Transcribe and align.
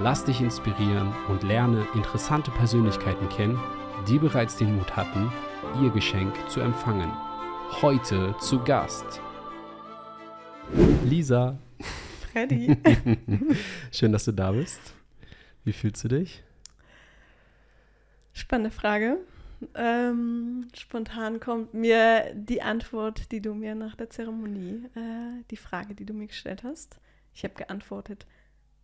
Lass 0.00 0.24
dich 0.24 0.40
inspirieren 0.40 1.12
und 1.28 1.42
lerne 1.42 1.86
interessante 1.94 2.50
Persönlichkeiten 2.50 3.28
kennen, 3.28 3.60
die 4.08 4.18
bereits 4.18 4.56
den 4.56 4.76
Mut 4.76 4.96
hatten, 4.96 5.30
ihr 5.82 5.90
Geschenk 5.90 6.34
zu 6.48 6.60
empfangen. 6.60 7.12
Heute 7.82 8.34
zu 8.40 8.58
Gast. 8.64 9.20
Lisa. 11.04 11.58
Freddy. 12.32 12.76
Schön, 13.92 14.12
dass 14.12 14.24
du 14.24 14.32
da 14.32 14.52
bist. 14.52 14.80
Wie 15.64 15.72
fühlst 15.72 16.02
du 16.04 16.08
dich? 16.08 16.42
Spannende 18.32 18.70
Frage. 18.70 19.18
Ähm, 19.74 20.68
spontan 20.74 21.38
kommt 21.38 21.74
mir 21.74 22.32
die 22.34 22.62
Antwort, 22.62 23.30
die 23.30 23.40
du 23.40 23.54
mir 23.54 23.74
nach 23.74 23.94
der 23.94 24.10
Zeremonie, 24.10 24.86
äh, 24.96 25.44
die 25.50 25.56
Frage, 25.56 25.94
die 25.94 26.06
du 26.06 26.14
mir 26.14 26.26
gestellt 26.26 26.64
hast. 26.64 26.98
Ich 27.34 27.44
habe 27.44 27.54
geantwortet, 27.54 28.26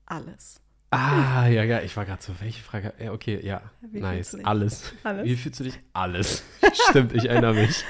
alles. 0.07 0.61
Ah, 0.91 1.47
ja, 1.49 1.65
ja, 1.65 1.83
ich 1.83 1.95
war 1.99 2.07
gerade 2.07 2.23
so, 2.23 2.33
welche 2.41 2.63
Frage? 2.63 2.95
Ja, 2.99 3.13
okay, 3.13 3.45
ja, 3.45 3.61
Wie 3.83 4.01
nice, 4.01 4.35
alles. 4.43 4.95
Alles? 5.05 5.25
Wie 5.27 5.37
fühlst 5.37 5.61
du 5.61 5.65
dich? 5.65 5.79
Alles. 5.93 6.43
Stimmt, 6.91 7.13
ich 7.15 7.29
erinnere 7.29 7.55
mich. 7.55 7.85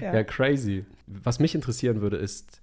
Ja. 0.00 0.12
Ja. 0.12 0.24
crazy. 0.24 0.84
Was 1.06 1.38
mich 1.38 1.54
interessieren 1.54 2.00
würde, 2.00 2.16
ist, 2.16 2.60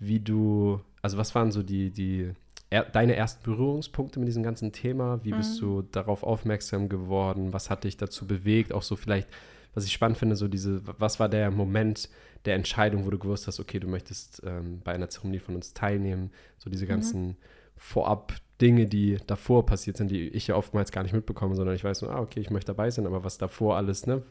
wie 0.00 0.18
du, 0.18 0.80
also 1.02 1.18
was 1.18 1.36
waren 1.36 1.52
so 1.52 1.62
die, 1.62 1.90
die, 1.90 2.32
er, 2.70 2.82
deine 2.84 3.14
ersten 3.14 3.44
Berührungspunkte 3.44 4.18
mit 4.18 4.26
diesem 4.26 4.42
ganzen 4.42 4.72
Thema? 4.72 5.20
Wie 5.22 5.30
bist 5.30 5.62
Mhm. 5.62 5.66
du 5.66 5.82
darauf 5.82 6.24
aufmerksam 6.24 6.88
geworden? 6.88 7.52
Was 7.52 7.70
hat 7.70 7.84
dich 7.84 7.96
dazu 7.96 8.26
bewegt? 8.26 8.72
Auch 8.72 8.82
so 8.82 8.96
vielleicht, 8.96 9.28
was 9.74 9.84
ich 9.84 9.92
spannend 9.92 10.18
finde, 10.18 10.34
so 10.34 10.48
diese, 10.48 10.82
was 10.98 11.20
war 11.20 11.28
der 11.28 11.52
Moment 11.52 12.08
der 12.44 12.56
Entscheidung, 12.56 13.06
wo 13.06 13.10
du 13.10 13.18
gewusst 13.20 13.46
hast, 13.46 13.60
okay, 13.60 13.78
du 13.78 13.86
möchtest 13.86 14.42
ähm, 14.44 14.80
bei 14.82 14.92
einer 14.92 15.08
Zeremonie 15.10 15.38
von 15.38 15.54
uns 15.54 15.74
teilnehmen? 15.74 16.32
So 16.58 16.68
Mhm. 16.68 16.72
diese 16.72 16.86
ganzen 16.88 17.36
vorab 17.82 18.34
Dinge, 18.60 18.86
die 18.86 19.18
davor 19.26 19.66
passiert 19.66 19.96
sind, 19.96 20.10
die 20.10 20.28
ich 20.28 20.46
ja 20.46 20.54
oftmals 20.54 20.92
gar 20.92 21.02
nicht 21.02 21.12
mitbekomme, 21.12 21.56
sondern 21.56 21.74
ich 21.74 21.82
weiß 21.82 22.02
nur, 22.02 22.12
ah, 22.12 22.20
okay, 22.20 22.38
ich 22.38 22.48
möchte 22.48 22.68
dabei 22.68 22.88
sein, 22.90 23.06
aber 23.06 23.24
was 23.24 23.36
davor 23.36 23.76
alles, 23.76 24.06
ne, 24.06 24.22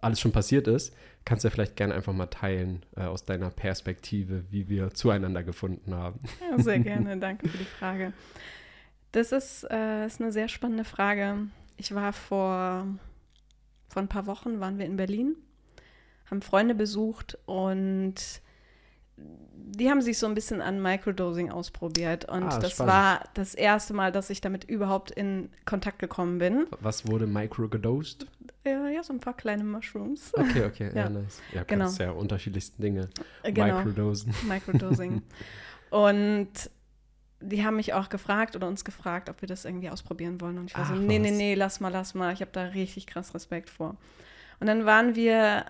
alles 0.00 0.20
schon 0.20 0.30
passiert 0.30 0.68
ist, 0.68 0.94
kannst 1.24 1.42
du 1.42 1.48
ja 1.48 1.50
vielleicht 1.50 1.74
gerne 1.74 1.94
einfach 1.94 2.12
mal 2.12 2.26
teilen 2.26 2.84
äh, 2.96 3.02
aus 3.02 3.24
deiner 3.24 3.50
Perspektive, 3.50 4.44
wie 4.50 4.68
wir 4.68 4.94
zueinander 4.94 5.42
gefunden 5.42 5.94
haben. 5.94 6.20
Ja, 6.50 6.62
sehr 6.62 6.78
gerne, 6.78 7.16
danke 7.18 7.48
für 7.48 7.58
die 7.58 7.64
Frage. 7.64 8.12
Das 9.10 9.32
ist, 9.32 9.64
äh, 9.68 10.06
ist 10.06 10.20
eine 10.20 10.30
sehr 10.30 10.48
spannende 10.48 10.84
Frage. 10.84 11.38
Ich 11.76 11.94
war 11.94 12.12
vor, 12.12 12.86
vor 13.88 14.02
ein 14.02 14.08
paar 14.08 14.26
Wochen, 14.26 14.60
waren 14.60 14.78
wir 14.78 14.86
in 14.86 14.96
Berlin, 14.96 15.34
haben 16.30 16.42
Freunde 16.42 16.76
besucht 16.76 17.38
und 17.44 18.40
die 19.16 19.88
haben 19.88 20.02
sich 20.02 20.18
so 20.18 20.26
ein 20.26 20.34
bisschen 20.34 20.60
an 20.60 20.82
Microdosing 20.82 21.50
ausprobiert. 21.50 22.26
Und 22.28 22.44
Ah, 22.44 22.58
das 22.58 22.72
spannend. 22.72 22.92
war 22.92 23.24
das 23.34 23.54
erste 23.54 23.94
Mal, 23.94 24.12
dass 24.12 24.28
ich 24.30 24.40
damit 24.40 24.64
überhaupt 24.64 25.10
in 25.10 25.48
Kontakt 25.64 25.98
gekommen 25.98 26.38
bin. 26.38 26.66
Was 26.80 27.06
wurde 27.06 27.26
microdosed? 27.26 28.26
Ja, 28.66 28.88
ja 28.88 29.02
so 29.02 29.12
ein 29.14 29.20
paar 29.20 29.34
kleine 29.34 29.64
Mushrooms. 29.64 30.32
Okay, 30.34 30.64
okay, 30.66 30.90
ja, 30.94 31.02
Ja. 31.04 31.08
nice. 31.08 31.40
Ja, 31.52 31.62
Genau. 31.64 31.84
kannst 31.84 31.98
ja 32.00 32.10
unterschiedlichsten 32.10 32.82
Dinge 32.82 33.08
Äh, 33.42 33.52
genau. 33.52 33.78
microdosen. 33.78 34.34
Microdosing. 34.48 35.22
und 35.90 36.48
die 37.40 37.64
haben 37.64 37.76
mich 37.76 37.92
auch 37.94 38.08
gefragt 38.08 38.54
oder 38.54 38.68
uns 38.68 38.84
gefragt, 38.84 39.28
ob 39.28 39.40
wir 39.40 39.48
das 39.48 39.64
irgendwie 39.64 39.90
ausprobieren 39.90 40.40
wollen. 40.40 40.58
Und 40.58 40.66
ich 40.70 40.76
war 40.78 40.84
so, 40.86 40.92
Ach, 40.94 40.98
nee, 40.98 41.18
nee, 41.18 41.30
was. 41.30 41.36
nee, 41.38 41.54
lass 41.54 41.80
mal, 41.80 41.88
lass 41.88 42.14
mal. 42.14 42.32
Ich 42.32 42.40
habe 42.40 42.52
da 42.52 42.62
richtig 42.66 43.06
krass 43.06 43.34
Respekt 43.34 43.68
vor. 43.68 43.96
Und 44.60 44.66
dann 44.68 44.84
waren 44.86 45.16
wir 45.16 45.64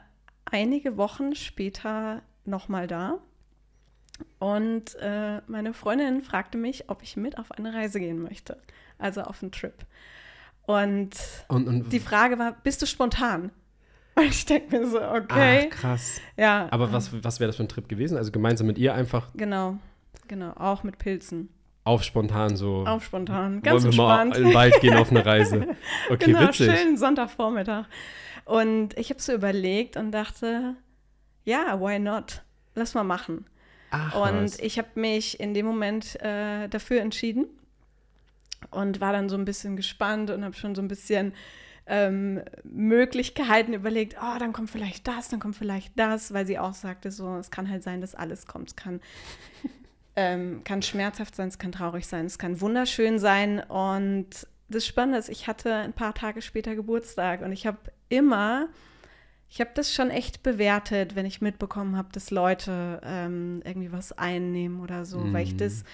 einige 0.45 0.97
Wochen 0.99 1.35
später 1.35 2.21
nochmal 2.45 2.87
da. 2.89 3.19
Und 4.39 4.95
äh, 5.01 5.41
meine 5.47 5.73
Freundin 5.75 6.23
fragte 6.23 6.59
mich, 6.59 6.89
ob 6.89 7.03
ich 7.03 7.17
mit 7.17 7.39
auf 7.39 7.53
eine 7.53 7.73
Reise 7.75 8.01
gehen 8.01 8.23
möchte. 8.23 8.59
Also 8.99 9.23
auf 9.23 9.43
einen 9.43 9.53
Trip. 9.53 9.75
Und 10.67 11.11
Und, 11.49 11.67
und 11.69 11.93
die 11.93 12.01
Frage 12.01 12.39
war, 12.39 12.53
bist 12.63 12.81
du 12.83 12.87
spontan? 12.87 13.51
Und 14.15 14.25
ich 14.25 14.45
denke 14.45 14.79
mir 14.79 14.87
so, 14.87 15.01
okay. 15.03 15.71
Ach, 15.73 15.75
krass. 15.81 16.21
ja. 16.37 16.69
Aber 16.71 16.93
was, 16.93 17.11
was 17.25 17.41
wäre 17.41 17.49
das 17.49 17.57
für 17.57 17.65
ein 17.65 17.69
Trip 17.69 17.89
gewesen? 17.89 18.19
Also 18.19 18.31
gemeinsam 18.31 18.67
mit 18.67 18.77
ihr 18.77 18.93
einfach 18.95 19.29
Genau, 19.35 19.79
genau, 20.29 20.53
auch 20.53 20.83
mit 20.83 20.99
Pilzen. 20.99 21.49
auf 21.85 22.03
spontan 22.05 22.55
so. 22.55 22.85
Auf 22.87 23.05
spontan, 23.07 23.63
ganz 23.63 23.85
wollen 23.85 23.95
wir 23.95 24.03
mal 24.03 24.27
in 24.37 24.45
den 24.45 24.55
Wald 24.55 24.79
gehen 24.83 24.95
auf 24.99 25.11
eine 25.11 25.25
Reise. 25.25 25.67
Okay, 26.11 26.27
genau, 26.27 26.43
witzig. 26.43 26.71
schönen 26.71 26.99
Sonntagvormittag. 26.99 27.87
Und 28.45 28.99
ich 28.99 29.09
habe 29.09 29.21
so 29.21 29.33
überlegt 29.33 29.97
und 29.97 30.13
dachte, 30.13 30.75
ja, 31.45 31.81
why 31.81 31.99
not? 31.99 32.43
Lass 32.75 32.93
mal 32.93 33.05
machen. 33.05 33.47
Ach, 33.93 34.15
und 34.15 34.45
was. 34.45 34.59
ich 34.59 34.79
habe 34.79 34.89
mich 34.95 35.39
in 35.39 35.53
dem 35.55 35.67
Moment 35.67 36.21
äh, 36.23 36.67
dafür 36.69 37.03
entschieden 37.03 37.47
und 38.71 39.01
war 39.01 39.13
dann 39.13 39.29
so 39.29 39.37
ein 39.37 39.45
bisschen 39.45 39.77
gespannt 39.77 40.31
und 40.31 40.45
habe 40.45 40.55
schon 40.55 40.75
so 40.75 40.81
ein 40.81 40.89
bisschen 40.89 41.35
ähm, 41.87 42.41
Möglichkeiten 42.65 43.75
überlegt, 43.75 44.17
oh, 44.19 44.39
dann 44.39 44.55
kommt 44.55 44.71
vielleicht 44.71 45.07
das, 45.07 45.29
dann 45.29 45.41
kommt 45.41 45.57
vielleicht 45.57 45.99
das, 45.99 46.33
weil 46.33 46.47
sie 46.47 46.59
auch 46.59 46.73
sagte, 46.73 47.11
so, 47.11 47.37
es 47.37 47.51
kann 47.51 47.69
halt 47.69 47.83
sein, 47.83 48.01
dass 48.01 48.15
alles 48.15 48.47
kommt. 48.47 48.71
Es 48.71 48.77
kann, 48.77 49.01
ähm, 50.17 50.63
kann 50.65 50.81
schmerzhaft 50.81 51.37
sein, 51.37 51.49
es 51.49 51.59
kann 51.59 51.73
traurig 51.73 52.07
sein, 52.07 52.25
es 52.25 52.39
kann 52.39 52.63
wunderschön 52.63 53.19
sein. 53.19 53.61
Und 53.61 54.47
das 54.71 54.87
Spannende 54.87 55.19
ist, 55.19 55.29
ich 55.29 55.49
hatte 55.49 55.75
ein 55.75 55.93
paar 55.93 56.15
Tage 56.15 56.41
später 56.41 56.75
Geburtstag 56.75 57.43
und 57.43 57.53
ich 57.53 57.67
habe 57.67 57.79
immer 58.09 58.69
ich 59.55 59.61
habe 59.61 59.71
das 59.75 59.93
schon 59.93 60.09
echt 60.09 60.43
bewertet, 60.43 61.15
wenn 61.15 61.27
ich 61.27 61.43
mitbekommen 61.43 61.95
habe, 61.99 62.09
dass 62.13 62.31
Leute 62.31 63.01
ähm, 63.05 63.61
irgendwie 63.67 63.93
was 63.93 64.13
einnehmen 64.17 64.81
oder 64.81 65.05
so, 65.05 65.31
weil 65.35 65.45
ich 65.45 65.53
Mhm. 65.53 65.59
das 65.59 65.85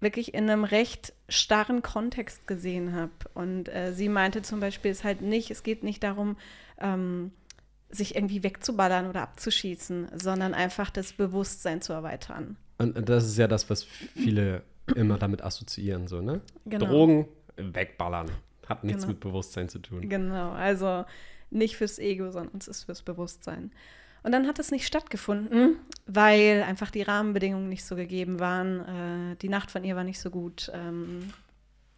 wirklich 0.00 0.32
in 0.32 0.48
einem 0.48 0.62
recht 0.62 1.12
starren 1.28 1.82
Kontext 1.82 2.46
gesehen 2.46 2.94
habe. 2.94 3.10
Und 3.34 3.68
äh, 3.68 3.92
sie 3.92 4.08
meinte 4.08 4.42
zum 4.42 4.60
Beispiel, 4.60 4.92
es 4.92 5.02
halt 5.02 5.22
nicht, 5.22 5.50
es 5.50 5.64
geht 5.64 5.82
nicht 5.82 6.04
darum, 6.04 6.36
ähm, 6.78 7.32
sich 7.90 8.14
irgendwie 8.14 8.44
wegzuballern 8.44 9.08
oder 9.08 9.22
abzuschießen, 9.22 10.10
sondern 10.14 10.54
einfach 10.54 10.90
das 10.90 11.14
Bewusstsein 11.14 11.82
zu 11.82 11.92
erweitern. 11.92 12.56
Und 12.78 12.96
und 12.96 13.08
das 13.08 13.24
ist 13.24 13.38
ja 13.38 13.48
das, 13.48 13.68
was 13.70 13.82
viele 13.82 14.62
immer 14.94 15.18
damit 15.18 15.42
assoziieren, 15.42 16.06
so, 16.06 16.20
ne? 16.20 16.42
Genau. 16.66 16.86
Drogen 16.86 17.26
wegballern. 17.56 18.30
Hat 18.68 18.84
nichts 18.84 19.02
Genau. 19.02 19.12
mit 19.14 19.20
Bewusstsein 19.20 19.68
zu 19.68 19.78
tun. 19.80 20.08
Genau, 20.08 20.52
also 20.52 21.04
nicht 21.54 21.76
fürs 21.76 21.98
Ego, 21.98 22.30
sondern 22.30 22.58
es 22.58 22.68
ist 22.68 22.84
fürs 22.84 23.02
Bewusstsein. 23.02 23.70
Und 24.22 24.32
dann 24.32 24.46
hat 24.46 24.58
es 24.58 24.70
nicht 24.70 24.86
stattgefunden, 24.86 25.76
weil 26.06 26.62
einfach 26.66 26.90
die 26.90 27.02
Rahmenbedingungen 27.02 27.68
nicht 27.68 27.84
so 27.84 27.94
gegeben 27.94 28.40
waren. 28.40 29.32
Äh, 29.32 29.36
die 29.36 29.50
Nacht 29.50 29.70
von 29.70 29.84
ihr 29.84 29.96
war 29.96 30.04
nicht 30.04 30.18
so 30.18 30.30
gut. 30.30 30.70
Ähm, 30.74 31.28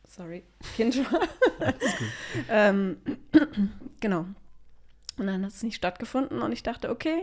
sorry, 0.08 0.42
Kind 0.74 0.98
war. 1.12 1.20
ähm, 2.50 2.96
genau. 4.00 4.26
Und 5.18 5.26
dann 5.26 5.44
hat 5.44 5.52
es 5.52 5.62
nicht 5.62 5.76
stattgefunden 5.76 6.42
und 6.42 6.52
ich 6.52 6.62
dachte, 6.62 6.90
okay, 6.90 7.22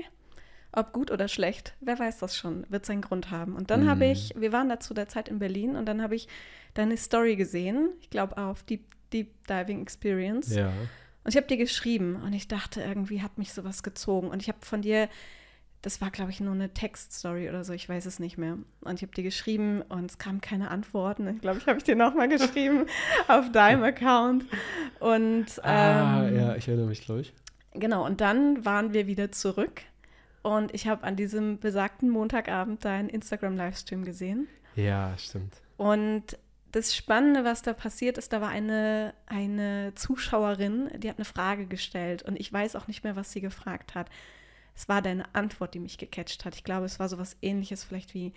ob 0.72 0.94
gut 0.94 1.12
oder 1.12 1.28
schlecht, 1.28 1.76
wer 1.82 2.00
weiß 2.00 2.18
das 2.20 2.36
schon, 2.36 2.66
wird 2.70 2.86
seinen 2.86 3.02
Grund 3.02 3.30
haben. 3.30 3.56
Und 3.56 3.70
dann 3.70 3.88
habe 3.88 4.06
Mhm. 4.06 4.12
ich, 4.12 4.34
wir 4.36 4.52
waren 4.52 4.70
da 4.70 4.80
zu 4.80 4.94
der 4.96 5.08
Zeit 5.08 5.28
in 5.30 5.38
Berlin 5.38 5.76
und 5.76 5.86
dann 5.86 6.02
habe 6.02 6.16
ich 6.16 6.28
deine 6.74 6.98
Story 6.98 7.36
gesehen, 7.36 7.90
ich 8.02 8.10
glaube 8.10 8.38
auf 8.38 8.64
Deep, 8.64 8.84
Deep 9.12 9.46
Diving 9.48 9.82
Experience. 9.84 10.56
Ja. 10.56 10.72
Und 11.24 11.30
ich 11.32 11.38
habe 11.38 11.48
dir 11.48 11.58
geschrieben 11.58 12.16
und 12.18 12.34
ich 12.34 12.48
dachte, 12.48 12.82
irgendwie 12.82 13.22
hat 13.22 13.38
mich 13.38 13.54
sowas 13.54 13.82
gezogen. 13.84 14.28
Und 14.28 14.42
ich 14.42 14.50
habe 14.50 14.58
von 14.62 14.82
dir, 14.82 15.08
das 15.82 16.02
war, 16.02 16.12
glaube 16.12 16.32
ich, 16.32 16.40
nur 16.40 16.54
eine 16.54 16.74
Textstory 16.74 17.48
oder 17.50 17.64
so, 17.64 17.74
ich 17.74 17.88
weiß 17.88 18.06
es 18.06 18.20
nicht 18.20 18.38
mehr. 18.38 18.58
Und 18.82 18.96
ich 18.96 19.02
habe 19.04 19.14
dir 19.14 19.24
geschrieben 19.24 19.82
und 19.84 20.12
es 20.12 20.18
kamen 20.18 20.42
keine 20.42 20.70
Antworten. 20.70 21.28
Ich 21.28 21.42
glaube, 21.42 21.60
ich 21.60 21.68
habe 21.68 21.78
ich 21.78 21.84
dir 21.84 21.96
nochmal 21.96 22.28
geschrieben 22.28 22.86
auf 23.28 23.52
deinem 23.52 23.84
Account. 23.84 24.46
Und 25.00 25.46
Ah, 25.64 26.28
ähm, 26.28 26.36
ja, 26.38 26.56
ich 26.56 26.68
erinnere 26.68 26.88
mich, 26.88 27.06
glaube 27.06 27.22
ich. 27.22 27.34
genau, 27.74 28.06
und 28.06 28.20
dann 28.22 28.66
waren 28.66 28.94
wir 28.94 29.08
wieder 29.08 29.32
zurück. 29.32 29.82
Und 30.42 30.74
ich 30.74 30.88
habe 30.88 31.04
an 31.06 31.16
diesem 31.16 31.58
besagten 31.60 32.10
Montagabend 32.10 32.84
deinen 32.84 33.08
Instagram-Livestream 33.08 34.04
gesehen. 34.04 34.48
Ja, 34.76 35.18
stimmt. 35.18 35.62
Und 35.78 36.38
das 36.74 36.96
Spannende, 36.96 37.44
was 37.46 37.62
da 37.62 37.72
passiert 37.72 38.18
ist, 38.18 38.34
da 38.34 38.42
war 38.42 38.50
eine, 38.50 39.14
eine 39.28 39.94
Zuschauerin, 39.94 40.90
die 40.98 41.08
hat 41.08 41.20
eine 41.20 41.26
Frage 41.26 41.68
gestellt 41.68 42.24
und 42.24 42.36
ich 42.40 42.52
weiß 42.52 42.76
auch 42.76 42.88
nicht 42.88 43.04
mehr, 43.04 43.16
was 43.16 43.32
sie 43.32 43.42
gefragt 43.42 43.94
hat. 43.94 44.10
Es 44.76 44.90
war 44.90 45.04
deine 45.04 45.34
Antwort, 45.36 45.76
die 45.76 45.80
mich 45.80 46.00
gecatcht 46.00 46.46
hat. 46.46 46.56
Ich 46.56 46.64
glaube, 46.64 46.88
es 46.88 47.00
war 47.00 47.08
so 47.10 47.20
was 47.20 47.38
ähnliches 47.44 47.84
vielleicht 47.84 48.16
wie, 48.16 48.34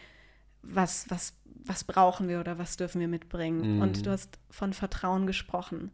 was, 0.60 1.06
was, 1.08 1.32
was 1.64 1.84
brauchen 1.84 2.28
wir 2.28 2.38
oder 2.38 2.58
was 2.58 2.76
dürfen 2.76 3.00
wir 3.00 3.08
mitbringen? 3.08 3.76
Mhm. 3.76 3.82
Und 3.82 4.04
du 4.04 4.10
hast 4.10 4.38
von 4.50 4.74
Vertrauen 4.74 5.26
gesprochen. 5.26 5.90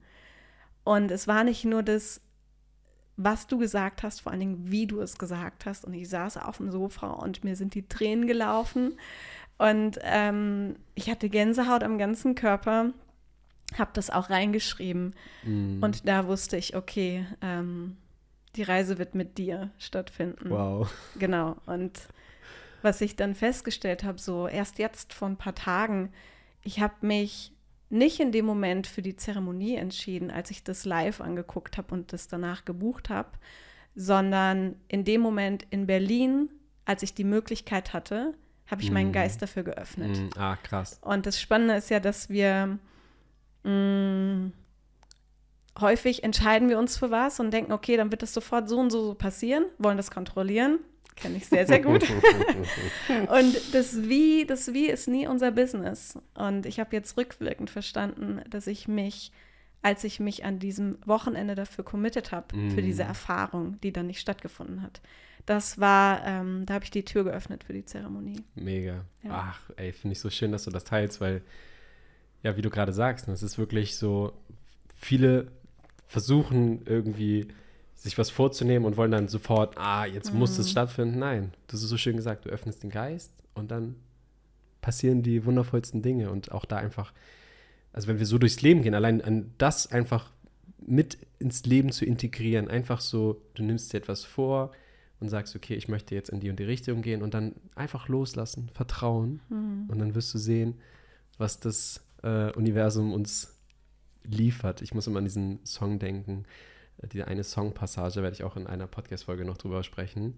Und 0.82 1.12
es 1.12 1.28
war 1.28 1.44
nicht 1.44 1.64
nur 1.64 1.84
das, 1.84 2.20
was 3.16 3.46
du 3.46 3.56
gesagt 3.56 4.02
hast, 4.02 4.20
vor 4.20 4.32
allen 4.32 4.40
Dingen, 4.40 4.70
wie 4.70 4.88
du 4.88 5.00
es 5.00 5.16
gesagt 5.16 5.64
hast. 5.64 5.84
Und 5.84 5.94
ich 5.94 6.08
saß 6.08 6.38
auf 6.38 6.56
dem 6.56 6.72
Sofa 6.72 7.06
und 7.10 7.44
mir 7.44 7.54
sind 7.54 7.74
die 7.74 7.86
Tränen 7.86 8.26
gelaufen. 8.26 8.98
Und 9.62 10.00
ähm, 10.02 10.74
ich 10.96 11.08
hatte 11.08 11.28
Gänsehaut 11.28 11.84
am 11.84 11.96
ganzen 11.96 12.34
Körper, 12.34 12.90
habe 13.78 13.90
das 13.94 14.10
auch 14.10 14.28
reingeschrieben. 14.28 15.14
Mm. 15.44 15.80
Und 15.80 16.08
da 16.08 16.26
wusste 16.26 16.56
ich, 16.56 16.74
okay, 16.74 17.24
ähm, 17.40 17.96
die 18.56 18.64
Reise 18.64 18.98
wird 18.98 19.14
mit 19.14 19.38
dir 19.38 19.70
stattfinden. 19.78 20.50
Wow. 20.50 20.92
Genau. 21.16 21.56
Und 21.66 21.92
was 22.82 23.00
ich 23.00 23.14
dann 23.14 23.36
festgestellt 23.36 24.02
habe, 24.02 24.18
so 24.18 24.48
erst 24.48 24.80
jetzt 24.80 25.12
vor 25.12 25.28
ein 25.28 25.36
paar 25.36 25.54
Tagen, 25.54 26.12
ich 26.64 26.80
habe 26.80 26.94
mich 27.06 27.52
nicht 27.88 28.18
in 28.18 28.32
dem 28.32 28.46
Moment 28.46 28.88
für 28.88 29.02
die 29.02 29.14
Zeremonie 29.14 29.76
entschieden, 29.76 30.32
als 30.32 30.50
ich 30.50 30.64
das 30.64 30.84
live 30.84 31.20
angeguckt 31.20 31.78
habe 31.78 31.94
und 31.94 32.12
das 32.12 32.26
danach 32.26 32.64
gebucht 32.64 33.10
habe, 33.10 33.30
sondern 33.94 34.74
in 34.88 35.04
dem 35.04 35.20
Moment 35.20 35.64
in 35.70 35.86
Berlin, 35.86 36.48
als 36.84 37.04
ich 37.04 37.14
die 37.14 37.22
Möglichkeit 37.22 37.92
hatte, 37.92 38.34
habe 38.72 38.82
ich 38.82 38.90
meinen 38.90 39.08
Mhm. 39.10 39.12
Geist 39.12 39.40
dafür 39.42 39.62
geöffnet. 39.62 40.16
Mm, 40.18 40.38
ah, 40.38 40.56
krass. 40.56 40.98
Und 41.02 41.26
das 41.26 41.40
Spannende 41.40 41.74
ist 41.74 41.90
ja, 41.90 42.00
dass 42.00 42.28
wir 42.30 42.78
mh, 43.62 44.50
häufig 45.80 46.24
entscheiden 46.24 46.68
wir 46.68 46.78
uns 46.78 46.96
für 46.96 47.10
was 47.10 47.38
und 47.40 47.50
denken, 47.52 47.72
okay, 47.72 47.96
dann 47.96 48.10
wird 48.10 48.22
das 48.22 48.34
sofort 48.34 48.68
so 48.68 48.78
und 48.78 48.90
so, 48.90 49.14
passieren, 49.14 49.64
wollen 49.78 49.96
das 49.96 50.10
kontrollieren. 50.10 50.78
Kenne 51.14 51.36
ich 51.36 51.46
sehr, 51.46 51.66
sehr 51.66 51.80
gut. 51.80 52.06
Und 53.28 53.74
das 53.74 54.08
Wie, 54.08 54.46
das 54.46 54.72
Wie 54.72 54.86
ist 54.86 55.08
nie 55.08 55.26
unser 55.26 55.50
Business. 55.50 56.18
Und 56.34 56.64
ich 56.64 56.80
habe 56.80 56.96
jetzt 56.96 57.18
rückwirkend 57.18 57.68
verstanden, 57.68 58.40
dass 58.48 58.66
ich 58.66 58.88
mich, 58.88 59.30
als 59.82 60.04
ich 60.04 60.20
mich 60.20 60.46
an 60.46 60.58
diesem 60.58 60.96
Wochenende 61.04 61.54
dafür 61.54 61.84
committed 61.84 62.32
habe, 62.32 62.46
für 62.70 62.80
Mm. 62.80 62.84
diese 62.86 63.02
Erfahrung, 63.02 63.78
die 63.82 63.92
dann 63.92 64.06
nicht 64.06 64.20
stattgefunden 64.20 64.80
hat, 64.82 65.02
das 65.46 65.78
war, 65.80 66.24
ähm, 66.26 66.64
da 66.66 66.74
habe 66.74 66.84
ich 66.84 66.90
die 66.90 67.04
Tür 67.04 67.24
geöffnet 67.24 67.64
für 67.64 67.72
die 67.72 67.84
Zeremonie. 67.84 68.42
Mega. 68.54 69.04
Ja. 69.22 69.30
Ach, 69.30 69.60
ey, 69.76 69.92
finde 69.92 70.12
ich 70.12 70.20
so 70.20 70.30
schön, 70.30 70.52
dass 70.52 70.64
du 70.64 70.70
das 70.70 70.84
teilst, 70.84 71.20
weil, 71.20 71.42
ja, 72.42 72.56
wie 72.56 72.62
du 72.62 72.70
gerade 72.70 72.92
sagst, 72.92 73.28
ne, 73.28 73.34
es 73.34 73.42
ist 73.42 73.58
wirklich 73.58 73.96
so, 73.96 74.32
viele 74.94 75.48
versuchen 76.06 76.82
irgendwie 76.86 77.48
sich 77.94 78.18
was 78.18 78.30
vorzunehmen 78.30 78.84
und 78.84 78.96
wollen 78.96 79.12
dann 79.12 79.28
sofort, 79.28 79.78
ah, 79.78 80.04
jetzt 80.06 80.32
muss 80.32 80.58
es 80.58 80.66
Mhm. 80.66 80.70
stattfinden. 80.70 81.18
Nein, 81.18 81.52
das 81.68 81.82
ist 81.82 81.88
so 81.88 81.96
schön 81.96 82.16
gesagt, 82.16 82.44
du 82.44 82.50
öffnest 82.50 82.82
den 82.82 82.90
Geist 82.90 83.32
und 83.54 83.70
dann 83.70 83.96
passieren 84.80 85.22
die 85.22 85.44
wundervollsten 85.44 86.02
Dinge 86.02 86.30
und 86.30 86.50
auch 86.50 86.64
da 86.64 86.76
einfach, 86.78 87.12
also 87.92 88.08
wenn 88.08 88.18
wir 88.18 88.26
so 88.26 88.38
durchs 88.38 88.60
Leben 88.62 88.82
gehen, 88.82 88.94
allein 88.94 89.20
an 89.22 89.52
das 89.58 89.86
einfach 89.92 90.30
mit 90.84 91.16
ins 91.38 91.64
Leben 91.64 91.92
zu 91.92 92.04
integrieren, 92.04 92.68
einfach 92.68 93.00
so, 93.00 93.40
du 93.54 93.62
nimmst 93.62 93.92
dir 93.92 93.98
etwas 93.98 94.24
vor 94.24 94.72
und 95.22 95.28
sagst, 95.30 95.56
okay, 95.56 95.74
ich 95.74 95.88
möchte 95.88 96.14
jetzt 96.14 96.28
in 96.30 96.40
die 96.40 96.50
und 96.50 96.58
die 96.58 96.64
Richtung 96.64 97.00
gehen 97.02 97.22
und 97.22 97.32
dann 97.34 97.54
einfach 97.74 98.08
loslassen, 98.08 98.68
vertrauen 98.74 99.40
Mhm. 99.48 99.84
und 99.88 99.98
dann 99.98 100.14
wirst 100.14 100.34
du 100.34 100.38
sehen, 100.38 100.74
was 101.38 101.58
das 101.60 102.04
äh, 102.22 102.52
Universum 102.52 103.12
uns 103.12 103.58
liefert. 104.24 104.82
Ich 104.82 104.94
muss 104.94 105.06
immer 105.06 105.18
an 105.18 105.24
diesen 105.24 105.58
Song 105.64 105.98
denken. 105.98 106.44
Äh, 106.98 107.08
Diese 107.08 107.26
eine 107.26 107.42
Songpassage 107.44 108.22
werde 108.22 108.34
ich 108.34 108.44
auch 108.44 108.56
in 108.56 108.66
einer 108.66 108.86
Podcast-Folge 108.86 109.44
noch 109.44 109.56
drüber 109.58 109.82
sprechen. 109.82 110.34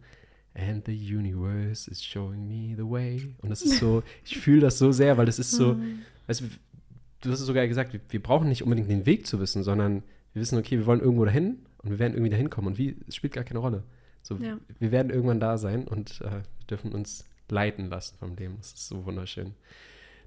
And 0.55 0.87
the 0.87 0.93
universe 1.17 1.91
is 1.91 2.03
showing 2.05 2.47
me 2.47 2.77
the 2.77 2.89
way. 2.89 3.35
Und 3.43 3.51
das 3.51 3.63
ist 3.63 3.79
so, 3.81 4.03
ich 4.25 4.39
fühle 4.39 4.61
das 4.61 4.79
so 4.79 4.93
sehr, 4.93 5.17
weil 5.19 5.27
das 5.27 5.39
ist 5.39 5.51
so, 5.51 5.75
Mhm. 5.75 6.01
weißt 6.29 6.43
du, 6.43 6.45
du 7.23 7.31
hast 7.31 7.41
es 7.41 7.47
sogar 7.47 7.67
gesagt, 7.67 7.93
wir, 7.93 8.01
wir 8.09 8.23
brauchen 8.23 8.49
nicht 8.49 8.63
unbedingt 8.63 8.89
den 8.91 9.05
Weg 9.07 9.27
zu 9.27 9.41
wissen, 9.41 9.63
sondern 9.63 10.03
wir 10.33 10.41
wissen, 10.43 10.59
okay, 10.59 10.79
wir 10.79 10.87
wollen 10.87 11.01
irgendwo 11.01 11.25
dahin 11.25 11.59
und 11.79 11.91
wir 11.91 11.99
werden 11.99 12.15
irgendwie 12.15 12.31
dahin 12.31 12.51
kommen. 12.51 12.69
Und 12.69 12.79
wie, 12.79 12.97
es 13.09 13.17
spielt 13.17 13.33
gar 13.35 13.45
keine 13.45 13.59
Rolle. 13.61 13.83
So, 14.25 14.37
Ja. 14.37 14.59
Wir 14.81 14.91
werden 14.91 15.11
irgendwann 15.11 15.39
da 15.39 15.57
sein 15.59 15.87
und 15.87 16.21
äh, 16.23 16.31
wir 16.31 16.43
dürfen 16.69 16.93
uns 16.93 17.25
leiten 17.49 17.89
lassen 17.91 18.17
vom 18.19 18.35
Leben. 18.35 18.57
Das 18.57 18.73
ist 18.73 18.89
so 18.89 19.05
wunderschön. 19.05 19.55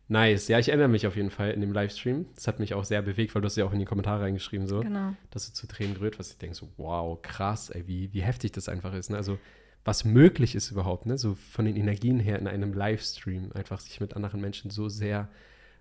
Nice. 0.08 0.48
Ja, 0.48 0.58
ich 0.60 0.70
erinnere 0.70 0.88
mich 0.88 1.06
auf 1.06 1.18
jeden 1.18 1.32
Fall 1.32 1.52
in 1.52 1.60
dem 1.60 1.74
Livestream. 1.74 2.28
Das 2.36 2.48
hat 2.48 2.60
mich 2.60 2.74
auch 2.74 2.86
sehr 2.86 3.02
bewegt, 3.02 3.36
weil 3.36 3.42
du 3.42 3.48
hast 3.48 3.58
ja 3.58 3.66
auch 3.66 3.74
in 3.74 3.80
die 3.80 3.86
Kommentare 3.86 4.22
reingeschrieben, 4.24 4.66
so, 4.68 4.80
Genau. 4.80 5.14
dass 5.32 5.48
du 5.48 5.54
zu 5.54 5.68
Tränen 5.68 5.96
gerührt 5.96 6.18
was 6.20 6.32
ich 6.32 6.38
denke 6.38 6.56
so, 6.56 6.70
wow, 6.78 7.22
krass, 7.22 7.70
ey, 7.72 7.86
wie, 7.88 8.14
wie 8.14 8.22
heftig 8.22 8.54
das 8.54 8.70
einfach 8.70 8.94
ist. 8.94 9.10
Ne? 9.10 9.18
Also, 9.18 9.38
was 9.84 10.06
möglich 10.06 10.56
ist 10.56 10.70
überhaupt, 10.72 11.06
ne? 11.06 11.18
So 11.18 11.36
von 11.36 11.66
den 11.66 11.76
Energien 11.78 12.20
her 12.20 12.40
in 12.40 12.48
einem 12.48 12.74
Livestream, 12.74 13.52
einfach 13.54 13.80
sich 13.80 14.00
mit 14.00 14.16
anderen 14.16 14.40
Menschen 14.42 14.70
so 14.70 14.90
sehr 14.90 15.30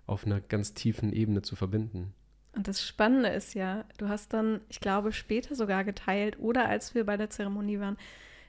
auf 0.05 0.25
einer 0.25 0.39
ganz 0.41 0.73
tiefen 0.73 1.11
Ebene 1.13 1.41
zu 1.41 1.55
verbinden. 1.57 2.13
Und 2.57 2.67
das 2.67 2.85
Spannende 2.85 3.29
ist 3.29 3.53
ja, 3.53 3.85
du 3.99 4.09
hast 4.09 4.33
dann, 4.33 4.61
ich 4.67 4.79
glaube, 4.79 5.11
später 5.13 5.53
sogar 5.55 5.83
geteilt 5.83 6.39
oder 6.39 6.67
als 6.67 6.95
wir 6.95 7.05
bei 7.05 7.15
der 7.15 7.29
Zeremonie 7.29 7.79
waren, 7.79 7.97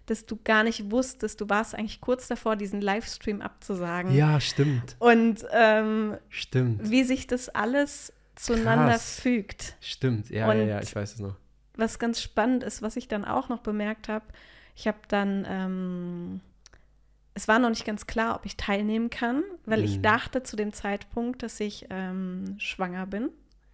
dass 0.06 0.24
du 0.24 0.38
gar 0.42 0.64
nicht 0.64 0.90
wusstest, 0.90 1.40
du 1.42 1.48
warst 1.50 1.74
eigentlich 1.74 2.00
kurz 2.00 2.26
davor, 2.28 2.56
diesen 2.56 2.80
Livestream 2.80 3.42
abzusagen. 3.42 4.14
Ja, 4.14 4.40
stimmt. 4.40 4.96
Und 4.98 5.44
ähm, 5.52 6.16
Stimmt. 6.30 6.90
wie 6.90 7.04
sich 7.04 7.26
das 7.26 7.50
alles 7.50 8.14
zueinander 8.34 8.92
Krass. 8.92 9.20
fügt. 9.20 9.76
Stimmt. 9.80 10.30
Ja, 10.30 10.52
ja, 10.52 10.62
Und- 10.62 10.68
ja, 10.68 10.80
ich 10.80 10.96
weiß 10.96 11.14
es 11.14 11.20
noch. 11.20 11.36
Was 11.76 11.98
ganz 11.98 12.20
spannend 12.22 12.64
ist, 12.64 12.80
was 12.80 12.96
ich 12.96 13.06
dann 13.08 13.24
auch 13.26 13.48
noch 13.50 13.58
bemerkt 13.60 14.08
habe, 14.08 14.24
ich 14.74 14.88
habe 14.88 14.98
dann, 15.08 15.46
ähm, 15.48 16.40
es 17.34 17.46
war 17.46 17.58
noch 17.58 17.68
nicht 17.68 17.84
ganz 17.84 18.06
klar, 18.06 18.34
ob 18.36 18.46
ich 18.46 18.56
teilnehmen 18.56 19.10
kann, 19.10 19.42
weil 19.66 19.84
ich 19.84 19.98
Mhm. 19.98 20.02
dachte 20.02 20.42
zu 20.42 20.56
dem 20.56 20.72
Zeitpunkt, 20.72 21.42
dass 21.42 21.60
ich 21.60 21.86
ähm, 21.90 22.54
schwanger 22.58 23.06
bin. 23.06 23.28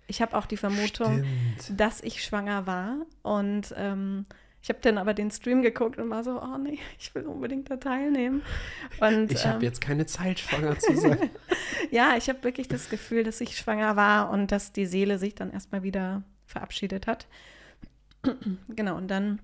Ich 0.07 0.21
habe 0.21 0.37
auch 0.37 0.47
die 0.47 0.57
Vermutung, 0.57 1.25
Stimmt. 1.61 1.81
dass 1.81 2.03
ich 2.03 2.23
schwanger 2.23 2.67
war. 2.67 3.07
Und 3.23 3.75
ähm, 3.77 4.27
ich 4.63 4.69
habe 4.71 4.79
dann 4.81 4.97
aber 4.97 5.13
den 5.13 5.31
Stream 5.31 5.63
geguckt 5.63 5.99
und 5.99 6.09
war 6.09 6.25
so, 6.25 6.41
oh 6.41 6.59
nee, 6.59 6.79
ich 6.99 7.15
will 7.15 7.27
unbedingt 7.27 7.71
da 7.71 7.77
teilnehmen. 7.77 8.43
Und 8.99 9.31
Ich 9.31 9.47
habe 9.47 9.57
ähm, 9.57 9.63
jetzt 9.63 9.81
keine 9.81 10.07
Zeit, 10.07 10.39
schwanger 10.39 10.79
zu 10.79 10.97
sein. 10.97 11.31
ja, 11.91 12.17
ich 12.17 12.29
habe 12.29 12.43
wirklich 12.45 12.69
das 12.69 12.89
Gefühl, 12.89 13.25
dass 13.25 13.41
ich 13.41 13.59
schwanger 13.59 13.97
war 13.97 14.31
und 14.31 14.53
dass 14.53 14.73
die 14.73 14.87
Seele 14.87 15.19
sich 15.19 15.35
dann 15.35 15.51
erstmal 15.53 15.83
wieder 15.83 16.23
verabschiedet 16.47 17.07
hat. 17.07 17.27
genau, 18.69 18.97
und 18.97 19.09
dann 19.09 19.41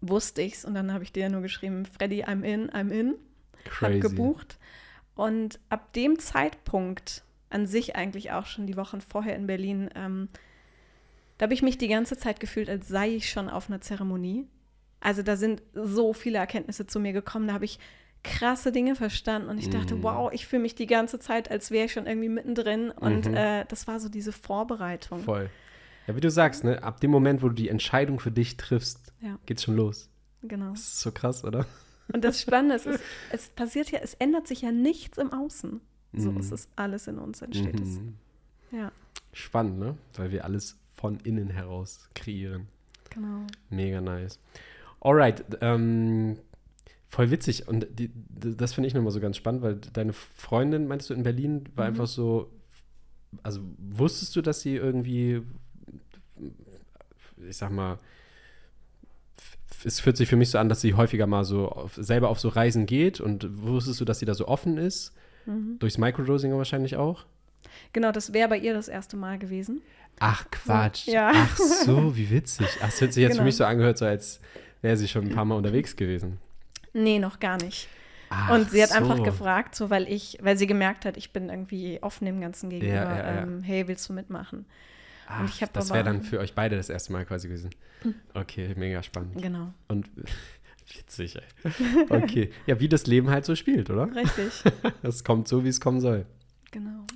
wusste 0.00 0.42
ich's 0.42 0.64
und 0.64 0.74
dann 0.74 0.92
habe 0.92 1.04
ich 1.04 1.12
dir 1.12 1.28
nur 1.28 1.42
geschrieben, 1.42 1.86
Freddy, 1.86 2.24
I'm 2.24 2.42
in, 2.42 2.70
I'm 2.70 2.90
in, 2.90 3.14
Crazy. 3.64 4.00
gebucht. 4.00 4.58
Und 5.14 5.60
ab 5.68 5.92
dem 5.92 6.18
Zeitpunkt, 6.18 7.22
an 7.52 7.66
sich 7.66 7.96
eigentlich 7.96 8.32
auch 8.32 8.46
schon 8.46 8.66
die 8.66 8.76
Wochen 8.76 9.00
vorher 9.00 9.36
in 9.36 9.46
Berlin, 9.46 9.90
ähm, 9.94 10.28
da 11.38 11.44
habe 11.44 11.54
ich 11.54 11.62
mich 11.62 11.78
die 11.78 11.88
ganze 11.88 12.16
Zeit 12.16 12.40
gefühlt, 12.40 12.68
als 12.70 12.88
sei 12.88 13.10
ich 13.16 13.30
schon 13.30 13.48
auf 13.48 13.68
einer 13.68 13.80
Zeremonie. 13.80 14.46
Also 15.00 15.22
da 15.22 15.36
sind 15.36 15.62
so 15.74 16.12
viele 16.12 16.38
Erkenntnisse 16.38 16.86
zu 16.86 17.00
mir 17.00 17.12
gekommen, 17.12 17.48
da 17.48 17.54
habe 17.54 17.64
ich 17.64 17.78
krasse 18.22 18.70
Dinge 18.70 18.94
verstanden 18.94 19.48
und 19.48 19.58
ich 19.58 19.68
dachte, 19.68 19.96
Mhm. 19.96 20.02
wow, 20.04 20.32
ich 20.32 20.46
fühle 20.46 20.62
mich 20.62 20.76
die 20.76 20.86
ganze 20.86 21.18
Zeit, 21.18 21.50
als 21.50 21.72
wäre 21.72 21.86
ich 21.86 21.92
schon 21.92 22.06
irgendwie 22.06 22.28
mittendrin. 22.28 22.90
Und 22.92 23.26
Mhm. 23.28 23.34
äh, 23.34 23.64
das 23.66 23.88
war 23.88 23.98
so 23.98 24.08
diese 24.08 24.30
Vorbereitung. 24.30 25.18
Voll. 25.20 25.50
Ja, 26.06 26.14
wie 26.14 26.20
du 26.20 26.30
sagst, 26.30 26.62
ne, 26.62 26.82
ab 26.84 27.00
dem 27.00 27.10
Moment, 27.10 27.42
wo 27.42 27.48
du 27.48 27.54
die 27.54 27.68
Entscheidung 27.68 28.20
für 28.20 28.30
dich 28.30 28.56
triffst, 28.56 29.12
Ja. 29.20 29.38
geht's 29.46 29.64
schon 29.64 29.74
los. 29.74 30.08
Genau. 30.42 30.70
Das 30.70 30.80
ist 30.80 31.00
so 31.00 31.10
krass, 31.10 31.42
oder? 31.44 31.66
Und 32.12 32.24
das 32.24 32.40
Spannende 32.40 32.76
ist, 32.76 32.86
es, 32.86 33.00
es 33.30 33.48
passiert 33.48 33.90
ja, 33.90 33.98
es 34.00 34.14
ändert 34.14 34.46
sich 34.46 34.62
ja 34.62 34.70
nichts 34.70 35.18
im 35.18 35.32
Außen. 35.32 35.80
So 36.14 36.30
Mhm. 36.30 36.38
ist 36.38 36.52
es 36.52 36.68
alles 36.76 37.06
in 37.08 37.18
uns, 37.18 37.40
entsteht 37.42 37.80
es. 37.80 37.98
Mhm. 38.00 38.14
Ja, 38.72 38.92
Spannend, 39.32 39.78
ne? 39.78 39.96
Weil 40.16 40.30
wir 40.30 40.44
alles 40.44 40.76
von 40.94 41.18
innen 41.20 41.48
heraus 41.50 42.08
kreieren. 42.14 42.68
genau. 43.10 43.46
Mega 43.70 44.00
nice. 44.00 44.38
Alright, 45.00 45.44
ähm, 45.62 46.38
voll 47.08 47.30
witzig. 47.30 47.66
Und 47.66 47.86
die, 47.98 48.10
das 48.28 48.74
finde 48.74 48.88
ich 48.88 48.94
nochmal 48.94 49.10
so 49.12 49.20
ganz 49.20 49.36
spannend, 49.36 49.62
weil 49.62 49.76
deine 49.76 50.12
Freundin, 50.12 50.86
meinst 50.86 51.08
du, 51.10 51.14
in 51.14 51.22
Berlin, 51.22 51.64
war 51.74 51.86
Mhm. 51.86 51.90
einfach 51.92 52.06
so, 52.06 52.50
also 53.42 53.60
wusstest 53.78 54.36
du, 54.36 54.42
dass 54.42 54.60
sie 54.60 54.76
irgendwie, 54.76 55.42
ich 57.48 57.56
sag 57.56 57.70
mal, 57.72 57.98
es 59.84 59.98
fühlt 60.00 60.16
sich 60.16 60.28
für 60.28 60.36
mich 60.36 60.50
so 60.50 60.58
an, 60.58 60.68
dass 60.68 60.80
sie 60.80 60.94
häufiger 60.94 61.26
mal 61.26 61.44
so 61.44 61.68
auf, 61.68 61.94
selber 61.96 62.28
auf 62.28 62.38
so 62.38 62.48
Reisen 62.48 62.86
geht 62.86 63.20
und 63.20 63.62
wusstest 63.62 64.00
du, 64.00 64.04
dass 64.04 64.18
sie 64.20 64.26
da 64.26 64.34
so 64.34 64.46
offen 64.46 64.76
ist? 64.78 65.12
Mhm. 65.46 65.78
Durchs 65.78 65.98
Microdosing 65.98 66.52
wahrscheinlich 66.56 66.96
auch? 66.96 67.24
Genau, 67.92 68.12
das 68.12 68.32
wäre 68.32 68.48
bei 68.48 68.58
ihr 68.58 68.74
das 68.74 68.88
erste 68.88 69.16
Mal 69.16 69.38
gewesen. 69.38 69.82
Ach 70.20 70.44
Quatsch. 70.50 71.06
ja. 71.06 71.30
Ach 71.34 71.56
so, 71.56 72.16
wie 72.16 72.30
witzig. 72.30 72.66
Ach, 72.82 72.88
es 72.88 73.00
hat 73.00 73.12
sich 73.12 73.22
jetzt 73.22 73.32
für 73.32 73.36
Genau. 73.38 73.44
mich 73.44 73.56
so 73.56 73.64
angehört, 73.64 73.98
so 73.98 74.04
als 74.04 74.40
wäre 74.82 74.96
sie 74.96 75.08
schon 75.08 75.26
ein 75.28 75.34
paar 75.34 75.44
Mal 75.44 75.54
unterwegs 75.56 75.96
gewesen. 75.96 76.38
Nee, 76.92 77.18
noch 77.18 77.40
gar 77.40 77.56
nicht. 77.62 77.88
Ach 78.28 78.50
und 78.50 78.70
sie 78.70 78.82
hat 78.82 78.90
so. 78.90 78.96
einfach 78.96 79.22
gefragt, 79.22 79.74
so 79.74 79.90
weil 79.90 80.08
ich, 80.10 80.38
weil 80.42 80.56
sie 80.56 80.66
gemerkt 80.66 81.04
hat, 81.04 81.16
ich 81.16 81.32
bin 81.32 81.48
irgendwie 81.50 81.98
offen 82.02 82.24
dem 82.26 82.40
Ganzen 82.40 82.70
gegenüber. 82.70 82.94
Ja, 82.94 83.16
ja. 83.16 83.42
Ähm, 83.42 83.62
hey, 83.62 83.86
willst 83.88 84.08
du 84.08 84.12
mitmachen? 84.12 84.64
Ach, 85.26 85.58
das 85.72 85.92
wäre 85.92 86.04
dann 86.04 86.22
für 86.22 86.38
euch 86.40 86.54
beide 86.54 86.76
das 86.76 86.88
erste 86.90 87.12
Mal 87.12 87.24
quasi 87.24 87.48
gewesen. 87.48 87.70
Okay, 88.34 88.74
mega 88.76 89.02
spannend. 89.02 89.40
Genau, 89.40 89.72
Und 89.88 90.10
witzig, 90.98 91.36
ey. 91.36 91.72
Okay. 92.08 92.50
Ja, 92.66 92.80
wie 92.80 92.88
das 92.88 93.06
Leben 93.06 93.30
halt 93.30 93.44
so 93.44 93.54
spielt, 93.54 93.90
oder? 93.90 94.14
richtig. 94.14 94.52
Es 95.02 95.24
kommt 95.24 95.48
so, 95.48 95.64
wie 95.64 95.68
es 95.68 95.80
kommen 95.80 96.00
soll. 96.00 96.26
genau. 96.70 97.06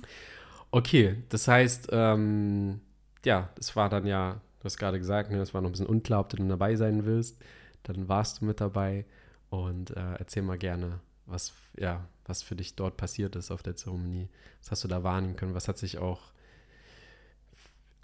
Okay, 0.71 1.17
das 1.29 1.47
heißt, 1.47 1.89
ähm, 1.91 2.81
ja, 3.23 3.49
das 3.55 3.75
war 3.75 3.89
dann 3.89 4.05
ja 4.05 4.41
hast 4.67 4.77
gerade 4.77 4.99
gesagt, 4.99 5.31
ne, 5.31 5.39
es 5.39 5.53
war 5.53 5.61
noch 5.61 5.69
ein 5.69 5.71
bisschen 5.71 5.87
unklar, 5.87 6.19
ob 6.19 6.29
du 6.29 6.37
dann 6.37 6.49
dabei 6.49 6.75
sein 6.75 7.05
willst. 7.05 7.41
Dann 7.83 8.07
warst 8.07 8.41
du 8.41 8.45
mit 8.45 8.61
dabei 8.61 9.05
und 9.49 9.91
äh, 9.91 10.15
erzähl 10.19 10.43
mal 10.43 10.57
gerne, 10.57 10.99
was, 11.25 11.53
ja, 11.77 12.07
was 12.25 12.43
für 12.43 12.55
dich 12.55 12.75
dort 12.75 12.97
passiert 12.97 13.35
ist 13.35 13.51
auf 13.51 13.63
der 13.63 13.75
Zeremonie. 13.75 14.29
Was 14.61 14.71
hast 14.71 14.83
du 14.83 14.87
da 14.87 15.03
wahrnehmen 15.03 15.35
können? 15.35 15.55
Was 15.55 15.67
hat 15.67 15.77
sich 15.77 15.97
auch 15.97 16.33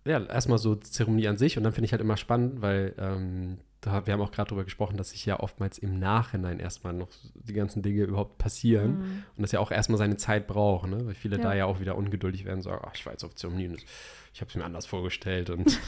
ja, 0.05 0.21
erstmal 0.25 0.57
so 0.57 0.75
Zeremonie 0.75 1.27
an 1.27 1.37
sich 1.37 1.57
und 1.57 1.63
dann 1.63 1.73
finde 1.73 1.85
ich 1.85 1.91
halt 1.93 2.01
immer 2.01 2.17
spannend, 2.17 2.61
weil 2.61 2.93
ähm, 2.97 3.59
da, 3.85 4.05
wir 4.05 4.13
haben 4.13 4.21
auch 4.21 4.31
gerade 4.31 4.49
darüber 4.49 4.63
gesprochen, 4.63 4.95
dass 4.97 5.09
sich 5.09 5.25
ja 5.25 5.39
oftmals 5.39 5.77
im 5.77 5.99
Nachhinein 5.99 6.59
erstmal 6.59 6.93
noch 6.93 7.09
die 7.35 7.53
ganzen 7.53 7.83
Dinge 7.83 8.03
überhaupt 8.03 8.37
passieren 8.37 8.91
mhm. 8.91 9.23
und 9.35 9.41
das 9.41 9.51
ja 9.51 9.59
auch 9.59 9.71
erstmal 9.71 9.97
seine 9.97 10.15
Zeit 10.15 10.47
braucht, 10.47 10.89
ne? 10.89 11.05
weil 11.05 11.13
viele 11.13 11.37
ja. 11.37 11.43
da 11.43 11.53
ja 11.53 11.65
auch 11.65 11.79
wieder 11.79 11.97
ungeduldig 11.97 12.45
werden, 12.45 12.61
sagen, 12.61 12.81
ach, 12.87 12.95
ich 12.95 13.05
war 13.05 13.13
jetzt 13.13 13.23
auf 13.23 13.35
Zeremonie 13.35 13.67
und 13.67 13.85
ich 14.33 14.41
habe 14.41 14.49
es 14.49 14.55
mir 14.55 14.63
anders 14.63 14.85
vorgestellt 14.85 15.49
und 15.49 15.79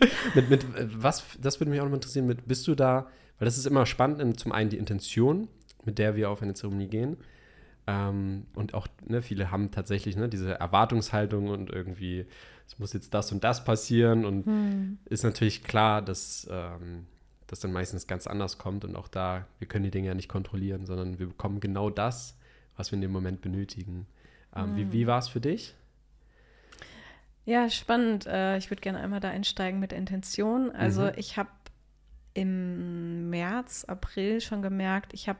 mit, 0.34 0.50
mit 0.50 0.66
was, 1.00 1.24
das 1.40 1.60
würde 1.60 1.70
mich 1.70 1.80
auch 1.80 1.86
noch 1.86 1.94
interessieren, 1.94 2.26
mit, 2.26 2.48
bist 2.48 2.66
du 2.66 2.74
da, 2.74 3.06
weil 3.38 3.46
das 3.46 3.56
ist 3.56 3.66
immer 3.66 3.86
spannend, 3.86 4.40
zum 4.40 4.50
einen 4.50 4.70
die 4.70 4.78
Intention, 4.78 5.48
mit 5.84 5.98
der 5.98 6.16
wir 6.16 6.28
auf 6.28 6.42
eine 6.42 6.54
Zeremonie 6.54 6.88
gehen 6.88 7.18
ähm, 7.88 8.46
und 8.54 8.74
auch, 8.74 8.86
ne, 9.06 9.22
viele 9.22 9.50
haben 9.50 9.70
tatsächlich 9.70 10.14
ne, 10.14 10.28
diese 10.28 10.54
Erwartungshaltung 10.60 11.48
und 11.48 11.70
irgendwie 11.70 12.26
es 12.68 12.78
muss 12.78 12.92
jetzt 12.92 13.14
das 13.14 13.32
und 13.32 13.42
das 13.44 13.64
passieren 13.64 14.26
und 14.26 14.44
hm. 14.44 14.98
ist 15.06 15.24
natürlich 15.24 15.64
klar, 15.64 16.02
dass 16.02 16.46
ähm, 16.50 17.06
das 17.46 17.60
dann 17.60 17.72
meistens 17.72 18.06
ganz 18.06 18.26
anders 18.26 18.58
kommt 18.58 18.84
und 18.84 18.94
auch 18.94 19.08
da, 19.08 19.46
wir 19.58 19.66
können 19.66 19.84
die 19.84 19.90
Dinge 19.90 20.08
ja 20.08 20.14
nicht 20.14 20.28
kontrollieren, 20.28 20.84
sondern 20.84 21.18
wir 21.18 21.28
bekommen 21.28 21.60
genau 21.60 21.88
das, 21.88 22.36
was 22.76 22.92
wir 22.92 22.96
in 22.96 23.00
dem 23.00 23.10
Moment 23.10 23.40
benötigen. 23.40 24.06
Ähm, 24.54 24.64
hm. 24.64 24.76
Wie, 24.76 24.92
wie 24.92 25.06
war 25.06 25.18
es 25.18 25.28
für 25.28 25.40
dich? 25.40 25.74
Ja, 27.46 27.70
spannend. 27.70 28.26
Äh, 28.26 28.58
ich 28.58 28.70
würde 28.70 28.82
gerne 28.82 28.98
einmal 28.98 29.20
da 29.20 29.30
einsteigen 29.30 29.80
mit 29.80 29.94
Intention. 29.94 30.70
Also 30.70 31.04
mhm. 31.04 31.12
ich 31.16 31.38
habe 31.38 31.48
im 32.34 33.30
März, 33.30 33.86
April 33.86 34.42
schon 34.42 34.60
gemerkt, 34.60 35.14
ich 35.14 35.30
habe 35.30 35.38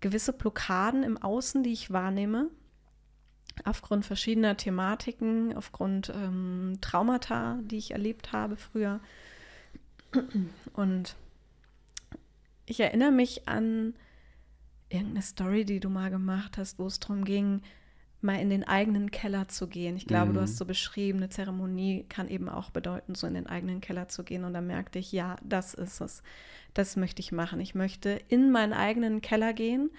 gewisse 0.00 0.32
Blockaden 0.32 1.04
im 1.04 1.16
Außen, 1.16 1.62
die 1.62 1.72
ich 1.72 1.92
wahrnehme 1.92 2.50
aufgrund 3.64 4.04
verschiedener 4.06 4.56
Thematiken, 4.56 5.54
aufgrund 5.56 6.12
ähm, 6.14 6.78
Traumata, 6.80 7.58
die 7.62 7.78
ich 7.78 7.92
erlebt 7.92 8.32
habe 8.32 8.56
früher. 8.56 9.00
Und 10.72 11.16
ich 12.66 12.80
erinnere 12.80 13.12
mich 13.12 13.48
an 13.48 13.94
irgendeine 14.88 15.22
Story, 15.22 15.64
die 15.64 15.80
du 15.80 15.88
mal 15.88 16.10
gemacht 16.10 16.58
hast, 16.58 16.78
wo 16.78 16.86
es 16.86 17.00
darum 17.00 17.24
ging, 17.24 17.62
mal 18.20 18.38
in 18.38 18.50
den 18.50 18.64
eigenen 18.64 19.10
Keller 19.10 19.48
zu 19.48 19.66
gehen. 19.66 19.96
Ich 19.96 20.06
glaube, 20.06 20.30
mhm. 20.30 20.34
du 20.34 20.40
hast 20.42 20.56
so 20.56 20.64
beschrieben, 20.64 21.18
eine 21.18 21.28
Zeremonie 21.28 22.04
kann 22.08 22.28
eben 22.28 22.48
auch 22.48 22.70
bedeuten, 22.70 23.14
so 23.14 23.26
in 23.26 23.34
den 23.34 23.48
eigenen 23.48 23.80
Keller 23.80 24.08
zu 24.08 24.22
gehen. 24.22 24.44
Und 24.44 24.54
da 24.54 24.60
merkte 24.60 24.98
ich, 24.98 25.10
ja, 25.12 25.36
das 25.42 25.74
ist 25.74 26.00
es. 26.00 26.22
Das 26.72 26.96
möchte 26.96 27.20
ich 27.20 27.32
machen. 27.32 27.60
Ich 27.60 27.74
möchte 27.74 28.20
in 28.28 28.52
meinen 28.52 28.72
eigenen 28.72 29.22
Keller 29.22 29.52
gehen 29.52 29.90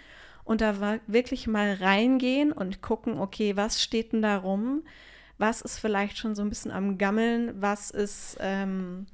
und 0.43 0.61
da 0.61 0.99
wirklich 1.07 1.47
mal 1.47 1.73
reingehen 1.73 2.51
und 2.51 2.81
gucken, 2.81 3.19
okay, 3.19 3.55
was 3.55 3.81
steht 3.81 4.13
denn 4.13 4.21
da 4.21 4.37
rum? 4.37 4.83
Was 5.37 5.61
ist 5.61 5.79
vielleicht 5.79 6.17
schon 6.17 6.35
so 6.35 6.41
ein 6.41 6.49
bisschen 6.49 6.71
am 6.71 6.97
Gammeln? 6.97 7.61
Was 7.61 7.91
ist, 7.91 8.37
ähm, 8.39 9.05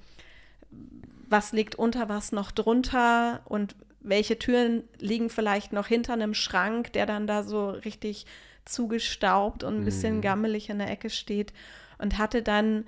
was 1.27 1.51
liegt 1.51 1.75
unter, 1.75 2.09
was 2.09 2.31
noch 2.31 2.51
drunter? 2.51 3.41
Und 3.45 3.75
welche 4.01 4.39
Türen 4.39 4.83
liegen 4.97 5.29
vielleicht 5.29 5.71
noch 5.71 5.87
hinter 5.87 6.13
einem 6.13 6.33
Schrank, 6.33 6.93
der 6.93 7.05
dann 7.05 7.27
da 7.27 7.43
so 7.43 7.69
richtig 7.69 8.25
zugestaubt 8.65 9.63
und 9.63 9.77
ein 9.77 9.85
bisschen 9.85 10.17
mhm. 10.17 10.21
gammelig 10.21 10.69
in 10.69 10.79
der 10.79 10.89
Ecke 10.89 11.09
steht? 11.09 11.53
Und 11.99 12.17
hatte 12.17 12.41
dann 12.41 12.85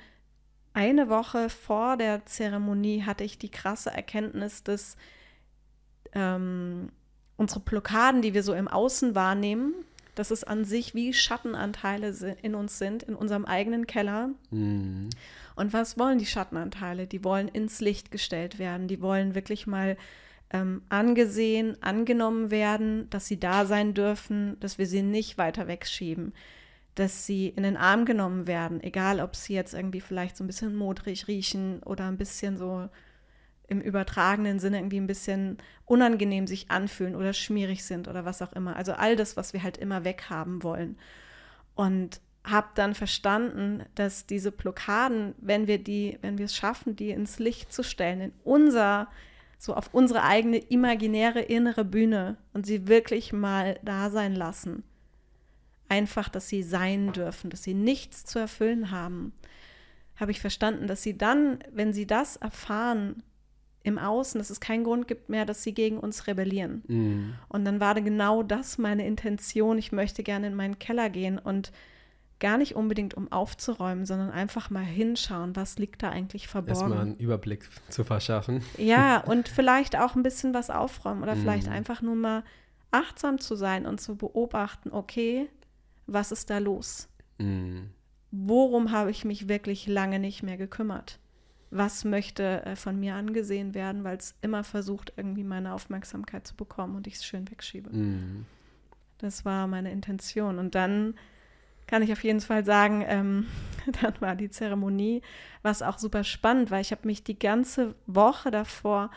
eine 0.73 1.09
Woche 1.09 1.49
vor 1.49 1.97
der 1.97 2.25
Zeremonie 2.25 3.03
hatte 3.03 3.23
ich 3.23 3.37
die 3.37 3.51
krasse 3.51 3.91
Erkenntnis, 3.91 4.63
dass 4.63 4.95
ähm, 6.13 6.91
unsere 7.41 7.59
Blockaden, 7.59 8.21
die 8.21 8.35
wir 8.35 8.43
so 8.43 8.53
im 8.53 8.67
Außen 8.67 9.15
wahrnehmen, 9.15 9.73
dass 10.13 10.29
es 10.29 10.43
an 10.43 10.63
sich 10.63 10.93
wie 10.93 11.11
Schattenanteile 11.11 12.37
in 12.43 12.53
uns 12.53 12.77
sind, 12.77 13.01
in 13.01 13.15
unserem 13.15 13.45
eigenen 13.45 13.87
Keller. 13.87 14.29
Mhm. 14.51 15.09
Und 15.55 15.73
was 15.73 15.97
wollen 15.97 16.19
die 16.19 16.27
Schattenanteile? 16.27 17.07
Die 17.07 17.23
wollen 17.23 17.47
ins 17.47 17.81
Licht 17.81 18.11
gestellt 18.11 18.59
werden, 18.59 18.87
die 18.87 19.01
wollen 19.01 19.33
wirklich 19.33 19.65
mal 19.65 19.97
ähm, 20.51 20.83
angesehen, 20.89 21.81
angenommen 21.81 22.51
werden, 22.51 23.09
dass 23.09 23.25
sie 23.25 23.39
da 23.39 23.65
sein 23.65 23.95
dürfen, 23.95 24.59
dass 24.59 24.77
wir 24.77 24.85
sie 24.85 25.01
nicht 25.01 25.39
weiter 25.39 25.67
wegschieben, 25.67 26.33
dass 26.93 27.25
sie 27.25 27.47
in 27.47 27.63
den 27.63 27.77
Arm 27.77 28.05
genommen 28.05 28.45
werden, 28.45 28.83
egal 28.83 29.19
ob 29.19 29.35
sie 29.35 29.55
jetzt 29.55 29.73
irgendwie 29.73 30.01
vielleicht 30.01 30.37
so 30.37 30.43
ein 30.43 30.47
bisschen 30.47 30.75
modrig 30.75 31.27
riechen 31.27 31.81
oder 31.83 32.07
ein 32.07 32.17
bisschen 32.17 32.57
so 32.57 32.87
im 33.71 33.79
übertragenen 33.79 34.59
Sinne 34.59 34.79
irgendwie 34.79 34.99
ein 34.99 35.07
bisschen 35.07 35.57
unangenehm 35.85 36.45
sich 36.45 36.69
anfühlen 36.69 37.15
oder 37.15 37.31
schmierig 37.31 37.85
sind 37.85 38.09
oder 38.09 38.25
was 38.25 38.41
auch 38.41 38.51
immer. 38.51 38.75
Also 38.75 38.91
all 38.91 39.15
das, 39.15 39.37
was 39.37 39.53
wir 39.53 39.63
halt 39.63 39.77
immer 39.77 40.03
weghaben 40.03 40.61
wollen. 40.61 40.97
Und 41.73 42.19
habe 42.43 42.67
dann 42.75 42.93
verstanden, 42.93 43.85
dass 43.95 44.25
diese 44.25 44.51
Blockaden, 44.51 45.35
wenn 45.37 45.67
wir 45.67 45.81
die, 45.81 46.17
wenn 46.21 46.37
wir 46.37 46.45
es 46.45 46.55
schaffen, 46.55 46.97
die 46.97 47.11
ins 47.11 47.39
Licht 47.39 47.71
zu 47.71 47.81
stellen, 47.81 48.19
in 48.19 48.33
unser, 48.43 49.07
so 49.57 49.73
auf 49.73 49.93
unsere 49.93 50.23
eigene 50.23 50.57
imaginäre 50.57 51.39
innere 51.39 51.85
Bühne 51.85 52.35
und 52.53 52.65
sie 52.65 52.89
wirklich 52.89 53.31
mal 53.31 53.79
da 53.83 54.09
sein 54.09 54.35
lassen, 54.35 54.83
einfach, 55.87 56.27
dass 56.27 56.49
sie 56.49 56.63
sein 56.63 57.13
dürfen, 57.13 57.49
dass 57.49 57.63
sie 57.63 57.75
nichts 57.75 58.25
zu 58.25 58.37
erfüllen 58.37 58.91
haben, 58.91 59.31
habe 60.17 60.31
ich 60.31 60.41
verstanden, 60.41 60.87
dass 60.87 61.03
sie 61.03 61.17
dann, 61.17 61.59
wenn 61.71 61.93
sie 61.93 62.05
das 62.05 62.35
erfahren, 62.35 63.23
im 63.83 63.97
Außen, 63.97 64.39
dass 64.39 64.49
es 64.49 64.59
keinen 64.59 64.83
Grund 64.83 65.07
gibt 65.07 65.29
mehr, 65.29 65.45
dass 65.45 65.63
sie 65.63 65.73
gegen 65.73 65.97
uns 65.97 66.27
rebellieren. 66.27 66.83
Mhm. 66.87 67.33
Und 67.47 67.65
dann 67.65 67.79
war 67.79 67.95
genau 67.95 68.43
das 68.43 68.77
meine 68.77 69.05
Intention. 69.05 69.77
Ich 69.77 69.91
möchte 69.91 70.23
gerne 70.23 70.47
in 70.47 70.55
meinen 70.55 70.79
Keller 70.79 71.09
gehen 71.09 71.39
und 71.39 71.71
gar 72.39 72.57
nicht 72.57 72.75
unbedingt 72.75 73.13
um 73.13 73.31
aufzuräumen, 73.31 74.05
sondern 74.05 74.31
einfach 74.31 74.69
mal 74.69 74.83
hinschauen, 74.83 75.55
was 75.55 75.77
liegt 75.77 76.03
da 76.03 76.09
eigentlich 76.09 76.47
verborgen. 76.47 76.81
Erstmal 76.81 76.99
einen 76.99 77.17
Überblick 77.17 77.69
zu 77.89 78.03
verschaffen. 78.03 78.63
Ja, 78.77 79.19
und 79.25 79.47
vielleicht 79.47 79.97
auch 79.97 80.15
ein 80.15 80.23
bisschen 80.23 80.53
was 80.53 80.69
aufräumen 80.69 81.23
oder 81.23 81.35
mhm. 81.35 81.41
vielleicht 81.41 81.69
einfach 81.69 82.01
nur 82.01 82.15
mal 82.15 82.43
achtsam 82.89 83.39
zu 83.39 83.55
sein 83.55 83.85
und 83.85 84.01
zu 84.01 84.15
beobachten, 84.17 84.91
okay, 84.91 85.47
was 86.07 86.31
ist 86.31 86.49
da 86.49 86.57
los? 86.57 87.07
Mhm. 87.37 87.91
Worum 88.31 88.91
habe 88.91 89.11
ich 89.11 89.23
mich 89.23 89.47
wirklich 89.47 89.87
lange 89.87 90.19
nicht 90.19 90.41
mehr 90.41 90.57
gekümmert? 90.57 91.19
Was 91.71 92.03
möchte 92.03 92.65
äh, 92.65 92.75
von 92.75 92.99
mir 92.99 93.15
angesehen 93.15 93.73
werden, 93.73 94.03
weil 94.03 94.17
es 94.17 94.35
immer 94.41 94.63
versucht, 94.63 95.13
irgendwie 95.15 95.43
meine 95.43 95.73
Aufmerksamkeit 95.73 96.45
zu 96.45 96.55
bekommen 96.55 96.95
und 96.95 97.07
ich 97.07 97.15
es 97.15 97.25
schön 97.25 97.49
wegschiebe. 97.49 97.89
Mhm. 97.89 98.45
Das 99.17 99.45
war 99.45 99.67
meine 99.67 99.91
Intention. 99.91 100.59
Und 100.59 100.75
dann 100.75 101.15
kann 101.87 102.03
ich 102.03 102.11
auf 102.11 102.23
jeden 102.23 102.41
Fall 102.41 102.65
sagen, 102.65 103.03
ähm, 103.07 103.47
dann 104.01 104.13
war 104.19 104.35
die 104.35 104.49
Zeremonie, 104.49 105.21
was 105.61 105.81
auch 105.81 105.97
super 105.97 106.23
spannend, 106.25 106.71
weil 106.71 106.81
ich 106.81 106.91
habe 106.91 107.07
mich 107.07 107.23
die 107.23 107.39
ganze 107.39 107.95
Woche 108.05 108.51
davor 108.51 109.09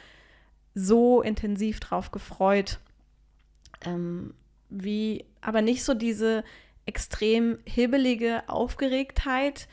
so 0.74 1.22
intensiv 1.22 1.80
drauf 1.80 2.12
gefreut, 2.12 2.78
ähm, 3.84 4.34
wie 4.70 5.24
aber 5.40 5.62
nicht 5.62 5.84
so 5.84 5.94
diese 5.94 6.44
extrem 6.86 7.58
hibbelige 7.64 8.42
Aufgeregtheit, 8.48 9.68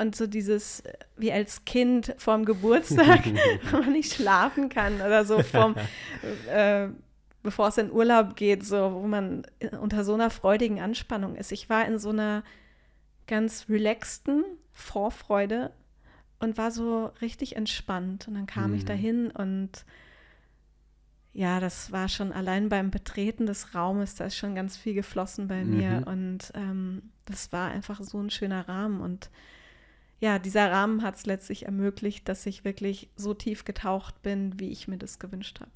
und 0.00 0.16
so 0.16 0.26
dieses, 0.26 0.82
wie 1.16 1.30
als 1.30 1.64
Kind 1.64 2.14
vorm 2.16 2.44
Geburtstag, 2.44 3.24
wenn 3.70 3.80
man 3.80 3.92
nicht 3.92 4.14
schlafen 4.14 4.68
kann 4.68 4.96
oder 4.96 5.24
so, 5.24 5.42
vom, 5.42 5.76
äh, 6.50 6.88
bevor 7.42 7.68
es 7.68 7.78
in 7.78 7.92
Urlaub 7.92 8.34
geht, 8.36 8.64
so, 8.64 8.94
wo 8.94 9.06
man 9.06 9.46
unter 9.80 10.04
so 10.04 10.14
einer 10.14 10.30
freudigen 10.30 10.80
Anspannung 10.80 11.36
ist. 11.36 11.52
Ich 11.52 11.68
war 11.68 11.86
in 11.86 11.98
so 11.98 12.10
einer 12.10 12.42
ganz 13.26 13.66
relaxten 13.68 14.44
Vorfreude 14.72 15.70
und 16.38 16.56
war 16.58 16.70
so 16.70 17.12
richtig 17.20 17.56
entspannt. 17.56 18.26
Und 18.26 18.34
dann 18.34 18.46
kam 18.46 18.70
mhm. 18.70 18.76
ich 18.76 18.84
dahin 18.84 19.30
und 19.30 19.84
ja, 21.32 21.60
das 21.60 21.92
war 21.92 22.08
schon 22.08 22.32
allein 22.32 22.68
beim 22.68 22.90
Betreten 22.90 23.46
des 23.46 23.74
Raumes, 23.74 24.16
da 24.16 24.24
ist 24.24 24.36
schon 24.36 24.56
ganz 24.56 24.76
viel 24.76 24.94
geflossen 24.94 25.46
bei 25.46 25.62
mhm. 25.62 25.76
mir. 25.76 26.02
Und 26.06 26.52
ähm, 26.54 27.02
das 27.26 27.52
war 27.52 27.70
einfach 27.70 28.02
so 28.02 28.18
ein 28.18 28.30
schöner 28.30 28.68
Rahmen. 28.68 29.00
Und 29.00 29.30
ja, 30.20 30.38
dieser 30.38 30.70
Rahmen 30.70 31.02
hat 31.02 31.16
es 31.16 31.26
letztlich 31.26 31.64
ermöglicht, 31.64 32.28
dass 32.28 32.44
ich 32.44 32.64
wirklich 32.64 33.08
so 33.16 33.32
tief 33.32 33.64
getaucht 33.64 34.22
bin, 34.22 34.60
wie 34.60 34.70
ich 34.70 34.86
mir 34.86 34.98
das 34.98 35.18
gewünscht 35.18 35.60
habe. 35.60 35.72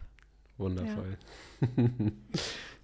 Wundervoll. 0.59 1.17
Ja. 1.61 1.69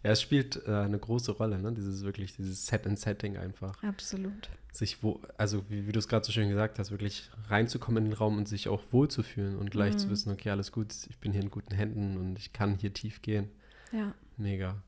ja, 0.02 0.10
es 0.10 0.22
spielt 0.22 0.66
äh, 0.66 0.70
eine 0.70 0.98
große 0.98 1.32
Rolle, 1.32 1.58
ne? 1.58 1.72
Dieses 1.72 2.02
wirklich, 2.02 2.34
dieses 2.34 2.66
Set 2.66 2.86
and 2.86 2.98
Setting 2.98 3.36
einfach. 3.36 3.80
Absolut. 3.82 4.48
Sich 4.72 5.02
wo, 5.02 5.20
also 5.36 5.68
wie, 5.68 5.86
wie 5.86 5.92
du 5.92 5.98
es 5.98 6.08
gerade 6.08 6.24
so 6.24 6.32
schön 6.32 6.48
gesagt 6.48 6.78
hast, 6.78 6.90
wirklich 6.90 7.30
reinzukommen 7.48 8.04
in 8.04 8.10
den 8.10 8.16
Raum 8.16 8.38
und 8.38 8.48
sich 8.48 8.68
auch 8.68 8.82
wohlzufühlen 8.90 9.56
und 9.56 9.70
gleich 9.70 9.94
mhm. 9.94 9.98
zu 9.98 10.10
wissen, 10.10 10.32
okay, 10.32 10.50
alles 10.50 10.72
gut, 10.72 10.94
ich 11.08 11.18
bin 11.18 11.32
hier 11.32 11.42
in 11.42 11.50
guten 11.50 11.74
Händen 11.74 12.16
und 12.16 12.38
ich 12.38 12.52
kann 12.52 12.76
hier 12.76 12.92
tief 12.92 13.20
gehen. 13.20 13.50
Ja. 13.92 14.14
Mega. 14.36 14.82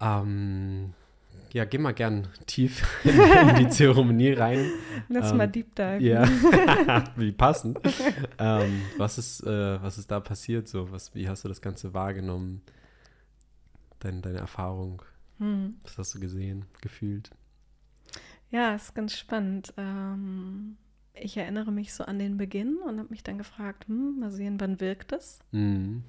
Ähm, 0.00 0.94
ja, 1.52 1.64
geh 1.64 1.78
mal 1.78 1.92
gern 1.92 2.28
tief 2.46 2.84
in 3.04 3.56
die 3.56 3.68
Zeremonie 3.68 4.32
rein. 4.32 4.70
Lass 5.08 5.30
ähm, 5.30 5.38
mal 5.38 5.46
Deep 5.46 5.74
Dive. 5.74 6.02
Ja, 6.02 6.24
wie 7.16 7.32
passend. 7.32 7.78
ähm, 8.38 8.82
was, 8.96 9.18
ist, 9.18 9.42
äh, 9.44 9.82
was 9.82 9.98
ist 9.98 10.10
da 10.10 10.20
passiert? 10.20 10.68
So? 10.68 10.90
Was, 10.92 11.14
wie 11.14 11.28
hast 11.28 11.44
du 11.44 11.48
das 11.48 11.60
Ganze 11.60 11.94
wahrgenommen? 11.94 12.62
Dein, 14.00 14.22
deine 14.22 14.38
Erfahrung? 14.38 15.02
Hm. 15.38 15.76
Was 15.84 15.98
hast 15.98 16.14
du 16.14 16.20
gesehen, 16.20 16.66
gefühlt? 16.80 17.30
Ja, 18.50 18.74
ist 18.74 18.94
ganz 18.94 19.16
spannend. 19.16 19.72
Ähm, 19.76 20.76
ich 21.14 21.36
erinnere 21.36 21.70
mich 21.72 21.92
so 21.92 22.04
an 22.04 22.18
den 22.18 22.36
Beginn 22.36 22.78
und 22.78 22.98
habe 22.98 23.10
mich 23.10 23.22
dann 23.22 23.38
gefragt, 23.38 23.86
hm, 23.88 24.20
mal 24.20 24.30
sehen, 24.30 24.60
wann 24.60 24.80
wirkt 24.80 25.12
es? 25.12 25.40
Mhm. 25.52 26.02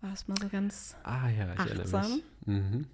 War 0.00 0.12
es 0.12 0.26
mal 0.28 0.36
so 0.40 0.48
ganz 0.48 0.96
Ah 1.02 1.28
ja, 1.28 1.52
ich 1.52 1.60
erinnere 1.60 1.82
achtsam. 1.82 2.12
mich. 2.12 2.24
Mhm. 2.46 2.86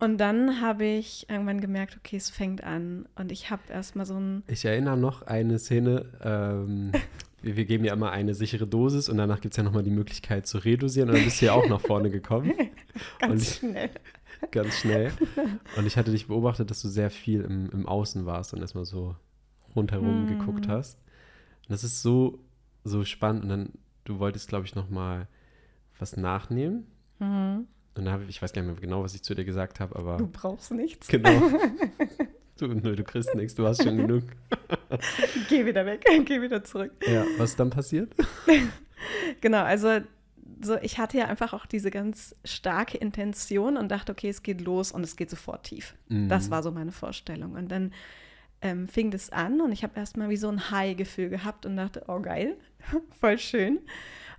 Und 0.00 0.18
dann 0.18 0.60
habe 0.60 0.84
ich 0.84 1.26
irgendwann 1.30 1.60
gemerkt, 1.60 1.96
okay, 1.96 2.16
es 2.16 2.28
fängt 2.28 2.62
an. 2.64 3.06
Und 3.14 3.32
ich 3.32 3.50
habe 3.50 3.62
erstmal 3.70 4.04
so 4.06 4.16
ein, 4.18 4.42
Ich 4.48 4.64
erinnere 4.64 4.96
noch 4.96 5.22
eine 5.22 5.58
Szene, 5.58 6.06
ähm, 6.22 6.92
wir, 7.42 7.56
wir 7.56 7.64
geben 7.64 7.84
ja 7.84 7.92
immer 7.94 8.10
eine 8.10 8.34
sichere 8.34 8.66
Dosis 8.66 9.08
und 9.08 9.16
danach 9.18 9.40
gibt 9.40 9.54
es 9.54 9.56
ja 9.56 9.62
nochmal 9.62 9.82
die 9.84 9.90
Möglichkeit 9.90 10.46
zu 10.46 10.58
redosieren 10.58 11.08
und 11.10 11.16
dann 11.16 11.24
bist 11.24 11.40
du 11.40 11.46
ja 11.46 11.52
auch 11.52 11.68
nach 11.68 11.80
vorne 11.80 12.10
gekommen, 12.10 12.52
ganz 13.20 13.42
ich- 13.42 13.54
schnell. 13.56 13.90
ganz 14.50 14.74
schnell. 14.80 15.12
Und 15.76 15.86
ich 15.86 15.96
hatte 15.96 16.10
dich 16.10 16.26
beobachtet, 16.26 16.70
dass 16.70 16.82
du 16.82 16.88
sehr 16.88 17.10
viel 17.10 17.40
im, 17.42 17.70
im 17.70 17.86
Außen 17.86 18.26
warst 18.26 18.52
und 18.52 18.60
erstmal 18.60 18.84
so 18.84 19.16
rundherum 19.74 20.24
Mhm. 20.24 20.26
geguckt 20.38 20.68
hast. 20.68 20.98
Und 21.62 21.70
das 21.70 21.82
ist 21.84 22.02
so, 22.02 22.40
so 22.82 23.04
spannend 23.04 23.44
und 23.44 23.48
dann, 23.48 23.70
du 24.04 24.18
wolltest, 24.18 24.48
glaube 24.48 24.66
ich, 24.66 24.74
nochmal 24.74 25.28
was 25.98 26.16
nachnehmen. 26.16 26.86
Mhm. 27.20 27.66
Und 27.96 28.04
da 28.06 28.12
habe 28.12 28.24
ich, 28.24 28.30
ich 28.30 28.42
weiß 28.42 28.52
gar 28.52 28.62
nicht 28.62 28.72
mehr 28.72 28.80
genau, 28.80 29.02
was 29.02 29.14
ich 29.14 29.22
zu 29.22 29.34
dir 29.34 29.44
gesagt 29.44 29.78
habe, 29.80 29.94
aber 29.96 30.16
Du 30.16 30.26
brauchst 30.26 30.72
nichts. 30.72 31.06
genau. 31.08 31.30
du, 32.58 32.66
nö, 32.68 32.96
du 32.96 33.04
kriegst 33.04 33.34
nichts, 33.34 33.54
du 33.54 33.66
hast 33.66 33.82
schon 33.84 33.96
genug. 33.96 34.24
Geh 35.48 35.64
wieder 35.66 35.86
weg, 35.86 36.04
geh 36.24 36.40
wieder 36.40 36.62
zurück. 36.64 36.92
Ja, 37.06 37.24
was 37.38 37.50
ist 37.50 37.60
dann 37.60 37.70
passiert? 37.70 38.12
Genau, 39.40 39.62
also 39.62 40.00
so, 40.62 40.76
ich 40.80 40.98
hatte 40.98 41.18
ja 41.18 41.26
einfach 41.26 41.52
auch 41.52 41.66
diese 41.66 41.90
ganz 41.90 42.34
starke 42.44 42.96
Intention 42.98 43.76
und 43.76 43.90
dachte, 43.90 44.12
okay, 44.12 44.28
es 44.28 44.42
geht 44.42 44.60
los 44.60 44.92
und 44.92 45.02
es 45.02 45.16
geht 45.16 45.30
sofort 45.30 45.64
tief. 45.66 45.94
Das 46.08 46.46
Mhm. 46.46 46.50
war 46.50 46.62
so 46.62 46.70
meine 46.70 46.92
Vorstellung. 46.92 47.52
Und 47.52 47.68
dann 47.70 47.92
ähm, 48.62 48.88
fing 48.88 49.10
das 49.10 49.30
an 49.30 49.60
und 49.60 49.72
ich 49.72 49.82
habe 49.82 49.98
erstmal 49.98 50.30
wie 50.30 50.36
so 50.36 50.48
ein 50.48 50.70
High-Gefühl 50.70 51.28
gehabt 51.28 51.66
und 51.66 51.76
dachte, 51.76 52.04
oh 52.08 52.20
geil, 52.20 52.56
voll 53.20 53.38
schön. 53.38 53.80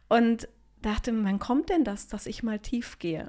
Und 0.10 0.48
dachte, 0.86 1.12
wann 1.24 1.39
kommt 1.39 1.70
denn 1.70 1.84
das, 1.84 2.08
dass 2.08 2.25
ich 2.25 2.44
mal 2.44 2.60
tief 2.60 3.00
gehe? 3.00 3.27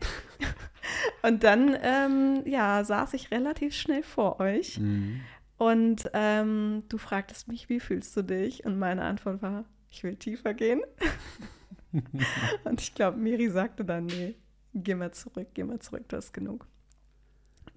und 1.22 1.42
dann, 1.44 1.76
ähm, 1.82 2.42
ja, 2.44 2.84
saß 2.84 3.14
ich 3.14 3.30
relativ 3.30 3.74
schnell 3.74 4.02
vor 4.02 4.40
euch 4.40 4.78
Mhm. 4.78 5.20
und 5.58 6.10
ähm, 6.12 6.84
du 6.88 6.98
fragtest 6.98 7.48
mich, 7.48 7.68
wie 7.68 7.80
fühlst 7.80 8.16
du 8.16 8.22
dich? 8.22 8.64
Und 8.64 8.78
meine 8.78 9.02
Antwort 9.04 9.42
war, 9.42 9.64
ich 9.90 10.02
will 10.04 10.16
tiefer 10.16 10.54
gehen. 10.54 10.82
und 12.64 12.80
ich 12.80 12.94
glaube, 12.94 13.18
Miri 13.18 13.48
sagte 13.48 13.84
dann, 13.84 14.06
nee, 14.06 14.36
geh 14.74 14.94
mal 14.94 15.12
zurück, 15.12 15.48
geh 15.54 15.64
mal 15.64 15.78
zurück, 15.78 16.04
du 16.08 16.16
hast 16.16 16.32
genug. 16.32 16.66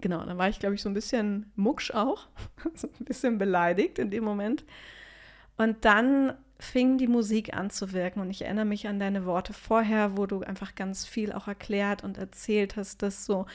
Genau, 0.00 0.24
dann 0.24 0.38
war 0.38 0.48
ich, 0.48 0.58
glaube 0.58 0.74
ich, 0.74 0.82
so 0.82 0.88
ein 0.88 0.94
bisschen 0.94 1.52
mucksch 1.56 1.90
auch, 1.92 2.28
so 2.74 2.88
ein 2.88 3.04
bisschen 3.04 3.38
beleidigt 3.38 3.98
in 3.98 4.10
dem 4.10 4.24
Moment. 4.24 4.64
Und 5.60 5.84
dann 5.84 6.32
fing 6.58 6.96
die 6.98 7.06
Musik 7.06 7.54
an 7.54 7.68
zu 7.70 7.92
wirken 7.92 8.20
und 8.20 8.30
ich 8.30 8.42
erinnere 8.42 8.64
mich 8.64 8.86
an 8.88 8.98
deine 8.98 9.24
Worte 9.26 9.52
vorher, 9.52 10.16
wo 10.16 10.26
du 10.26 10.40
einfach 10.40 10.74
ganz 10.74 11.04
viel 11.06 11.32
auch 11.32 11.48
erklärt 11.48 12.02
und 12.04 12.16
erzählt 12.18 12.76
hast, 12.76 13.02
dass 13.02 13.24
so, 13.26 13.46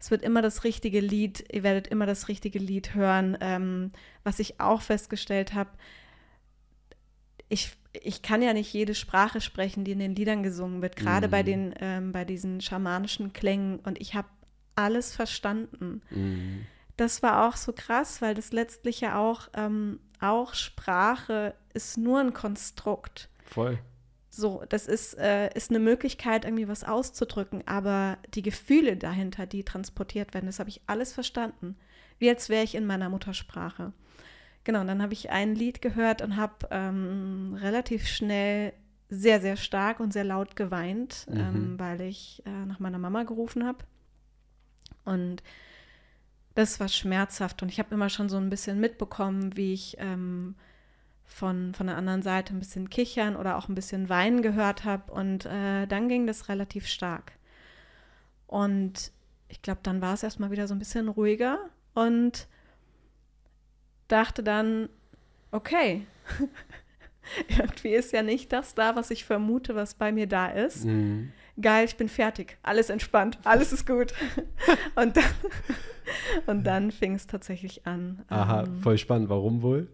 es 0.00 0.10
wird 0.10 0.22
immer 0.22 0.42
das 0.42 0.62
richtige 0.64 1.00
Lied, 1.00 1.44
ihr 1.52 1.62
werdet 1.64 1.88
immer 1.88 2.06
das 2.06 2.28
richtige 2.28 2.58
Lied 2.60 2.94
hören. 2.94 3.36
Ähm, 3.40 3.92
was 4.24 4.38
ich 4.38 4.60
auch 4.60 4.82
festgestellt 4.82 5.54
habe, 5.54 5.70
ich, 7.48 7.76
ich 7.92 8.22
kann 8.22 8.42
ja 8.42 8.52
nicht 8.52 8.72
jede 8.72 8.94
Sprache 8.94 9.40
sprechen, 9.40 9.84
die 9.84 9.92
in 9.92 9.98
den 9.98 10.14
Liedern 10.14 10.42
gesungen 10.42 10.82
wird, 10.82 10.96
gerade 10.96 11.28
bei 11.28 11.42
Mhm. 11.42 11.46
den, 11.46 11.74
ähm, 11.80 12.12
bei 12.12 12.24
diesen 12.24 12.60
schamanischen 12.60 13.32
Klängen 13.32 13.78
und 13.80 14.00
ich 14.00 14.14
habe 14.14 14.28
alles 14.76 15.14
verstanden 15.14 16.02
Mhm. 16.10 16.66
das 16.96 17.22
war 17.22 17.48
auch 17.48 17.56
so 17.56 17.72
krass, 17.72 18.20
weil 18.22 18.34
das 18.34 18.52
letztlich 18.52 19.00
ja 19.00 19.18
auch, 19.18 19.48
ähm, 19.54 20.00
auch 20.20 20.54
Sprache 20.54 21.54
ist 21.74 21.96
nur 21.98 22.20
ein 22.20 22.32
Konstrukt. 22.32 23.28
Voll. 23.44 23.78
So, 24.30 24.62
das 24.68 24.86
ist, 24.86 25.18
äh, 25.18 25.52
ist 25.54 25.70
eine 25.70 25.80
Möglichkeit, 25.80 26.44
irgendwie 26.44 26.68
was 26.68 26.84
auszudrücken, 26.84 27.62
aber 27.66 28.18
die 28.34 28.42
Gefühle 28.42 28.96
dahinter, 28.96 29.46
die 29.46 29.64
transportiert 29.64 30.32
werden, 30.34 30.46
das 30.46 30.60
habe 30.60 30.70
ich 30.70 30.80
alles 30.86 31.12
verstanden. 31.12 31.76
Wie 32.18 32.28
als 32.28 32.48
wäre 32.48 32.62
ich 32.64 32.74
in 32.74 32.86
meiner 32.86 33.08
Muttersprache. 33.08 33.92
Genau, 34.64 34.80
und 34.80 34.86
dann 34.86 35.02
habe 35.02 35.12
ich 35.12 35.30
ein 35.30 35.54
Lied 35.54 35.80
gehört 35.82 36.20
und 36.22 36.36
habe 36.36 36.68
ähm, 36.70 37.56
relativ 37.60 38.06
schnell 38.06 38.72
sehr, 39.08 39.40
sehr 39.40 39.56
stark 39.56 40.00
und 40.00 40.12
sehr 40.12 40.24
laut 40.24 40.54
geweint, 40.56 41.26
Mhm. 41.30 41.38
ähm, 41.40 41.78
weil 41.78 42.00
ich 42.02 42.42
äh, 42.44 42.66
nach 42.66 42.78
meiner 42.78 42.98
Mama 42.98 43.22
gerufen 43.22 43.66
habe. 43.66 43.78
Und 45.04 45.42
das 46.54 46.80
war 46.80 46.88
schmerzhaft 46.88 47.62
und 47.62 47.68
ich 47.68 47.78
habe 47.78 47.94
immer 47.94 48.08
schon 48.08 48.28
so 48.28 48.36
ein 48.36 48.50
bisschen 48.50 48.80
mitbekommen, 48.80 49.56
wie 49.56 49.72
ich 49.72 49.96
ähm, 49.98 50.56
von, 51.24 51.74
von 51.74 51.86
der 51.86 51.96
anderen 51.96 52.22
Seite 52.22 52.54
ein 52.54 52.58
bisschen 52.58 52.90
kichern 52.90 53.36
oder 53.36 53.56
auch 53.56 53.68
ein 53.68 53.74
bisschen 53.74 54.08
weinen 54.08 54.42
gehört 54.42 54.84
habe 54.84 55.12
und 55.12 55.46
äh, 55.46 55.86
dann 55.86 56.08
ging 56.08 56.26
das 56.26 56.48
relativ 56.48 56.86
stark. 56.86 57.32
Und 58.46 59.12
ich 59.48 59.62
glaube, 59.62 59.80
dann 59.82 60.00
war 60.00 60.14
es 60.14 60.22
erstmal 60.22 60.50
wieder 60.50 60.66
so 60.66 60.74
ein 60.74 60.78
bisschen 60.78 61.08
ruhiger 61.08 61.58
und 61.94 62.48
dachte 64.08 64.42
dann, 64.42 64.88
okay, 65.50 66.06
irgendwie 67.48 67.94
ist 67.94 68.12
ja 68.12 68.22
nicht 68.22 68.52
das 68.52 68.74
da, 68.74 68.96
was 68.96 69.10
ich 69.10 69.24
vermute, 69.24 69.74
was 69.74 69.94
bei 69.94 70.12
mir 70.12 70.26
da 70.26 70.48
ist 70.48 70.84
Mhm. 70.86 71.32
Geil, 71.60 71.84
ich 71.86 71.96
bin 71.96 72.08
fertig, 72.08 72.56
alles 72.62 72.90
entspannt, 72.90 73.38
alles 73.44 73.72
ist 73.72 73.86
gut. 73.86 74.12
und 74.96 75.16
dann, 75.16 75.24
und 76.46 76.64
dann 76.64 76.90
fing 76.90 77.14
es 77.14 77.26
tatsächlich 77.26 77.86
an. 77.86 78.22
Aha, 78.28 78.64
ähm, 78.64 78.76
voll 78.80 78.98
spannend. 78.98 79.28
Warum 79.28 79.62
wohl? 79.62 79.88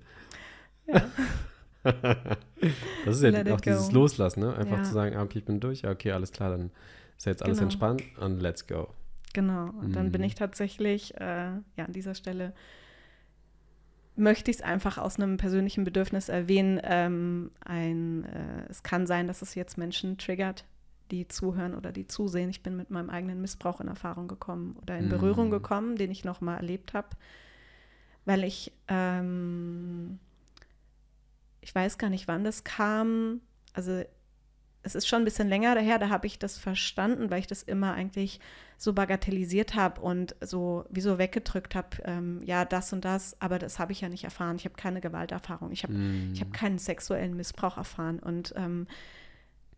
ja. 0.87 1.07
Das 3.05 3.17
ist 3.17 3.23
ja 3.23 3.43
die, 3.45 3.51
auch 3.53 3.61
dieses 3.61 3.89
go. 3.89 3.95
Loslassen, 3.97 4.41
ne? 4.41 4.57
Einfach 4.57 4.79
Ja. 4.79 4.83
zu 4.85 4.95
sagen, 4.95 5.17
ah, 5.17 5.23
okay, 5.23 5.39
ich 5.41 5.45
bin 5.45 5.61
durch, 5.61 5.83
ja, 5.83 5.91
okay, 5.91 6.13
alles 6.13 6.33
klar, 6.33 6.51
dann 6.51 6.71
ist 7.17 7.27
ja 7.27 7.33
jetzt 7.33 7.43
alles 7.43 7.59
Genau. 7.59 7.67
entspannt 7.67 8.03
und 8.21 8.41
let's 8.41 8.67
go. 8.67 8.89
Genau. 9.35 9.71
Und 9.83 9.95
dann 9.97 10.11
bin 10.13 10.21
Mhm. 10.23 10.27
ich 10.29 10.35
tatsächlich, 10.35 11.15
äh, 11.21 11.25
ja, 11.77 11.85
an 11.85 11.93
dieser 11.93 12.15
Stelle 12.15 12.53
möchte 14.17 14.51
ich 14.51 14.59
es 14.59 14.63
einfach 14.63 14.97
aus 14.97 15.17
einem 15.19 15.37
persönlichen 15.37 15.83
Bedürfnis 15.85 16.29
erwähnen. 16.29 16.81
Ähm, 16.85 17.51
ein, 17.65 18.25
äh, 18.25 18.71
es 18.71 18.83
kann 18.85 19.07
sein, 19.07 19.27
dass 19.27 19.43
es 19.43 19.55
jetzt 19.57 19.77
Menschen 19.77 20.19
triggert, 20.19 20.65
die 21.11 21.29
zuhören 21.29 21.75
oder 21.75 21.93
die 21.93 22.07
zusehen. 22.07 22.51
Ich 22.51 22.63
bin 22.63 22.77
mit 22.77 22.91
meinem 22.91 23.11
eigenen 23.11 23.41
Missbrauch 23.41 23.81
in 23.81 23.89
Erfahrung 23.89 24.29
gekommen 24.29 24.77
oder 24.83 24.97
in 24.99 25.09
Berührung 25.09 25.47
Mhm. 25.47 25.53
gekommen, 25.53 25.97
den 25.97 26.11
ich 26.11 26.25
nochmal 26.25 26.57
erlebt 26.57 26.95
habe, 26.95 27.09
weil 28.25 28.45
ich, 28.45 28.73
ähm, 28.89 30.19
ich 31.61 31.75
weiß 31.75 31.99
gar 31.99 32.11
nicht, 32.11 32.29
wann 32.29 32.45
das 32.45 32.65
kam. 32.65 33.41
Also 33.73 34.03
es 34.83 34.95
ist 34.95 35.07
schon 35.09 35.23
ein 35.23 35.25
bisschen 35.25 35.49
länger 35.49 35.75
daher, 35.75 35.99
da 35.99 36.11
habe 36.11 36.27
ich 36.27 36.39
das 36.39 36.59
verstanden, 36.59 37.31
weil 37.31 37.41
ich 37.41 37.47
das 37.47 37.63
immer 37.63 37.95
eigentlich 37.95 38.39
so 38.77 38.93
bagatellisiert 38.93 39.75
habe 39.75 40.01
und 40.03 40.37
so 40.43 40.85
wie 40.91 41.01
so 41.01 41.17
weggedrückt 41.17 41.75
habe, 41.75 41.97
ähm, 42.05 42.43
ja, 42.45 42.65
das 42.67 42.93
und 42.93 43.05
das, 43.05 43.41
aber 43.41 43.59
das 43.59 43.79
habe 43.79 43.93
ich 43.93 44.03
ja 44.03 44.11
nicht 44.11 44.25
erfahren. 44.25 44.57
Ich 44.57 44.67
habe 44.67 44.75
keine 44.75 45.01
Gewalterfahrung, 45.01 45.71
ich 45.73 45.85
habe 45.85 45.95
Mhm. 45.95 46.33
ich 46.35 46.41
habe 46.41 46.51
keinen 46.51 46.79
sexuellen 46.79 47.35
Missbrauch 47.35 47.79
erfahren 47.79 48.19
und 48.19 48.53
ähm, 48.57 48.87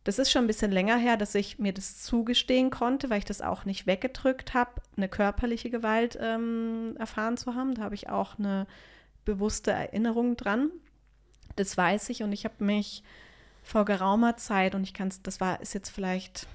das 0.06 0.20
ist 0.20 0.30
schon 0.30 0.44
ein 0.44 0.46
bisschen 0.46 0.70
länger 0.70 0.96
her, 0.96 1.16
dass 1.16 1.34
ich 1.34 1.58
mir 1.58 1.72
das 1.72 2.00
zugestehen 2.00 2.70
konnte, 2.70 3.10
weil 3.10 3.18
ich 3.18 3.24
das 3.24 3.40
auch 3.42 3.64
nicht 3.64 3.88
weggedrückt 3.88 4.54
habe, 4.54 4.70
eine 4.96 5.08
körperliche 5.08 5.68
Gewalt 5.68 6.16
ähm, 6.20 6.94
erfahren 6.96 7.36
zu 7.36 7.56
haben. 7.56 7.74
Da 7.74 7.82
habe 7.82 7.96
ich 7.96 8.08
auch 8.08 8.38
eine 8.38 8.68
bewusste 9.24 9.72
Erinnerung 9.72 10.36
dran. 10.36 10.70
Das 11.56 11.76
weiß 11.76 12.08
ich 12.10 12.22
und 12.22 12.30
ich 12.30 12.44
habe 12.44 12.62
mich 12.62 13.02
vor 13.64 13.84
geraumer 13.84 14.36
Zeit 14.36 14.76
und 14.76 14.84
ich 14.84 14.94
kann 14.94 15.08
es, 15.08 15.22
das 15.22 15.40
war, 15.40 15.60
ist 15.60 15.74
jetzt 15.74 15.90
vielleicht 15.90 16.46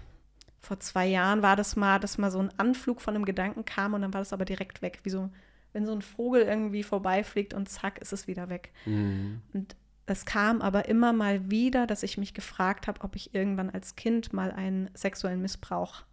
vor 0.62 0.80
zwei 0.80 1.08
Jahren 1.08 1.42
war 1.42 1.58
das 1.58 1.76
mal, 1.76 2.00
dass 2.00 2.18
mal 2.18 2.32
so 2.32 2.40
ein 2.40 2.58
Anflug 2.58 3.02
von 3.02 3.16
einem 3.16 3.26
Gedanken 3.26 3.66
kam 3.66 3.94
und 3.94 4.02
dann 4.02 4.14
war 4.14 4.22
das 4.22 4.32
aber 4.32 4.46
direkt 4.46 4.82
weg, 4.82 5.00
wie 5.04 5.10
so, 5.10 5.30
wenn 5.74 5.86
so 5.86 5.92
ein 5.92 6.02
Vogel 6.02 6.44
irgendwie 6.44 6.84
vorbeifliegt 6.84 7.54
und 7.54 7.68
zack, 7.68 8.00
ist 8.00 8.14
es 8.14 8.28
wieder 8.28 8.48
weg. 8.48 8.72
Mhm. 8.86 9.42
Und 9.52 9.76
es 10.06 10.26
kam 10.26 10.62
aber 10.62 10.88
immer 10.90 11.14
mal 11.14 11.50
wieder, 11.50 11.88
dass 11.88 12.04
ich 12.04 12.18
mich 12.18 12.34
gefragt 12.34 12.88
habe, 12.88 13.02
ob 13.02 13.16
ich 13.16 13.34
irgendwann 13.34 13.70
als 13.70 13.96
Kind 13.96 14.34
mal 14.34 14.52
einen 14.52 14.90
sexuellen 14.94 15.42
Missbrauch 15.42 16.04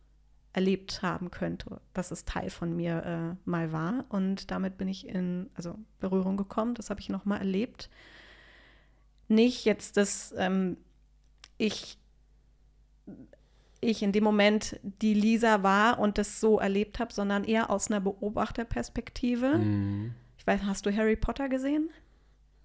erlebt 0.53 1.03
haben 1.03 1.31
könnte, 1.31 1.81
dass 1.95 2.11
es 2.11 2.25
Teil 2.25 2.51
von 2.51 2.75
mir 2.75 3.05
äh, 3.05 3.49
mal 3.49 3.73
war. 3.73 4.05
Und 4.09 4.51
damit 4.51 4.79
bin 4.79 4.89
ich 4.89 5.07
in 5.07 5.51
also 5.55 5.79
Berührung 6.01 6.37
gekommen. 6.37 6.75
Das 6.75 6.91
habe 6.91 7.01
ich 7.01 7.09
noch 7.09 7.25
mal 7.25 7.39
erlebt. 7.39 7.91
Nicht 9.29 9.65
jetzt, 9.65 9.97
dass 9.97 10.35
ähm, 10.37 10.77
ich 11.59 11.99
ich 13.81 14.03
in 14.03 14.11
dem 14.11 14.25
Moment 14.25 14.81
die 14.83 15.15
Lisa 15.15 15.63
war 15.63 16.01
und 16.01 16.19
das 16.19 16.41
so 16.41 16.59
erlebt 16.59 16.99
habe, 16.99 17.13
sondern 17.13 17.45
eher 17.45 17.71
aus 17.71 17.91
einer 17.91 18.01
Beobachterperspektive. 18.01 19.59
Mhm. 19.59 20.15
Ich 20.37 20.47
weiß, 20.47 20.63
hast 20.65 20.87
du 20.87 20.97
Harry 20.97 21.15
Potter 21.15 21.49
gesehen? 21.49 21.91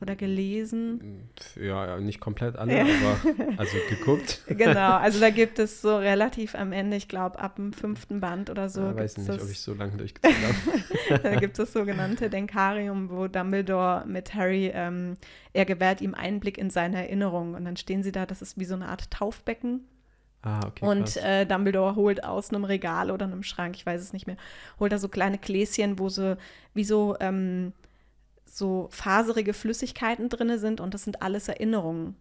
Oder 0.01 0.15
gelesen? 0.17 1.29
Ja, 1.55 1.97
nicht 1.97 2.19
komplett 2.19 2.57
alle, 2.57 2.75
Ja. 2.77 2.83
aber 2.83 3.57
also 3.57 3.77
geguckt. 3.89 4.41
Genau, 4.47 4.97
also 4.97 5.19
da 5.21 5.29
gibt 5.29 5.59
es 5.59 5.81
so 5.81 5.95
relativ 5.95 6.55
am 6.55 6.73
Ende, 6.73 6.97
ich 6.97 7.07
glaube 7.07 7.39
ab 7.39 7.55
dem 7.55 7.71
fünften 7.71 8.19
Band 8.19 8.49
oder 8.49 8.67
so, 8.67 8.81
Ja, 8.81 8.95
weiß 8.97 9.17
nicht, 9.17 9.29
das, 9.29 9.41
ob 9.41 9.49
ich 9.49 9.61
so 9.61 9.73
lange 9.73 9.95
durchgezogen 9.95 10.37
habe. 10.43 11.19
da 11.23 11.35
gibt 11.39 11.57
es 11.57 11.65
das 11.65 11.73
sogenannte 11.79 12.29
Denkarium, 12.29 13.09
wo 13.09 13.27
Dumbledore 13.27 14.03
mit 14.05 14.33
Harry, 14.33 14.71
ähm, 14.73 15.13
er 15.53 15.63
gewährt 15.63 16.01
ihm 16.01 16.15
Einblick 16.15 16.57
in 16.57 16.69
seine 16.69 16.97
Erinnerungen 16.97 17.55
und 17.55 17.63
dann 17.63 17.77
stehen 17.77 18.03
sie 18.03 18.11
da, 18.11 18.25
das 18.25 18.41
ist 18.41 18.59
wie 18.59 18.65
so 18.65 18.75
eine 18.75 18.89
Art 18.89 19.09
Taufbecken 19.09 19.85
Ah, 20.41 20.59
okay. 20.67 20.85
und 20.85 21.15
äh, 21.15 21.45
Dumbledore 21.45 21.95
holt 21.95 22.25
aus 22.25 22.49
einem 22.49 22.65
Regal 22.65 23.09
oder 23.09 23.25
einem 23.25 23.43
Schrank, 23.43 23.75
ich 23.77 23.85
weiß 23.85 24.01
es 24.01 24.11
nicht 24.11 24.27
mehr, 24.27 24.35
holt 24.81 24.91
da 24.91 24.97
so 24.97 25.07
kleine 25.07 25.37
Gläschen, 25.37 25.97
wo 25.97 26.09
so 26.09 26.35
wie 26.73 26.83
so, 26.83 27.15
ähm, 27.21 27.71
so 28.53 28.87
faserige 28.91 29.51
Flüssigkeiten 29.51 30.29
drin 30.29 30.59
sind 30.59 30.79
und 30.79 30.93
das 30.93 31.03
sind 31.03 31.23
alles 31.23 31.47
Erinnerungen, 31.47 32.15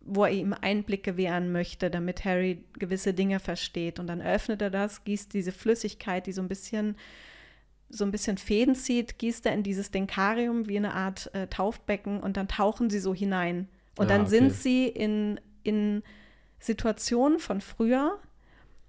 wo 0.00 0.24
er 0.24 0.32
ihm 0.32 0.52
Einblick 0.52 1.04
gewähren 1.04 1.52
möchte, 1.52 1.90
damit 1.90 2.24
Harry 2.24 2.64
gewisse 2.76 3.14
Dinge 3.14 3.38
versteht. 3.38 4.00
Und 4.00 4.08
dann 4.08 4.20
öffnet 4.20 4.60
er 4.62 4.70
das, 4.70 5.04
gießt 5.04 5.32
diese 5.32 5.52
Flüssigkeit, 5.52 6.26
die 6.26 6.32
so 6.32 6.42
ein 6.42 6.48
bisschen 6.48 6.96
so 7.88 8.04
ein 8.04 8.10
bisschen 8.10 8.36
Fäden 8.36 8.74
zieht, 8.74 9.16
gießt 9.16 9.46
er 9.46 9.52
in 9.52 9.62
dieses 9.62 9.92
Denkarium 9.92 10.66
wie 10.66 10.76
eine 10.76 10.92
Art 10.92 11.32
äh, 11.34 11.46
Taufbecken 11.46 12.18
und 12.18 12.36
dann 12.36 12.48
tauchen 12.48 12.90
sie 12.90 12.98
so 12.98 13.14
hinein. 13.14 13.68
Und 13.96 14.06
Ah, 14.06 14.08
dann 14.08 14.22
okay. 14.22 14.30
sind 14.30 14.52
sie 14.54 14.88
in, 14.88 15.40
in 15.62 16.02
Situationen 16.58 17.38
von 17.38 17.60
früher 17.60 18.18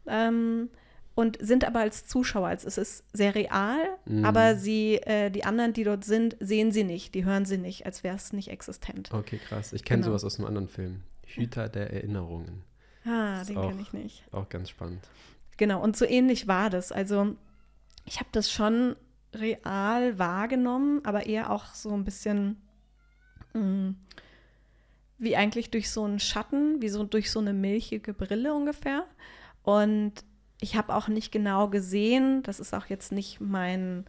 ähm, 0.07 0.71
und 1.17 1.38
sind 1.41 1.65
aber 1.65 1.80
als 1.80 2.06
Zuschauer. 2.06 2.47
Also 2.47 2.67
es 2.67 2.77
ist 2.77 3.03
sehr 3.12 3.34
real, 3.34 3.80
Mhm. 4.06 4.23
aber 4.23 4.56
sie, 4.56 4.97
äh, 4.97 5.32
die 5.32 5.45
anderen, 5.45 5.73
die 5.73 5.84
dort 5.84 6.06
sind, 6.06 6.38
sehen 6.39 6.71
sie 6.71 6.84
nicht, 6.84 7.15
die 7.15 7.25
hören 7.25 7.43
sie 7.45 7.58
nicht, 7.58 7.88
als 7.88 8.03
wäre 8.03 8.15
es 8.15 8.34
nicht 8.34 8.49
existent. 8.49 9.10
Okay, 9.12 9.39
krass. 9.39 9.73
Ich 9.73 9.84
kenne 9.84 10.01
Genau. 10.03 10.12
sowas 10.12 10.23
aus 10.23 10.38
einem 10.38 10.47
anderen 10.47 10.67
Film. 10.67 11.01
Hüter 11.25 11.69
der 11.69 11.91
Erinnerungen. 11.91 12.62
Ah, 13.03 13.41
Ist 13.41 13.49
den 13.49 13.56
kenne 13.60 13.82
ich 13.82 13.93
nicht. 13.93 14.23
Auch 14.32 14.47
ganz 14.47 14.69
spannend. 14.69 14.99
Genau, 15.58 15.82
und 15.82 15.97
so 15.97 16.06
ähnlich 16.06 16.47
war 16.47 16.69
das. 16.69 16.91
Also 16.91 17.36
ich 18.06 18.19
habe 18.19 18.30
das 18.32 18.51
schon 18.51 18.95
real 19.34 20.19
wahrgenommen, 20.19 21.01
aber 21.03 21.25
eher 21.25 21.49
auch 21.51 21.65
so 21.73 21.91
ein 21.93 22.03
bisschen 22.03 22.58
mh, 23.53 23.95
wie 25.17 25.36
eigentlich 25.36 25.71
durch 25.71 25.89
so 25.89 26.03
einen 26.03 26.19
Schatten, 26.19 26.80
wie 26.82 26.89
so 26.89 27.03
durch 27.03 27.32
so 27.32 27.39
eine 27.39 27.53
milchige 27.53 28.13
Brille 28.13 28.53
ungefähr. 28.53 29.06
Und 29.63 30.13
ich 30.62 30.76
habe 30.76 30.93
auch 30.96 31.08
nicht 31.08 31.32
genau 31.32 31.67
gesehen, 31.70 32.41
das 32.43 32.60
ist 32.60 32.74
auch 32.74 32.88
jetzt 32.88 33.12
nicht 33.12 33.39
mein, 33.39 34.06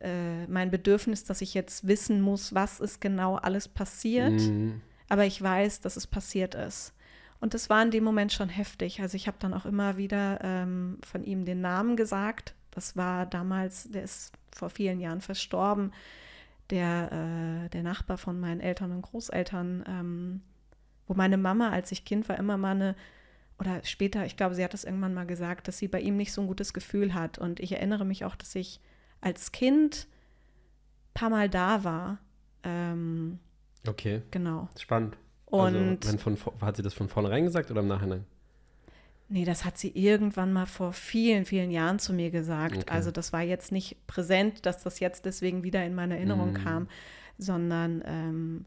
äh, 0.00 0.46
mein 0.46 0.70
Bedürfnis, 0.70 1.24
dass 1.24 1.40
ich 1.40 1.54
jetzt 1.54 1.86
wissen 1.86 2.20
muss, 2.20 2.54
was 2.54 2.80
ist 2.80 3.00
genau 3.00 3.36
alles 3.36 3.68
passiert 3.68 4.32
Mhm. 4.40 4.80
aber 5.08 5.24
ich 5.26 5.40
weiß, 5.42 5.80
dass 5.80 5.96
es 5.96 6.06
passiert 6.06 6.54
ist. 6.54 6.92
Und 7.40 7.52
das 7.52 7.68
war 7.68 7.82
in 7.82 7.90
dem 7.90 8.04
Moment 8.04 8.32
schon 8.32 8.48
heftig. 8.48 9.02
Also 9.02 9.16
ich 9.16 9.26
habe 9.26 9.36
dann 9.38 9.52
auch 9.52 9.66
immer 9.66 9.98
wieder 9.98 10.38
ähm, 10.42 10.98
von 11.04 11.22
ihm 11.24 11.44
den 11.44 11.60
Namen 11.60 11.94
gesagt. 11.96 12.54
Das 12.70 12.96
war 12.96 13.26
damals, 13.26 13.90
der 13.90 14.02
ist 14.02 14.32
vor 14.50 14.70
vielen 14.70 14.98
Jahren 15.00 15.20
verstorben, 15.20 15.92
der, 16.70 17.12
äh, 17.66 17.68
der 17.68 17.82
Nachbar 17.82 18.16
von 18.16 18.40
meinen 18.40 18.60
Eltern 18.60 18.92
und 18.92 19.02
Großeltern, 19.02 19.84
ähm, 19.86 20.40
wo 21.06 21.12
meine 21.14 21.36
Mama, 21.36 21.68
als 21.68 21.92
ich 21.92 22.06
Kind 22.06 22.28
war, 22.30 22.38
immer 22.38 22.56
mal 22.56 22.70
eine, 22.70 22.94
oder 23.58 23.80
später, 23.84 24.26
ich 24.26 24.36
glaube, 24.36 24.54
sie 24.54 24.64
hat 24.64 24.74
das 24.74 24.84
irgendwann 24.84 25.14
mal 25.14 25.26
gesagt, 25.26 25.68
dass 25.68 25.78
sie 25.78 25.88
bei 25.88 26.00
ihm 26.00 26.16
nicht 26.16 26.32
so 26.32 26.40
ein 26.40 26.46
gutes 26.46 26.72
Gefühl 26.72 27.14
hat. 27.14 27.38
Und 27.38 27.60
ich 27.60 27.72
erinnere 27.72 28.04
mich 28.04 28.24
auch, 28.24 28.34
dass 28.36 28.54
ich 28.54 28.80
als 29.20 29.52
Kind 29.52 30.06
ein 31.10 31.14
paar 31.14 31.30
Mal 31.30 31.48
da 31.48 31.84
war. 31.84 32.18
Ähm, 32.62 33.38
Okay, 33.86 34.22
genau. 34.30 34.68
spannend. 34.78 35.16
Und 35.46 36.04
also, 36.06 36.18
von, 36.18 36.36
hat 36.62 36.76
sie 36.76 36.82
das 36.82 36.94
von 36.94 37.08
vornherein 37.08 37.44
gesagt 37.44 37.70
oder 37.70 37.80
im 37.80 37.86
Nachhinein? 37.88 38.24
Nee, 39.28 39.44
das 39.44 39.64
hat 39.64 39.78
sie 39.78 39.90
irgendwann 39.90 40.52
mal 40.52 40.66
vor 40.66 40.92
vielen, 40.92 41.44
vielen 41.44 41.70
Jahren 41.70 41.98
zu 41.98 42.12
mir 42.12 42.30
gesagt. 42.30 42.76
Okay. 42.76 42.90
Also 42.90 43.10
das 43.10 43.32
war 43.32 43.42
jetzt 43.42 43.72
nicht 43.72 44.06
präsent, 44.06 44.66
dass 44.66 44.82
das 44.82 45.00
jetzt 45.00 45.24
deswegen 45.26 45.62
wieder 45.62 45.84
in 45.84 45.94
meine 45.94 46.16
Erinnerung 46.16 46.50
Mhm. 46.52 46.54
kam, 46.64 46.88
sondern 47.38 48.02
ähm, 48.06 48.64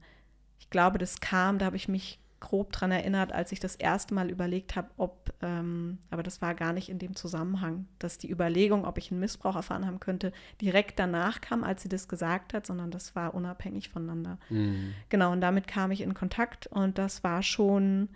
ich 0.59 0.69
glaube, 0.69 0.97
das 0.97 1.19
kam, 1.19 1.59
da 1.59 1.65
habe 1.65 1.75
ich 1.75 1.87
mich 1.87 2.19
grob 2.39 2.71
dran 2.71 2.91
erinnert, 2.91 3.31
als 3.31 3.51
ich 3.51 3.59
das 3.59 3.75
erste 3.75 4.13
Mal 4.13 4.29
überlegt 4.29 4.75
habe, 4.75 4.89
ob, 4.97 5.33
ähm, 5.41 5.97
aber 6.09 6.23
das 6.23 6.41
war 6.41 6.53
gar 6.53 6.73
nicht 6.73 6.89
in 6.89 6.99
dem 6.99 7.15
Zusammenhang, 7.15 7.87
dass 7.99 8.17
die 8.17 8.29
Überlegung, 8.29 8.85
ob 8.85 8.97
ich 8.97 9.11
einen 9.11 9.19
Missbrauch 9.19 9.55
erfahren 9.55 9.85
haben 9.85 9.99
könnte, 9.99 10.31
direkt 10.61 10.99
danach 10.99 11.41
kam, 11.41 11.63
als 11.63 11.81
sie 11.81 11.89
das 11.89 12.07
gesagt 12.07 12.53
hat, 12.53 12.67
sondern 12.67 12.91
das 12.91 13.15
war 13.15 13.33
unabhängig 13.33 13.89
voneinander. 13.89 14.37
Mhm. 14.49 14.93
Genau, 15.09 15.31
und 15.31 15.41
damit 15.41 15.67
kam 15.67 15.91
ich 15.91 16.01
in 16.01 16.13
Kontakt 16.13 16.67
und 16.67 16.97
das 16.97 17.23
war 17.23 17.41
schon, 17.41 18.09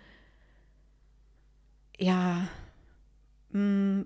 ja, 1.97 2.47
mh, 3.49 4.05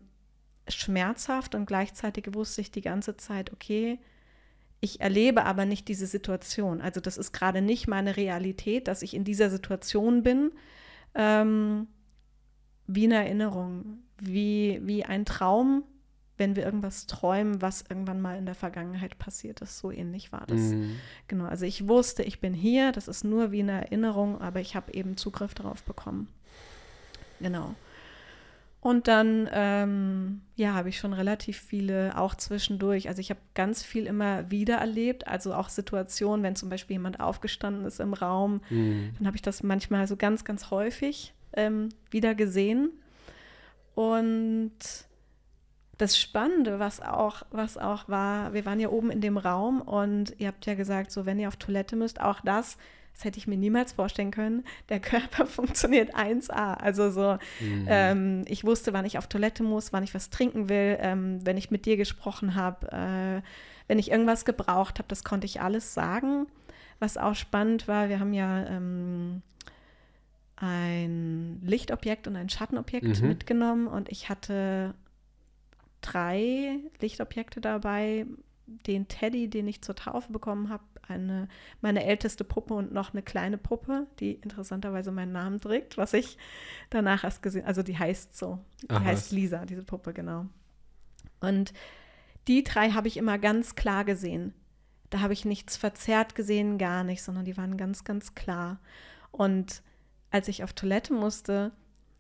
schmerzhaft 0.68 1.56
und 1.56 1.66
gleichzeitig 1.66 2.34
wusste 2.34 2.62
ich 2.62 2.72
die 2.72 2.82
ganze 2.82 3.18
Zeit, 3.18 3.52
okay, 3.52 4.00
ich 4.86 5.02
erlebe 5.02 5.44
aber 5.46 5.66
nicht 5.66 5.88
diese 5.88 6.08
Situation. 6.08 6.80
Also 6.80 7.02
das 7.02 7.18
ist 7.18 7.34
gerade 7.34 7.62
nicht 7.62 7.88
meine 7.88 8.16
Realität, 8.16 8.88
dass 8.88 9.02
ich 9.02 9.14
in 9.14 9.24
dieser 9.24 9.50
Situation 9.50 10.24
bin, 10.24 10.52
ähm, 11.16 11.88
wie 12.88 13.06
eine 13.06 13.16
Erinnerung, 13.16 14.00
wie, 14.20 14.80
wie 14.84 15.04
ein 15.04 15.26
Traum, 15.26 15.84
wenn 16.38 16.56
wir 16.56 16.64
irgendwas 16.64 17.08
träumen, 17.08 17.62
was 17.62 17.84
irgendwann 17.90 18.22
mal 18.22 18.38
in 18.38 18.46
der 18.46 18.56
Vergangenheit 18.56 19.18
passiert 19.18 19.62
ist. 19.62 19.80
So 19.80 19.92
ähnlich 19.92 20.32
war 20.32 20.46
das. 20.46 20.60
Mhm. 20.60 20.98
Genau, 21.28 21.46
also 21.46 21.66
ich 21.66 21.88
wusste, 21.88 22.24
ich 22.24 22.40
bin 22.40 22.54
hier, 22.54 22.92
das 22.92 23.08
ist 23.08 23.24
nur 23.24 23.52
wie 23.52 23.62
eine 23.62 23.86
Erinnerung, 23.86 24.40
aber 24.40 24.60
ich 24.60 24.76
habe 24.76 24.94
eben 24.94 25.18
Zugriff 25.18 25.56
darauf 25.56 25.84
bekommen. 25.84 26.28
Genau. 27.40 27.74
Und 28.86 29.08
dann, 29.08 29.50
ähm, 29.52 30.42
ja, 30.56 30.76
habe 30.76 30.90
ich 30.90 31.00
schon 31.00 31.14
relativ 31.14 31.58
viele, 31.58 32.16
auch 32.20 32.36
zwischendurch. 32.36 33.08
Also 33.08 33.20
ich 33.20 33.32
habe 33.32 33.40
ganz 33.56 33.82
viel 33.82 34.06
immer 34.06 34.52
wieder 34.52 34.76
erlebt, 34.76 35.28
also 35.28 35.56
auch 35.56 35.70
Situationen, 35.70 36.44
wenn 36.44 36.56
zum 36.56 36.70
Beispiel 36.70 36.94
jemand 36.94 37.20
aufgestanden 37.20 37.84
ist 37.86 38.00
im 38.00 38.14
Raum, 38.14 38.62
Mhm. 38.70 39.10
dann 39.18 39.26
habe 39.26 39.38
ich 39.38 39.42
das 39.42 39.64
manchmal 39.64 40.06
so 40.06 40.18
ganz, 40.18 40.46
ganz 40.46 40.70
häufig 40.70 41.34
ähm, 41.54 41.90
wieder 42.12 42.36
gesehen. 42.36 42.92
Und 43.96 44.78
das 45.98 46.20
Spannende, 46.20 46.78
was 46.78 47.02
auch, 47.02 47.42
was 47.50 47.80
auch 47.80 48.08
war, 48.08 48.54
wir 48.54 48.68
waren 48.68 48.80
ja 48.80 48.90
oben 48.90 49.10
in 49.10 49.20
dem 49.20 49.38
Raum 49.38 49.82
und 49.82 50.36
ihr 50.38 50.48
habt 50.48 50.64
ja 50.68 50.76
gesagt, 50.76 51.10
so 51.10 51.26
wenn 51.26 51.40
ihr 51.40 51.48
auf 51.48 51.56
Toilette 51.56 51.96
müsst, 51.96 52.22
auch 52.22 52.40
das, 52.42 52.78
das 53.16 53.24
hätte 53.24 53.38
ich 53.38 53.48
mir 53.48 53.56
niemals 53.58 53.94
vorstellen 53.94 54.32
können. 54.32 54.66
Der 54.90 55.00
Körper 55.00 55.46
funktioniert 55.46 56.14
1A. 56.16 56.76
Also 56.76 57.10
so, 57.12 57.38
Mhm. 57.62 57.86
ähm, 57.88 58.42
ich 58.48 58.64
wusste, 58.66 58.92
wann 58.94 59.06
ich 59.06 59.18
auf 59.18 59.28
Toilette 59.28 59.64
muss, 59.64 59.94
wann 59.94 60.04
ich 60.04 60.14
was 60.14 60.30
trinken 60.30 60.68
will, 60.70 60.98
ähm, 61.00 61.40
wenn 61.46 61.56
ich 61.58 61.72
mit 61.72 61.86
dir 61.86 61.96
gesprochen 61.98 62.56
habe, 62.56 62.92
äh, 62.92 63.42
wenn 63.88 64.00
ich 64.00 64.12
irgendwas 64.12 64.44
gebraucht 64.46 65.00
habe, 65.00 65.08
das 65.08 65.24
konnte 65.24 65.46
ich 65.46 65.62
alles 65.62 65.94
sagen. 65.94 66.48
Was 67.00 67.18
auch 67.18 67.36
spannend 67.36 67.88
war, 67.88 68.10
wir 68.10 68.20
haben 68.20 68.34
ja 68.34 68.66
ähm, 68.68 69.42
ein 70.58 71.60
Lichtobjekt 71.64 72.28
und 72.28 72.36
ein 72.36 72.50
Schattenobjekt 72.50 73.22
Mhm. 73.22 73.28
mitgenommen 73.28 73.88
und 73.88 74.10
ich 74.10 74.30
hatte 74.30 74.94
drei 76.02 76.80
Lichtobjekte 77.02 77.62
dabei. 77.62 78.26
Den 78.88 79.08
Teddy, 79.08 79.48
den 79.50 79.68
ich 79.68 79.82
zur 79.84 79.96
Taufe 79.96 80.32
bekommen 80.32 80.70
habe, 80.70 80.84
eine, 81.10 81.48
meine 81.82 82.06
älteste 82.06 82.44
Puppe 82.44 82.74
und 82.74 82.94
noch 82.94 83.14
eine 83.14 83.22
kleine 83.22 83.58
Puppe, 83.58 84.08
die 84.20 84.34
interessanterweise 84.34 85.12
meinen 85.12 85.32
Namen 85.32 85.60
trägt, 85.60 85.98
was 85.98 86.14
ich 86.14 86.38
danach 86.90 87.24
erst 87.24 87.42
gesehen, 87.42 87.66
also 87.66 87.84
die 87.84 87.98
heißt 87.98 88.38
so, 88.38 88.60
die 88.84 88.90
Ach, 88.90 89.04
heißt. 89.04 89.32
Lisa, 89.32 89.66
diese 89.66 89.84
Puppe, 89.84 90.14
genau. 90.14 90.46
Und 91.40 91.74
die 92.48 92.64
drei 92.64 92.92
habe 92.92 93.08
ich 93.08 93.18
immer 93.18 93.38
ganz 93.38 93.76
klar 93.76 94.06
gesehen. 94.06 94.54
Da 95.10 95.20
habe 95.22 95.34
ich 95.34 95.46
nichts 95.46 95.78
verzerrt 95.78 96.36
gesehen, 96.36 96.78
gar 96.78 97.04
nicht, 97.04 97.24
sondern 97.24 97.46
die 97.46 97.58
waren 97.58 97.78
ganz, 97.78 98.04
ganz 98.04 98.36
klar. 98.36 98.80
Und 99.32 99.82
als 100.32 100.48
ich 100.48 100.64
auf 100.64 100.74
Toilette 100.74 101.14
musste, 101.14 101.72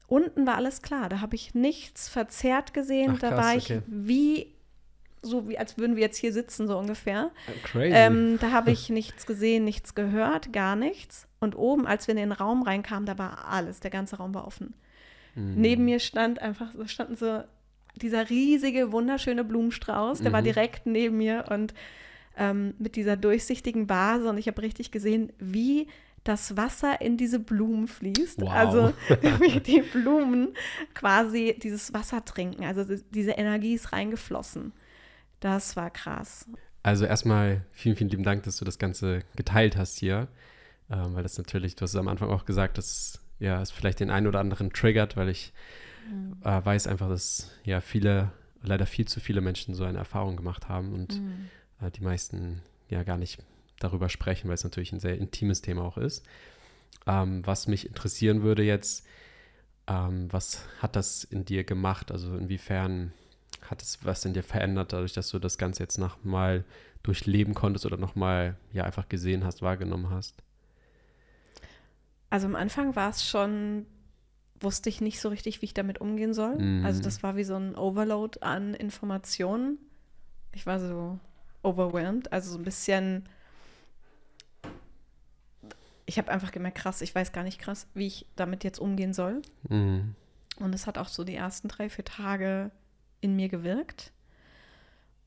unten 0.07 0.45
war 0.47 0.55
alles 0.55 0.81
klar. 0.81 1.09
Da 1.09 1.21
habe 1.21 1.35
ich 1.35 1.53
nichts 1.53 2.07
verzerrt 2.07 2.73
gesehen. 2.73 3.13
Ach, 3.15 3.19
da 3.19 3.29
krass, 3.29 3.45
war 3.45 3.55
ich 3.55 3.65
okay. 3.65 3.81
wie, 3.87 4.54
so 5.25 5.49
wie 5.49 5.57
als 5.57 5.77
würden 5.77 5.95
wir 5.95 6.03
jetzt 6.03 6.17
hier 6.17 6.31
sitzen, 6.33 6.67
so 6.67 6.77
ungefähr. 6.77 7.31
Crazy. 7.63 7.91
Ähm, 7.93 8.37
da 8.39 8.51
habe 8.51 8.71
ich 8.71 8.89
nichts 9.01 9.25
gesehen, 9.25 9.63
nichts 9.65 9.95
gehört, 9.95 10.53
gar 10.53 10.75
nichts. 10.75 11.27
Und 11.39 11.55
oben, 11.57 11.85
als 11.85 12.07
wir 12.07 12.13
in 12.13 12.17
den 12.19 12.31
Raum 12.31 12.63
reinkamen, 12.63 13.05
da 13.05 13.17
war 13.17 13.47
alles, 13.49 13.79
der 13.79 13.91
ganze 13.91 14.17
Raum 14.17 14.33
war 14.33 14.47
offen. 14.47 14.73
Mhm. 15.35 15.55
Neben 15.55 15.85
mir 15.85 15.99
stand 15.99 16.41
einfach, 16.41 16.71
standen 16.87 17.15
so 17.15 17.43
dieser 18.01 18.29
riesige, 18.29 18.91
wunderschöne 18.91 19.43
Blumenstrauß, 19.43 20.19
der 20.21 20.33
war 20.33 20.41
Mhm. 20.41 20.45
direkt 20.45 20.85
neben 20.85 21.17
mir 21.17 21.45
und 21.49 21.73
ähm, 22.37 22.73
mit 22.79 22.97
dieser 22.97 23.15
durchsichtigen 23.15 23.87
Vase 23.89 24.29
und 24.29 24.37
ich 24.37 24.47
habe 24.47 24.61
richtig 24.61 24.91
gesehen, 24.91 25.31
wie 25.39 25.87
das 26.25 26.57
Wasser 26.57 26.99
in 27.01 27.15
diese 27.17 27.39
Blumen 27.39 27.87
fließt. 27.87 28.41
Wow. 28.41 28.49
Also 28.51 28.93
wie 29.39 29.59
die 29.61 29.81
Blumen 29.81 30.49
quasi 30.93 31.55
dieses 31.61 31.93
Wasser 31.93 32.25
trinken. 32.25 32.65
Also 32.65 32.83
diese 33.11 33.31
Energie 33.31 33.75
ist 33.75 33.93
reingeflossen. 33.93 34.73
Das 35.45 35.75
war 35.75 35.91
krass. 35.91 36.49
Also 36.81 37.05
erstmal 37.05 37.63
vielen, 37.71 37.95
vielen 37.95 38.09
lieben 38.09 38.23
Dank, 38.23 38.41
dass 38.45 38.57
du 38.57 38.65
das 38.65 38.79
Ganze 38.79 39.21
geteilt 39.35 39.77
hast 39.77 39.99
hier. 39.99 40.27
Ähm, 40.89 41.13
weil 41.13 41.21
das 41.21 41.37
natürlich, 41.37 41.75
du 41.75 41.83
hast 41.83 41.91
es 41.91 41.99
am 41.99 42.07
Anfang 42.07 42.31
auch 42.31 42.45
gesagt, 42.45 42.79
dass 42.79 43.21
ja, 43.37 43.61
es 43.61 43.69
vielleicht 43.69 43.99
den 43.99 44.09
einen 44.09 44.25
oder 44.25 44.39
anderen 44.39 44.73
triggert, 44.73 45.15
weil 45.17 45.29
ich 45.29 45.53
mhm. 46.09 46.37
äh, 46.43 46.65
weiß 46.65 46.87
einfach, 46.87 47.09
dass 47.09 47.51
ja 47.63 47.79
viele, 47.79 48.31
leider 48.63 48.87
viel 48.87 49.07
zu 49.07 49.19
viele 49.19 49.39
Menschen 49.39 49.75
so 49.75 49.83
eine 49.83 49.99
Erfahrung 49.99 50.35
gemacht 50.35 50.67
haben 50.67 50.93
und 50.93 51.21
mhm. 51.21 51.49
äh, 51.79 51.91
die 51.91 52.01
meisten 52.01 52.63
ja 52.89 53.03
gar 53.03 53.17
nicht 53.19 53.37
darüber 53.77 54.09
sprechen, 54.09 54.47
weil 54.47 54.55
es 54.55 54.63
natürlich 54.63 54.93
ein 54.93 54.99
sehr 54.99 55.19
intimes 55.19 55.61
Thema 55.61 55.83
auch 55.83 55.99
ist. 55.99 56.25
Ähm, 57.05 57.45
was 57.45 57.67
mich 57.67 57.85
interessieren 57.85 58.41
würde 58.41 58.63
jetzt, 58.63 59.05
ähm, 59.85 60.25
was 60.33 60.65
hat 60.79 60.95
das 60.95 61.23
in 61.23 61.45
dir 61.45 61.63
gemacht? 61.63 62.11
Also 62.11 62.35
inwiefern 62.35 63.13
hat 63.69 63.81
es 63.81 64.03
was 64.03 64.25
in 64.25 64.33
dir 64.33 64.43
verändert, 64.43 64.93
dadurch, 64.93 65.13
dass 65.13 65.29
du 65.29 65.39
das 65.39 65.57
Ganze 65.57 65.83
jetzt 65.83 65.97
nochmal 65.97 66.63
durchleben 67.03 67.53
konntest 67.53 67.85
oder 67.85 67.97
nochmal 67.97 68.57
ja 68.73 68.83
einfach 68.83 69.09
gesehen 69.09 69.43
hast, 69.43 69.61
wahrgenommen 69.61 70.09
hast? 70.09 70.35
Also 72.29 72.47
am 72.47 72.55
Anfang 72.55 72.95
war 72.95 73.09
es 73.09 73.27
schon, 73.27 73.85
wusste 74.59 74.89
ich 74.89 75.01
nicht 75.01 75.19
so 75.19 75.29
richtig, 75.29 75.61
wie 75.61 75.65
ich 75.65 75.73
damit 75.73 76.01
umgehen 76.01 76.33
soll. 76.33 76.57
Mhm. 76.57 76.85
Also 76.85 77.01
das 77.01 77.23
war 77.23 77.35
wie 77.35 77.43
so 77.43 77.55
ein 77.55 77.75
Overload 77.75 78.39
an 78.41 78.73
Informationen. 78.73 79.77
Ich 80.51 80.65
war 80.65 80.79
so 80.79 81.19
overwhelmed, 81.63 82.31
also 82.31 82.51
so 82.51 82.57
ein 82.57 82.63
bisschen. 82.63 83.27
Ich 86.07 86.17
habe 86.17 86.31
einfach 86.31 86.51
gemerkt, 86.51 86.77
krass, 86.77 87.01
ich 87.01 87.13
weiß 87.13 87.31
gar 87.31 87.43
nicht 87.43 87.59
krass, 87.59 87.87
wie 87.93 88.07
ich 88.07 88.25
damit 88.35 88.63
jetzt 88.63 88.79
umgehen 88.79 89.13
soll. 89.13 89.41
Mhm. 89.69 90.15
Und 90.59 90.73
es 90.73 90.87
hat 90.87 90.97
auch 90.97 91.07
so 91.07 91.23
die 91.23 91.35
ersten 91.35 91.67
drei, 91.67 91.89
vier 91.89 92.05
Tage 92.05 92.71
in 93.25 93.35
mir 93.35 93.49
gewirkt. 93.49 94.11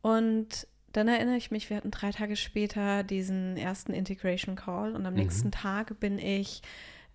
Und 0.00 0.66
dann 0.92 1.08
erinnere 1.08 1.36
ich 1.36 1.50
mich, 1.50 1.68
wir 1.68 1.76
hatten 1.76 1.90
drei 1.90 2.12
Tage 2.12 2.36
später 2.36 3.02
diesen 3.02 3.56
ersten 3.56 3.92
Integration 3.92 4.56
Call 4.56 4.94
und 4.94 5.04
am 5.04 5.12
mhm. 5.14 5.20
nächsten 5.20 5.50
Tag 5.50 6.00
bin 6.00 6.18
ich 6.18 6.62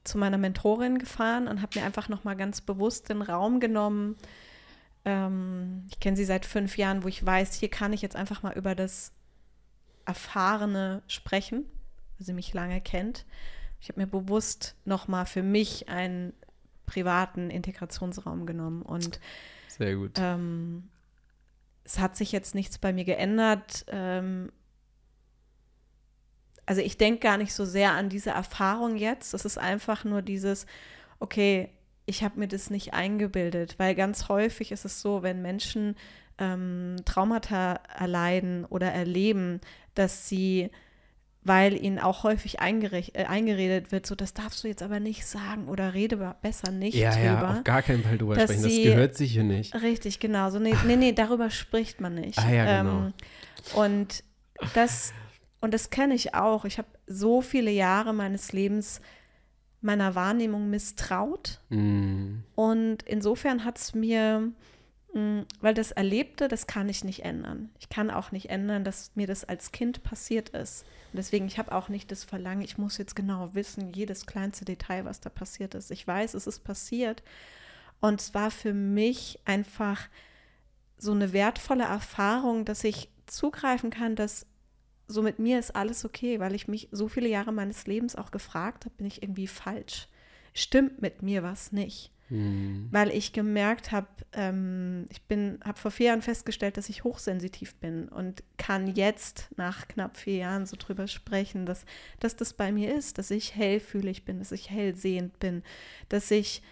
zu 0.03 0.17
meiner 0.17 0.37
Mentorin 0.37 0.99
gefahren 0.99 1.47
und 1.47 1.61
habe 1.61 1.79
mir 1.79 1.85
einfach 1.85 2.09
nochmal 2.09 2.35
ganz 2.35 2.61
bewusst 2.61 3.09
den 3.09 3.21
Raum 3.21 3.59
genommen. 3.59 4.17
Ähm, 5.05 5.87
ich 5.89 5.99
kenne 5.99 6.17
sie 6.17 6.25
seit 6.25 6.45
fünf 6.45 6.77
Jahren, 6.77 7.03
wo 7.03 7.07
ich 7.07 7.25
weiß, 7.25 7.55
hier 7.55 7.69
kann 7.69 7.93
ich 7.93 8.01
jetzt 8.01 8.15
einfach 8.15 8.43
mal 8.43 8.53
über 8.53 8.75
das 8.75 9.13
Erfahrene 10.05 11.01
sprechen, 11.07 11.65
weil 12.17 12.25
sie 12.25 12.33
mich 12.33 12.53
lange 12.53 12.81
kennt. 12.81 13.25
Ich 13.79 13.89
habe 13.89 14.01
mir 14.01 14.07
bewusst 14.07 14.75
nochmal 14.85 15.25
für 15.25 15.43
mich 15.43 15.89
einen 15.89 16.33
privaten 16.85 17.49
Integrationsraum 17.49 18.45
genommen 18.45 18.81
und 18.81 19.19
sehr 19.77 19.95
gut. 19.95 20.11
Ähm, 20.17 20.89
es 21.83 21.99
hat 21.99 22.15
sich 22.15 22.31
jetzt 22.31 22.55
nichts 22.55 22.77
bei 22.77 22.93
mir 22.93 23.05
geändert. 23.05 23.85
Ähm, 23.87 24.51
also 26.65 26.81
ich 26.81 26.97
denke 26.97 27.19
gar 27.19 27.37
nicht 27.37 27.53
so 27.53 27.65
sehr 27.65 27.91
an 27.91 28.09
diese 28.09 28.31
Erfahrung 28.31 28.95
jetzt. 28.95 29.33
Es 29.33 29.45
ist 29.45 29.57
einfach 29.57 30.03
nur 30.03 30.21
dieses, 30.21 30.65
okay, 31.19 31.69
ich 32.05 32.23
habe 32.23 32.39
mir 32.39 32.47
das 32.47 32.69
nicht 32.69 32.93
eingebildet, 32.93 33.75
weil 33.79 33.95
ganz 33.95 34.29
häufig 34.29 34.71
ist 34.71 34.85
es 34.85 35.01
so, 35.01 35.23
wenn 35.23 35.41
Menschen 35.41 35.95
ähm, 36.37 36.97
Traumata 37.05 37.79
erleiden 37.97 38.65
oder 38.65 38.91
erleben, 38.91 39.61
dass 39.95 40.27
sie 40.27 40.69
weil 41.43 41.75
ihnen 41.81 41.99
auch 41.99 42.23
häufig 42.23 42.59
äh, 42.59 43.25
eingeredet 43.25 43.91
wird, 43.91 44.05
so 44.05 44.15
das 44.15 44.33
darfst 44.33 44.63
du 44.63 44.67
jetzt 44.67 44.81
aber 44.81 44.99
nicht 44.99 45.25
sagen 45.25 45.67
oder 45.67 45.93
rede 45.93 46.35
besser 46.41 46.71
nicht 46.71 46.95
ja, 46.95 47.11
drüber. 47.11 47.23
Ja, 47.23 47.51
auf 47.57 47.63
gar 47.63 47.81
keinen 47.81 48.03
Fall 48.03 48.17
drüber 48.17 48.39
sprechen, 48.39 48.61
sie, 48.61 48.83
das 48.83 48.93
gehört 48.93 49.15
sich 49.15 49.33
hier 49.33 49.43
nicht. 49.43 49.75
Richtig, 49.81 50.19
genau. 50.19 50.49
So, 50.49 50.59
nee, 50.59 50.75
nee, 50.85 50.95
nee, 50.95 51.11
darüber 51.11 51.49
spricht 51.49 52.01
man 52.01 52.15
nicht. 52.15 52.39
Ah, 52.39 52.51
ja, 52.51 52.81
genau. 52.81 53.05
Ähm, 53.05 53.13
und 53.75 54.23
das, 54.73 55.13
und 55.59 55.73
das 55.73 55.89
kenne 55.89 56.13
ich 56.13 56.33
auch. 56.33 56.65
Ich 56.65 56.77
habe 56.77 56.87
so 57.07 57.41
viele 57.41 57.71
Jahre 57.71 58.13
meines 58.13 58.53
Lebens 58.53 59.01
meiner 59.81 60.15
Wahrnehmung 60.15 60.69
misstraut. 60.69 61.59
Mm. 61.69 62.37
Und 62.55 63.03
insofern 63.03 63.65
hat 63.65 63.77
es 63.77 63.93
mir 63.93 64.51
weil 65.13 65.73
das 65.75 65.91
Erlebte, 65.91 66.47
das 66.47 66.65
kann 66.65 66.89
ich 66.89 67.03
nicht 67.03 67.23
ändern. 67.23 67.69
Ich 67.79 67.89
kann 67.89 68.09
auch 68.09 68.31
nicht 68.31 68.49
ändern, 68.49 68.83
dass 68.83 69.11
mir 69.15 69.27
das 69.27 69.43
als 69.43 69.71
Kind 69.71 70.03
passiert 70.03 70.49
ist. 70.49 70.85
Und 71.11 71.17
deswegen, 71.17 71.45
ich 71.45 71.59
habe 71.59 71.71
auch 71.71 71.87
nicht 71.87 72.11
das 72.11 72.23
Verlangen, 72.23 72.63
ich 72.63 72.79
muss 72.79 72.97
jetzt 72.97 73.15
genau 73.15 73.53
wissen, 73.53 73.93
jedes 73.93 74.25
kleinste 74.25 74.65
Detail, 74.65 75.05
was 75.05 75.19
da 75.19 75.29
passiert 75.29 75.75
ist. 75.75 75.91
Ich 75.91 76.07
weiß, 76.07 76.33
es 76.33 76.47
ist 76.47 76.63
passiert. 76.63 77.21
Und 78.01 78.21
es 78.21 78.33
war 78.33 78.49
für 78.49 78.73
mich 78.73 79.39
einfach 79.45 80.09
so 80.97 81.11
eine 81.11 81.31
wertvolle 81.31 81.83
Erfahrung, 81.83 82.65
dass 82.65 82.83
ich 82.83 83.09
zugreifen 83.27 83.91
kann, 83.91 84.15
dass 84.15 84.47
so 85.07 85.21
mit 85.21 85.37
mir 85.37 85.59
ist 85.59 85.75
alles 85.75 86.05
okay, 86.05 86.39
weil 86.39 86.55
ich 86.55 86.67
mich 86.67 86.89
so 86.91 87.07
viele 87.07 87.27
Jahre 87.27 87.51
meines 87.51 87.85
Lebens 87.85 88.15
auch 88.15 88.31
gefragt 88.31 88.85
habe, 88.85 88.95
bin 88.95 89.05
ich 89.05 89.21
irgendwie 89.21 89.47
falsch? 89.47 90.07
Stimmt 90.53 91.01
mit 91.01 91.21
mir 91.21 91.43
was 91.43 91.71
nicht? 91.71 92.11
Mhm. 92.33 92.87
Weil 92.89 93.11
ich 93.11 93.31
gemerkt 93.31 93.91
habe, 93.91 94.07
ähm, 94.33 95.05
ich 95.09 95.21
bin, 95.23 95.59
habe 95.63 95.79
vor 95.79 95.91
vier 95.91 96.07
Jahren 96.07 96.23
festgestellt, 96.23 96.77
dass 96.77 96.89
ich 96.89 97.03
hochsensitiv 97.03 97.75
bin 97.75 98.09
und 98.09 98.43
kann 98.57 98.87
jetzt 98.87 99.49
nach 99.55 99.87
knapp 99.87 100.17
vier 100.17 100.37
Jahren 100.37 100.65
so 100.65 100.75
drüber 100.75 101.07
sprechen, 101.07 101.67
dass, 101.67 101.85
dass 102.19 102.35
das 102.35 102.53
bei 102.53 102.71
mir 102.71 102.95
ist, 102.95 103.19
dass 103.19 103.29
ich 103.29 103.55
hellfühlig 103.55 104.25
bin, 104.25 104.39
dass 104.39 104.51
ich 104.51 104.71
hellsehend 104.71 105.37
bin, 105.37 105.61
dass 106.09 106.31
ich 106.31 106.63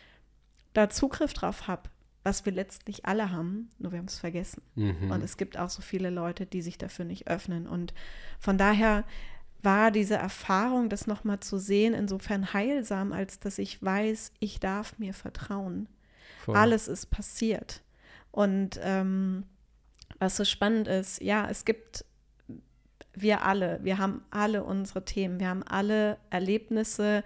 da 0.74 0.90
Zugriff 0.90 1.34
drauf 1.34 1.68
habe, 1.68 1.92
was 2.24 2.44
wir 2.46 2.54
letztlich 2.54 3.06
alle 3.06 3.32
haben, 3.32 3.70
nur 3.78 3.92
wir 3.92 4.00
haben 4.00 4.08
es 4.08 4.18
vergessen. 4.18 4.64
Mhm. 4.74 5.12
Und 5.12 5.24
es 5.24 5.38
gibt 5.38 5.58
auch 5.58 5.70
so 5.70 5.84
viele 5.84 6.10
Leute, 6.10 6.48
die 6.48 6.64
sich 6.64 6.80
dafür 6.80 7.06
nicht 7.06 7.28
öffnen. 7.28 7.68
Und 7.68 7.94
von 8.40 8.58
daher 8.58 9.04
war 9.64 9.92
diese 9.92 10.16
Erfahrung, 10.16 10.90
das 10.90 11.08
nochmal 11.08 11.40
zu 11.40 11.58
sehen, 11.58 11.94
insofern 11.94 12.54
heilsam, 12.54 13.14
als 13.14 13.40
dass 13.40 13.58
ich 13.58 13.82
weiß, 13.84 14.32
ich 14.40 14.60
darf 14.60 14.98
mir 15.00 15.14
vertrauen. 15.14 15.88
Voll. 16.46 16.56
Alles 16.56 16.88
ist 16.88 17.12
passiert. 17.12 17.82
Und 18.32 18.80
ähm, 18.82 19.44
was 20.20 20.38
so 20.38 20.46
spannend 20.46 20.88
ist, 20.88 21.22
ja, 21.22 21.50
es 21.50 21.66
gibt 21.66 22.06
wir 23.14 23.44
alle, 23.44 23.80
wir 23.84 23.98
haben 23.98 24.24
alle 24.32 24.64
unsere 24.64 25.04
Themen, 25.04 25.40
wir 25.40 25.50
haben 25.50 25.64
alle 25.64 26.18
Erlebnisse, 26.30 27.24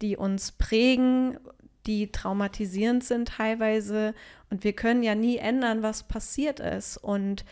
die 0.00 0.16
uns 0.16 0.52
prägen, 0.52 1.38
die 1.86 2.10
traumatisierend 2.12 3.04
sind 3.04 3.28
teilweise. 3.28 4.14
Und 4.50 4.64
wir 4.64 4.72
können 4.72 5.02
ja 5.02 5.14
nie 5.14 5.36
ändern, 5.36 5.82
was 5.82 6.02
passiert 6.02 6.60
ist. 6.60 6.96
Und 6.96 7.44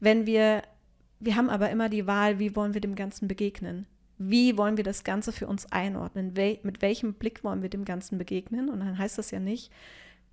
wenn 0.00 0.26
wir 0.26 0.62
wir 1.20 1.36
haben 1.36 1.50
aber 1.50 1.70
immer 1.70 1.88
die 1.88 2.06
Wahl, 2.06 2.38
wie 2.38 2.54
wollen 2.56 2.74
wir 2.74 2.80
dem 2.80 2.94
Ganzen 2.94 3.28
begegnen? 3.28 3.86
Wie 4.18 4.56
wollen 4.56 4.76
wir 4.76 4.84
das 4.84 5.04
Ganze 5.04 5.32
für 5.32 5.46
uns 5.46 5.70
einordnen? 5.72 6.36
Wel 6.36 6.58
mit 6.62 6.80
welchem 6.82 7.14
Blick 7.14 7.44
wollen 7.44 7.62
wir 7.62 7.68
dem 7.68 7.84
Ganzen 7.84 8.18
begegnen? 8.18 8.68
Und 8.68 8.80
dann 8.80 8.98
heißt 8.98 9.18
das 9.18 9.30
ja 9.30 9.40
nicht, 9.40 9.70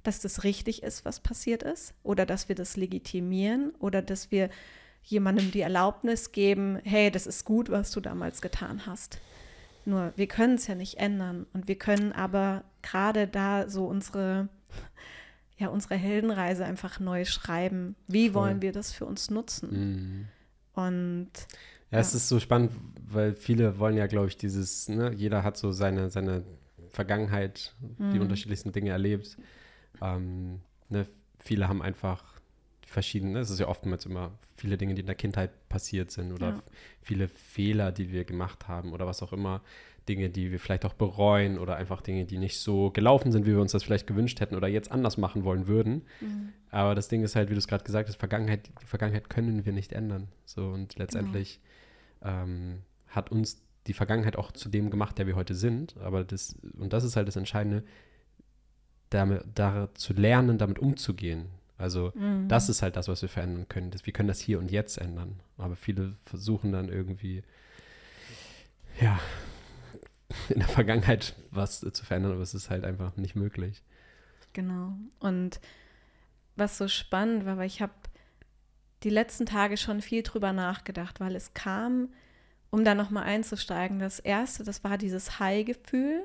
dass 0.03 0.19
das 0.19 0.43
richtig 0.43 0.83
ist, 0.83 1.05
was 1.05 1.19
passiert 1.19 1.63
ist, 1.63 1.93
oder 2.03 2.25
dass 2.25 2.49
wir 2.49 2.55
das 2.55 2.77
legitimieren, 2.77 3.71
oder 3.79 4.01
dass 4.01 4.31
wir 4.31 4.49
jemandem 5.03 5.51
die 5.51 5.61
Erlaubnis 5.61 6.31
geben, 6.31 6.79
hey, 6.83 7.11
das 7.11 7.27
ist 7.27 7.45
gut, 7.45 7.69
was 7.69 7.91
du 7.91 7.99
damals 7.99 8.41
getan 8.41 8.85
hast. 8.85 9.19
Nur 9.85 10.13
wir 10.15 10.27
können 10.27 10.55
es 10.55 10.67
ja 10.67 10.75
nicht 10.75 10.97
ändern 10.97 11.45
und 11.53 11.67
wir 11.67 11.77
können 11.77 12.13
aber 12.13 12.63
gerade 12.81 13.27
da 13.27 13.67
so 13.69 13.85
unsere 13.85 14.47
ja 15.57 15.67
unsere 15.67 15.95
Heldenreise 15.95 16.65
einfach 16.65 16.99
neu 16.99 17.25
schreiben. 17.25 17.95
Wie 18.07 18.29
Voll. 18.29 18.41
wollen 18.41 18.61
wir 18.61 18.71
das 18.71 18.91
für 18.91 19.05
uns 19.05 19.29
nutzen? 19.29 19.69
Mhm. 19.71 20.27
Und 20.73 21.29
ja, 21.91 21.97
ja, 21.97 21.99
es 21.99 22.13
ist 22.15 22.27
so 22.27 22.39
spannend, 22.39 22.71
weil 23.07 23.35
viele 23.35 23.77
wollen 23.79 23.95
ja, 23.95 24.07
glaube 24.07 24.27
ich, 24.27 24.37
dieses, 24.37 24.89
ne, 24.89 25.13
jeder 25.13 25.43
hat 25.43 25.57
so 25.57 25.71
seine, 25.71 26.09
seine 26.09 26.43
Vergangenheit, 26.89 27.73
mhm. 27.97 28.11
die 28.11 28.19
unterschiedlichsten 28.19 28.71
Dinge 28.71 28.91
erlebt. 28.91 29.37
Ähm, 30.01 30.61
ne, 30.89 31.07
viele 31.39 31.67
haben 31.67 31.81
einfach 31.81 32.33
verschiedene, 32.85 33.39
es 33.39 33.49
ist 33.49 33.59
ja 33.59 33.67
oftmals 33.67 34.05
immer 34.05 34.31
viele 34.55 34.77
Dinge, 34.77 34.93
die 34.93 35.01
in 35.01 35.07
der 35.07 35.15
Kindheit 35.15 35.67
passiert 35.67 36.11
sind 36.11 36.31
oder 36.31 36.49
ja. 36.49 36.63
viele 37.01 37.27
Fehler, 37.27 37.91
die 37.91 38.11
wir 38.11 38.23
gemacht 38.23 38.67
haben 38.67 38.93
oder 38.93 39.07
was 39.07 39.23
auch 39.23 39.33
immer, 39.33 39.61
Dinge, 40.09 40.29
die 40.29 40.51
wir 40.51 40.59
vielleicht 40.59 40.85
auch 40.85 40.93
bereuen 40.93 41.57
oder 41.57 41.75
einfach 41.75 42.01
Dinge, 42.01 42.25
die 42.25 42.37
nicht 42.37 42.59
so 42.59 42.91
gelaufen 42.91 43.31
sind, 43.31 43.45
wie 43.45 43.51
wir 43.51 43.61
uns 43.61 43.71
das 43.71 43.83
vielleicht 43.83 44.07
gewünscht 44.07 44.39
hätten 44.41 44.55
oder 44.55 44.67
jetzt 44.67 44.91
anders 44.91 45.17
machen 45.17 45.43
wollen 45.43 45.67
würden. 45.67 46.03
Mhm. 46.19 46.49
Aber 46.69 46.95
das 46.95 47.07
Ding 47.07 47.23
ist 47.23 47.35
halt, 47.35 47.49
wie 47.49 47.53
du 47.53 47.59
es 47.59 47.67
gerade 47.67 47.83
gesagt 47.83 48.09
hast, 48.09 48.17
Vergangenheit, 48.17 48.69
die 48.81 48.85
Vergangenheit 48.85 49.29
können 49.29 49.65
wir 49.65 49.73
nicht 49.73 49.93
ändern. 49.93 50.27
So 50.45 50.67
und 50.69 50.97
letztendlich 50.97 51.61
genau. 52.21 52.43
ähm, 52.43 52.81
hat 53.07 53.31
uns 53.31 53.61
die 53.87 53.93
Vergangenheit 53.93 54.37
auch 54.37 54.51
zu 54.51 54.69
dem 54.69 54.89
gemacht, 54.89 55.17
der 55.17 55.27
wir 55.27 55.35
heute 55.35 55.55
sind. 55.55 55.95
Aber 55.97 56.23
das, 56.23 56.55
und 56.77 56.93
das 56.93 57.03
ist 57.03 57.15
halt 57.15 57.27
das 57.27 57.35
Entscheidende, 57.35 57.83
damit, 59.09 59.43
da 59.55 59.89
zu 59.93 60.13
lernen, 60.13 60.57
damit 60.57 60.79
umzugehen. 60.79 61.47
Also 61.77 62.11
mhm. 62.15 62.47
das 62.47 62.69
ist 62.69 62.81
halt 62.81 62.95
das, 62.95 63.07
was 63.07 63.21
wir 63.21 63.29
verändern 63.29 63.67
können. 63.67 63.91
Das, 63.91 64.05
wir 64.05 64.13
können 64.13 64.27
das 64.27 64.39
hier 64.39 64.59
und 64.59 64.71
jetzt 64.71 64.97
ändern. 64.97 65.39
Aber 65.57 65.75
viele 65.75 66.15
versuchen 66.25 66.71
dann 66.71 66.89
irgendwie, 66.89 67.43
ja, 69.01 69.19
in 70.49 70.59
der 70.59 70.67
Vergangenheit 70.67 71.35
was 71.51 71.79
zu 71.79 72.05
verändern, 72.05 72.33
aber 72.33 72.41
es 72.41 72.53
ist 72.53 72.69
halt 72.69 72.83
einfach 72.85 73.15
nicht 73.17 73.35
möglich. 73.35 73.83
Genau. 74.53 74.93
Und 75.19 75.59
was 76.55 76.77
so 76.77 76.87
spannend 76.87 77.45
war, 77.45 77.57
weil 77.57 77.67
ich 77.67 77.81
habe 77.81 77.93
die 79.03 79.09
letzten 79.09 79.45
Tage 79.45 79.77
schon 79.77 80.01
viel 80.01 80.23
drüber 80.23 80.53
nachgedacht, 80.53 81.19
weil 81.19 81.35
es 81.35 81.53
kam, 81.53 82.09
um 82.69 82.83
da 82.85 82.95
nochmal 82.95 83.23
einzusteigen, 83.23 83.99
das 83.99 84.19
erste, 84.19 84.63
das 84.63 84.83
war 84.83 84.97
dieses 84.97 85.39
High-Gefühl 85.39 86.23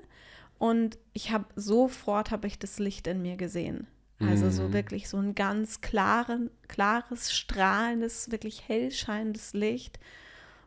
und 0.59 0.99
ich 1.13 1.31
habe 1.33 1.47
sofort 1.57 2.31
habe 2.31 2.47
ich 2.47 2.59
das 2.59 2.79
Licht 2.79 3.07
in 3.07 3.23
mir 3.23 3.37
gesehen. 3.37 3.87
Also 4.21 4.51
so 4.51 4.65
Mhm. 4.65 4.73
wirklich 4.73 5.09
so 5.09 5.17
ein 5.19 5.35
ganz 5.37 5.81
klaren, 5.81 6.51
klares, 6.67 7.33
strahlendes, 7.33 8.31
wirklich 8.33 8.67
hell 8.69 8.91
scheinendes 8.91 9.53
Licht. 9.55 9.99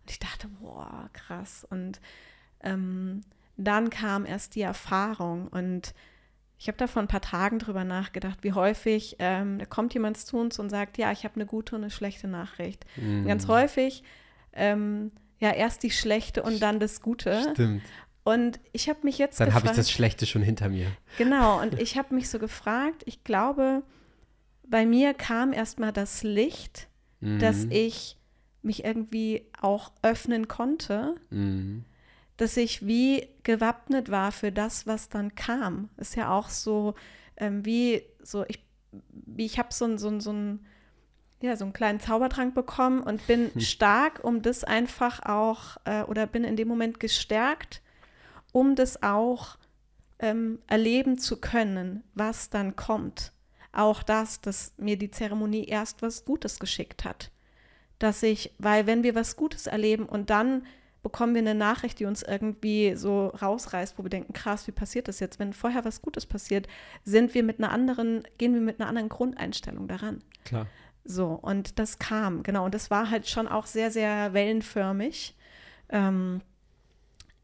Und 0.04 0.12
ich 0.12 0.20
dachte, 0.20 0.48
boah, 0.48 1.10
krass. 1.12 1.68
Und 1.70 2.00
ähm, 2.62 3.22
dann 3.58 3.90
kam 3.90 4.26
erst 4.26 4.56
die 4.56 4.62
Erfahrung 4.62 5.48
und 5.48 5.94
ich 6.58 6.68
habe 6.68 6.78
da 6.78 6.86
vor 6.88 7.02
ein 7.02 7.08
paar 7.08 7.22
Tagen 7.22 7.58
drüber 7.60 7.84
nachgedacht, 7.84 8.40
wie 8.44 8.54
häufig 8.54 9.16
ähm, 9.20 9.58
da 9.60 9.66
kommt 9.66 9.94
jemand 9.96 10.18
zu 10.18 10.38
uns 10.38 10.60
und 10.60 10.70
sagt, 10.70 10.98
ja, 11.00 11.12
ich 11.12 11.24
habe 11.24 11.36
eine 11.36 11.46
gute 11.48 11.76
und 11.76 11.82
eine 11.82 11.90
schlechte 11.92 12.28
Nachricht. 12.28 12.86
Und 12.98 13.26
ganz 13.26 13.46
Mhm. 13.48 13.52
häufig, 13.52 14.04
ähm, 14.54 15.12
ja, 15.40 15.52
erst 15.52 15.82
die 15.82 15.90
schlechte 15.90 16.44
und 16.44 16.60
dann 16.62 16.80
das 16.80 17.02
Gute. 17.02 17.48
Stimmt. 17.54 17.82
Und 18.24 18.60
ich 18.74 18.90
habe 18.90 19.00
mich 19.04 19.18
jetzt 19.18 19.40
Dann 19.40 19.56
habe 19.56 19.66
ich 19.66 19.72
das 19.72 19.90
Schlechte 19.90 20.28
schon 20.28 20.44
hinter 20.44 20.70
mir. 20.70 20.86
genau, 21.18 21.60
und 21.64 21.80
ich 21.82 21.98
habe 21.98 22.14
mich 22.14 22.30
so 22.30 22.38
gefragt, 22.38 23.02
ich 23.08 23.24
glaube, 23.24 23.82
bei 24.68 24.86
mir 24.86 25.16
kam 25.16 25.54
erstmal 25.54 25.92
das 25.92 26.22
Licht, 26.22 26.88
dass 27.22 27.66
Mhm. 27.66 27.72
ich 27.72 28.18
mich 28.62 28.86
irgendwie 28.86 29.48
auch 29.60 29.92
öffnen 30.04 30.48
konnte, 30.48 31.16
Mhm. 31.32 31.86
Dass 32.38 32.58
ich 32.58 32.86
wie 32.88 33.28
gewappnet 33.44 34.10
war 34.10 34.32
für 34.32 34.52
das, 34.52 34.88
was 34.88 35.10
dann 35.10 35.36
kam. 35.36 35.89
Ist 35.98 36.15
ja 36.15 36.32
auch 36.32 36.50
so, 36.50 36.96
ähm, 37.38 37.65
wie 37.65 38.04
so, 38.24 38.46
ich, 38.48 38.63
wie 39.12 39.46
ich 39.46 39.60
habe 39.60 39.70
so, 39.74 39.86
ein- 39.86 39.98
so, 39.98 40.10
ein- 40.10 40.22
so, 40.22 40.32
ein, 40.34 40.65
ja, 41.41 41.56
so 41.56 41.65
einen 41.65 41.74
kleinen 41.74 42.00
Zaubertrank 42.00 42.54
bekommen 42.54 43.02
und 43.02 43.26
bin 43.28 43.52
stark, 43.62 44.24
um 44.24 44.41
das 44.41 44.63
einfach 44.63 45.24
auch, 45.26 45.78
äh, 45.86 46.04
oder 46.04 46.28
bin 46.28 46.44
in 46.44 46.56
dem 46.56 46.67
Moment 46.67 47.00
gestärkt, 47.00 47.82
um 48.52 48.76
das 48.76 49.02
auch 49.04 49.58
ähm, 50.20 50.60
erleben 50.67 51.17
zu 51.17 51.38
können, 51.41 52.04
was 52.13 52.50
dann 52.52 52.76
kommt. 52.76 53.32
Auch 53.74 54.04
das, 54.04 54.39
dass 54.41 54.74
mir 54.78 54.98
die 54.98 55.10
Zeremonie 55.10 55.65
erst 55.65 56.02
was 56.04 56.26
Gutes 56.26 56.60
geschickt 56.60 57.06
hat. 57.06 57.32
Dass 57.98 58.22
ich, 58.22 58.54
weil 58.60 58.86
wenn 58.86 59.02
wir 59.04 59.15
was 59.15 59.36
Gutes 59.36 59.65
erleben 59.65 60.06
und 60.06 60.30
dann 60.30 60.65
bekommen 61.04 61.34
wir 61.34 61.42
eine 61.42 61.56
Nachricht, 61.56 62.00
die 62.00 62.06
uns 62.06 62.22
irgendwie 62.22 62.96
so 62.96 63.28
rausreißt, 63.28 63.98
wo 63.98 64.04
wir 64.04 64.10
denken, 64.10 64.34
krass, 64.34 64.68
wie 64.68 64.72
passiert 64.72 65.08
das 65.08 65.20
jetzt? 65.20 65.40
Wenn 65.40 65.54
vorher 65.54 65.84
was 65.84 66.02
Gutes 66.02 66.26
passiert, 66.26 66.68
sind 67.04 67.34
wir 67.34 67.44
mit 67.44 67.60
einer 67.60 67.72
anderen, 67.72 68.24
gehen 68.38 68.54
wir 68.54 68.62
mit 68.62 68.80
einer 68.80 68.88
anderen 68.88 69.10
Grundeinstellung 69.10 69.88
daran. 69.88 70.24
Klar. 70.46 70.68
So, 71.04 71.30
und 71.30 71.80
das 71.80 71.98
kam, 71.98 72.44
genau. 72.44 72.66
Und 72.66 72.76
das 72.76 72.92
war 72.92 73.10
halt 73.10 73.28
schon 73.28 73.48
auch 73.48 73.66
sehr, 73.66 73.90
sehr 73.90 74.34
wellenförmig. 74.34 75.36
Ähm, 75.90 76.42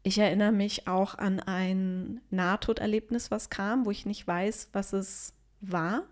ich 0.04 0.18
erinnere 0.18 0.52
mich 0.52 0.86
auch 0.86 1.16
an 1.16 1.40
ein 1.40 2.20
Nahtoderlebnis, 2.30 3.30
was 3.30 3.50
kam, 3.50 3.84
wo 3.84 3.90
ich 3.90 4.06
nicht 4.06 4.26
weiß, 4.26 4.70
was 4.72 4.92
es 4.92 5.34
war. 5.60 6.04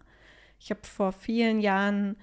Ich 0.59 0.71
habe 0.71 0.81
vor 0.83 1.13
vielen 1.13 1.61
Jahren 1.61 2.17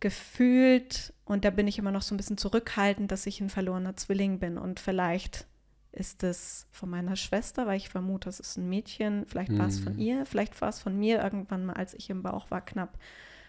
gefühlt, 0.00 1.12
und 1.24 1.44
da 1.44 1.50
bin 1.50 1.68
ich 1.68 1.78
immer 1.78 1.92
noch 1.92 2.02
so 2.02 2.14
ein 2.14 2.16
bisschen 2.16 2.38
zurückhaltend, 2.38 3.12
dass 3.12 3.26
ich 3.26 3.40
ein 3.40 3.50
verlorener 3.50 3.96
Zwilling 3.96 4.38
bin. 4.38 4.58
Und 4.58 4.80
vielleicht 4.80 5.46
ist 5.92 6.22
es 6.22 6.66
von 6.70 6.88
meiner 6.90 7.16
Schwester, 7.16 7.66
weil 7.66 7.76
ich 7.76 7.88
vermute, 7.88 8.28
es 8.28 8.40
ist 8.40 8.56
ein 8.56 8.68
Mädchen. 8.68 9.26
Vielleicht 9.26 9.56
war 9.58 9.66
es 9.66 9.80
von 9.80 9.94
Mhm. 9.94 9.98
ihr, 9.98 10.26
vielleicht 10.26 10.60
war 10.60 10.68
es 10.68 10.80
von 10.80 10.96
mir 10.98 11.22
irgendwann 11.22 11.66
mal, 11.66 11.74
als 11.74 11.94
ich 11.94 12.10
im 12.10 12.22
Bauch 12.22 12.50
war, 12.50 12.60
knapp. 12.60 12.98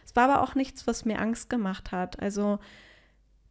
Es 0.05 0.15
war 0.15 0.29
aber 0.29 0.43
auch 0.43 0.55
nichts, 0.55 0.87
was 0.87 1.05
mir 1.05 1.19
Angst 1.19 1.49
gemacht 1.49 1.91
hat. 1.91 2.19
Also 2.19 2.59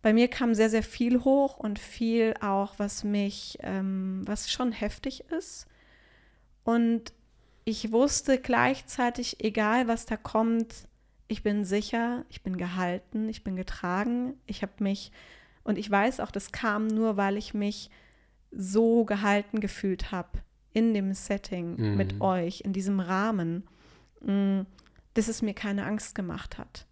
bei 0.02 0.12
mir 0.12 0.28
kam 0.28 0.54
sehr, 0.54 0.70
sehr 0.70 0.82
viel 0.82 1.20
hoch 1.24 1.56
und 1.56 1.78
viel 1.78 2.34
auch, 2.40 2.78
was 2.78 3.04
mich, 3.04 3.58
ähm, 3.62 4.22
was 4.26 4.50
schon 4.50 4.72
heftig 4.72 5.24
ist. 5.30 5.66
Und 6.64 7.12
ich 7.64 7.92
wusste 7.92 8.38
gleichzeitig, 8.38 9.44
egal 9.44 9.86
was 9.88 10.06
da 10.06 10.16
kommt, 10.16 10.88
ich 11.30 11.42
bin 11.42 11.64
sicher, 11.64 12.24
ich 12.28 12.42
bin 12.42 12.56
gehalten, 12.56 13.28
ich 13.28 13.44
bin 13.44 13.54
getragen. 13.56 14.34
Ich 14.46 14.62
habe 14.62 14.72
mich, 14.80 15.12
und 15.62 15.78
ich 15.78 15.88
weiß 15.90 16.18
auch, 16.20 16.30
das 16.30 16.50
kam 16.50 16.88
nur, 16.88 17.16
weil 17.16 17.36
ich 17.36 17.54
mich 17.54 17.88
so 18.50 19.04
gehalten 19.04 19.60
gefühlt 19.60 20.10
habe 20.10 20.40
in 20.72 20.92
dem 20.92 21.14
Setting 21.14 21.76
Mhm. 21.76 21.96
mit 21.96 22.20
euch, 22.20 22.62
in 22.62 22.72
diesem 22.72 22.98
Rahmen, 22.98 23.62
mm, 24.22 24.62
dass 25.14 25.28
es 25.28 25.40
mir 25.40 25.54
keine 25.54 25.86
Angst 25.86 26.14
gemacht 26.16 26.58
hat. 26.58 26.86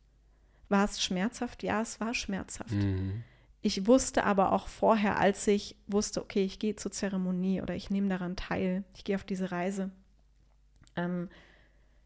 War 0.68 0.84
es 0.84 1.02
schmerzhaft? 1.02 1.62
Ja, 1.64 1.80
es 1.80 2.00
war 2.00 2.14
schmerzhaft. 2.14 2.72
Mhm. 2.72 3.24
Ich 3.60 3.86
wusste 3.88 4.22
aber 4.24 4.52
auch 4.52 4.68
vorher, 4.68 5.18
als 5.18 5.46
ich 5.48 5.74
wusste, 5.88 6.22
okay, 6.22 6.44
ich 6.44 6.60
gehe 6.60 6.76
zur 6.76 6.92
Zeremonie 6.92 7.60
oder 7.60 7.74
ich 7.74 7.90
nehme 7.90 8.08
daran 8.08 8.36
teil, 8.36 8.84
ich 8.94 9.02
gehe 9.02 9.16
auf 9.16 9.24
diese 9.24 9.50
Reise. 9.50 9.90
Ähm, 10.94 11.28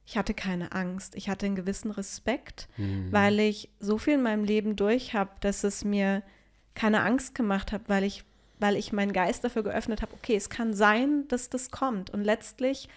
ich 0.05 0.17
hatte 0.19 0.35
keine 0.35 0.73
Angst, 0.73 1.15
ich 1.15 1.29
hatte 1.29 1.47
einen 1.47 1.55
gewissen 1.55 1.91
Respekt, 1.91 2.69
Mhm. 2.77 3.13
weil 3.13 3.39
ich 3.41 3.71
so 3.79 3.99
viel 3.99 4.15
in 4.15 4.23
meinem 4.23 4.45
Leben 4.45 4.77
durch 4.77 5.15
habe, 5.15 5.31
dass 5.41 5.65
es 5.65 5.85
mir 5.85 6.23
keine 6.75 7.03
Angst 7.03 7.35
gemacht 7.35 7.71
hat, 7.73 7.83
weil 7.89 8.03
ich, 8.05 8.25
weil 8.59 8.77
ich 8.77 8.93
meinen 8.93 9.13
Geist 9.13 9.45
dafür 9.45 9.63
geöffnet 9.63 10.03
habe, 10.03 10.13
okay, 10.15 10.35
es 10.37 10.51
kann 10.51 10.75
sein, 10.75 11.27
dass 11.29 11.51
das 11.51 11.71
kommt. 11.71 12.11
Und 12.11 12.25
letztlich 12.25 12.89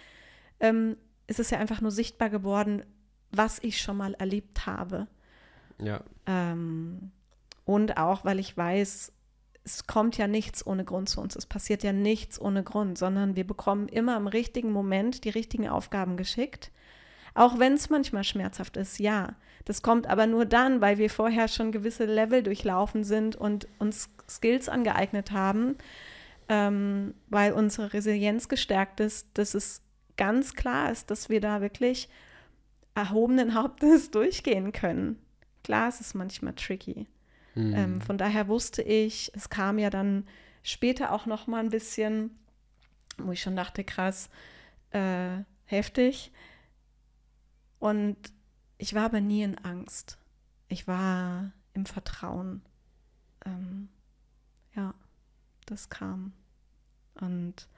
ähm, 0.60 0.96
ist 1.26 1.38
es 1.40 1.50
ja 1.50 1.58
einfach 1.58 1.80
nur 1.80 1.90
sichtbar 1.90 2.30
geworden, 2.30 2.82
was 3.32 3.58
ich 3.62 3.80
schon 3.80 3.96
mal 3.98 4.14
erlebt 4.14 4.66
habe. 4.66 5.06
Ja. 5.80 6.02
Ähm, 6.26 7.10
und 7.64 7.98
auch, 7.98 8.24
weil 8.24 8.38
ich 8.38 8.56
weiß, 8.56 9.12
es 9.64 9.86
kommt 9.86 10.16
ja 10.16 10.28
nichts 10.28 10.64
ohne 10.66 10.84
Grund 10.84 11.08
zu 11.08 11.20
uns. 11.20 11.34
Es 11.36 11.44
passiert 11.46 11.82
ja 11.82 11.92
nichts 11.92 12.40
ohne 12.40 12.62
Grund, 12.62 12.96
sondern 12.96 13.36
wir 13.36 13.46
bekommen 13.46 13.88
immer 13.88 14.16
im 14.16 14.28
richtigen 14.28 14.70
Moment 14.72 15.24
die 15.24 15.30
richtigen 15.30 15.68
Aufgaben 15.68 16.16
geschickt. 16.16 16.70
Auch 17.36 17.58
wenn 17.58 17.74
es 17.74 17.90
manchmal 17.90 18.24
schmerzhaft 18.24 18.78
ist, 18.78 18.98
ja. 18.98 19.34
Das 19.66 19.82
kommt 19.82 20.06
aber 20.06 20.26
nur 20.26 20.46
dann, 20.46 20.80
weil 20.80 20.96
wir 20.96 21.10
vorher 21.10 21.48
schon 21.48 21.70
gewisse 21.70 22.06
Level 22.06 22.42
durchlaufen 22.42 23.04
sind 23.04 23.36
und 23.36 23.68
uns 23.78 24.08
Skills 24.28 24.70
angeeignet 24.70 25.32
haben, 25.32 25.76
ähm, 26.48 27.14
weil 27.28 27.52
unsere 27.52 27.92
Resilienz 27.92 28.48
gestärkt 28.48 29.00
ist, 29.00 29.28
dass 29.34 29.54
es 29.54 29.82
ganz 30.16 30.54
klar 30.54 30.90
ist, 30.90 31.10
dass 31.10 31.28
wir 31.28 31.42
da 31.42 31.60
wirklich 31.60 32.08
erhobenen 32.94 33.54
Hauptes 33.54 34.10
durchgehen 34.12 34.72
können. 34.72 35.18
Klar, 35.62 35.88
es 35.90 36.00
ist 36.00 36.14
manchmal 36.14 36.54
tricky. 36.54 37.06
Mhm. 37.54 37.74
Ähm, 37.74 38.00
von 38.00 38.16
daher 38.16 38.48
wusste 38.48 38.80
ich, 38.80 39.30
es 39.34 39.50
kam 39.50 39.78
ja 39.78 39.90
dann 39.90 40.24
später 40.62 41.12
auch 41.12 41.26
noch 41.26 41.48
mal 41.48 41.60
ein 41.60 41.70
bisschen, 41.70 42.30
wo 43.18 43.32
ich 43.32 43.42
schon 43.42 43.56
dachte, 43.56 43.84
krass, 43.84 44.30
äh, 44.92 45.42
heftig. 45.66 46.32
Und 47.78 48.16
ich 48.78 48.94
war 48.94 49.04
aber 49.04 49.20
nie 49.20 49.42
in 49.42 49.58
Angst. 49.58 50.18
Ich 50.68 50.86
war 50.86 51.52
im 51.74 51.86
Vertrauen. 51.86 52.62
Ähm, 53.44 53.88
ja, 54.74 54.94
das 55.66 55.88
kam. 55.88 56.32
Und 57.20 57.68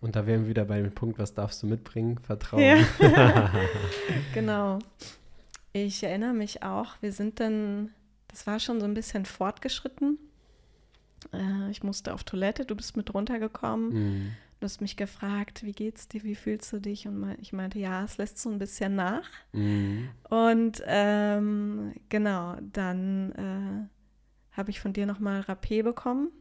Und 0.00 0.16
da 0.16 0.26
wären 0.26 0.42
wir 0.42 0.48
wieder 0.48 0.64
bei 0.64 0.80
dem 0.80 0.92
Punkt, 0.92 1.18
was 1.18 1.34
darfst 1.34 1.62
du 1.62 1.66
mitbringen? 1.66 2.18
Vertrauen. 2.18 2.62
Ja. 2.62 3.52
genau. 4.34 4.78
Ich 5.72 6.02
erinnere 6.02 6.32
mich 6.32 6.62
auch, 6.62 6.94
wir 7.00 7.12
sind 7.12 7.40
dann, 7.40 7.90
das 8.28 8.46
war 8.46 8.58
schon 8.58 8.80
so 8.80 8.86
ein 8.86 8.94
bisschen 8.94 9.26
fortgeschritten. 9.26 10.18
Äh, 11.32 11.70
ich 11.70 11.82
musste 11.82 12.14
auf 12.14 12.24
Toilette, 12.24 12.64
du 12.64 12.74
bist 12.74 12.96
mit 12.96 13.12
runtergekommen. 13.12 13.88
Mhm. 13.92 14.32
Du 14.60 14.64
hast 14.64 14.80
mich 14.80 14.96
gefragt, 14.96 15.62
wie 15.62 15.72
geht's 15.72 16.08
dir, 16.08 16.24
wie 16.24 16.34
fühlst 16.34 16.72
du 16.72 16.80
dich? 16.80 17.06
Und 17.06 17.36
ich 17.40 17.52
meinte, 17.52 17.78
ja, 17.78 18.02
es 18.02 18.18
lässt 18.18 18.38
so 18.38 18.50
ein 18.50 18.58
bisschen 18.58 18.96
nach. 18.96 19.28
Mhm. 19.52 20.08
Und 20.28 20.82
ähm, 20.86 21.94
genau, 22.08 22.56
dann 22.60 23.32
äh, 23.32 24.56
habe 24.56 24.70
ich 24.70 24.80
von 24.80 24.92
dir 24.92 25.06
nochmal 25.06 25.42
Rapé 25.42 25.84
bekommen. 25.84 26.32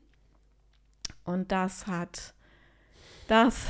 Und 1.26 1.52
das 1.52 1.86
hat, 1.86 2.34
das, 3.28 3.68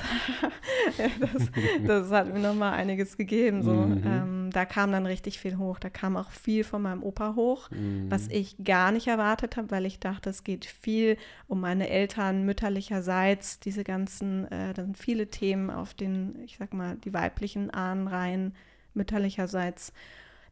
das, 1.19 1.51
das 1.85 2.11
hat 2.11 2.33
mir 2.33 2.39
nochmal 2.39 2.73
einiges 2.73 3.17
gegeben. 3.17 3.63
So. 3.63 3.73
Mhm. 3.73 4.03
Ähm, 4.05 4.49
da 4.51 4.65
kam 4.65 4.91
dann 4.91 5.05
richtig 5.05 5.39
viel 5.39 5.57
hoch. 5.57 5.79
Da 5.79 5.89
kam 5.89 6.15
auch 6.17 6.31
viel 6.31 6.63
von 6.63 6.81
meinem 6.81 7.03
Opa 7.03 7.35
hoch, 7.35 7.69
Mhm. 7.71 8.09
was 8.09 8.27
ich 8.29 8.55
gar 8.63 8.91
nicht 8.91 9.07
erwartet 9.07 9.57
habe, 9.57 9.71
weil 9.71 9.85
ich 9.85 9.99
dachte, 9.99 10.29
es 10.29 10.43
geht 10.43 10.65
viel 10.65 11.17
um 11.47 11.59
meine 11.59 11.89
Eltern 11.89 12.43
mütterlicherseits. 12.45 13.59
Diese 13.59 13.83
ganzen, 13.83 14.49
äh, 14.51 14.73
da 14.73 14.83
sind 14.83 14.97
viele 14.97 15.27
Themen 15.27 15.69
auf 15.69 15.93
den, 15.93 16.41
ich 16.43 16.57
sag 16.57 16.73
mal, 16.73 16.95
die 16.95 17.13
weiblichen 17.13 17.69
Ahnenreihen 17.69 18.55
mütterlicherseits. 18.93 19.93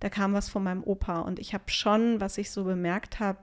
Da 0.01 0.09
kam 0.09 0.33
was 0.33 0.49
von 0.49 0.63
meinem 0.63 0.83
Opa 0.83 1.21
und 1.21 1.39
ich 1.39 1.53
habe 1.53 1.63
schon, 1.67 2.19
was 2.19 2.37
ich 2.37 2.51
so 2.51 2.63
bemerkt 2.65 3.19
habe, 3.19 3.39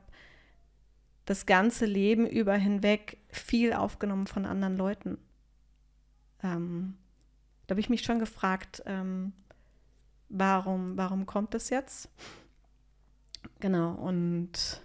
das 1.25 1.47
ganze 1.47 1.87
Leben 1.87 2.27
über 2.27 2.55
hinweg 2.55 3.17
viel 3.31 3.73
aufgenommen 3.73 4.27
von 4.27 4.45
anderen 4.45 4.77
Leuten. 4.77 5.19
Ähm, 6.43 6.95
da 7.67 7.75
habe 7.75 7.81
ich 7.81 7.91
mich 7.91 8.03
schon 8.03 8.19
gefragt, 8.19 8.83
ähm, 8.87 9.33
warum, 10.29 10.97
warum 10.97 11.27
kommt 11.27 11.55
das 11.55 11.71
jetzt? 11.71 12.11
Genau, 13.61 13.93
und 13.93 14.83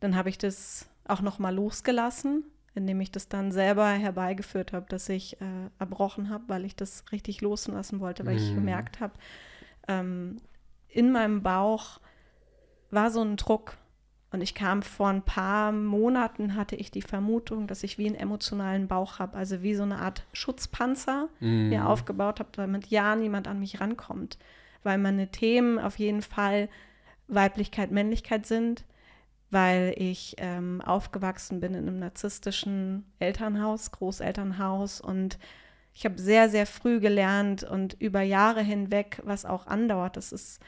dann 0.00 0.16
habe 0.16 0.28
ich 0.28 0.38
das 0.38 0.88
auch 1.04 1.20
noch 1.20 1.38
mal 1.38 1.54
losgelassen, 1.54 2.44
indem 2.74 3.00
ich 3.00 3.10
das 3.10 3.28
dann 3.28 3.52
selber 3.52 3.88
herbeigeführt 3.88 4.72
habe, 4.72 4.86
dass 4.88 5.08
ich 5.08 5.40
äh, 5.40 5.70
erbrochen 5.78 6.30
habe, 6.30 6.44
weil 6.48 6.64
ich 6.64 6.76
das 6.76 7.04
richtig 7.12 7.40
loslassen 7.40 8.00
wollte, 8.00 8.26
weil 8.26 8.34
mm. 8.34 8.38
ich 8.38 8.50
mhm. 8.50 8.54
gemerkt 8.56 9.00
habe, 9.00 9.14
ähm, 9.88 10.40
in 10.88 11.10
meinem 11.10 11.42
Bauch 11.42 12.00
war 12.90 13.10
so 13.10 13.22
ein 13.22 13.36
Druck. 13.36 13.76
Und 14.36 14.42
ich 14.42 14.54
kam 14.54 14.82
vor 14.82 15.08
ein 15.08 15.22
paar 15.22 15.72
Monaten, 15.72 16.56
hatte 16.56 16.76
ich 16.76 16.90
die 16.90 17.00
Vermutung, 17.00 17.66
dass 17.66 17.82
ich 17.82 17.96
wie 17.96 18.04
einen 18.04 18.16
emotionalen 18.16 18.86
Bauch 18.86 19.18
habe, 19.18 19.34
also 19.34 19.62
wie 19.62 19.74
so 19.74 19.82
eine 19.82 19.96
Art 19.96 20.26
Schutzpanzer 20.34 21.30
mm. 21.40 21.70
mir 21.70 21.88
aufgebaut 21.88 22.38
habe, 22.40 22.50
damit 22.52 22.88
ja 22.88 23.16
niemand 23.16 23.48
an 23.48 23.58
mich 23.58 23.80
rankommt. 23.80 24.36
Weil 24.82 24.98
meine 24.98 25.28
Themen 25.28 25.78
auf 25.78 25.98
jeden 25.98 26.20
Fall 26.20 26.68
Weiblichkeit, 27.28 27.92
Männlichkeit 27.92 28.44
sind, 28.44 28.84
weil 29.50 29.94
ich 29.96 30.34
ähm, 30.36 30.82
aufgewachsen 30.82 31.60
bin 31.60 31.72
in 31.72 31.88
einem 31.88 31.98
narzisstischen 31.98 33.06
Elternhaus, 33.18 33.90
Großelternhaus 33.90 35.00
und 35.00 35.38
ich 35.94 36.04
habe 36.04 36.20
sehr, 36.20 36.50
sehr 36.50 36.66
früh 36.66 37.00
gelernt 37.00 37.64
und 37.64 37.96
über 38.00 38.20
Jahre 38.20 38.60
hinweg, 38.60 39.18
was 39.24 39.46
auch 39.46 39.66
andauert, 39.66 40.18
das 40.18 40.30
ist, 40.30 40.60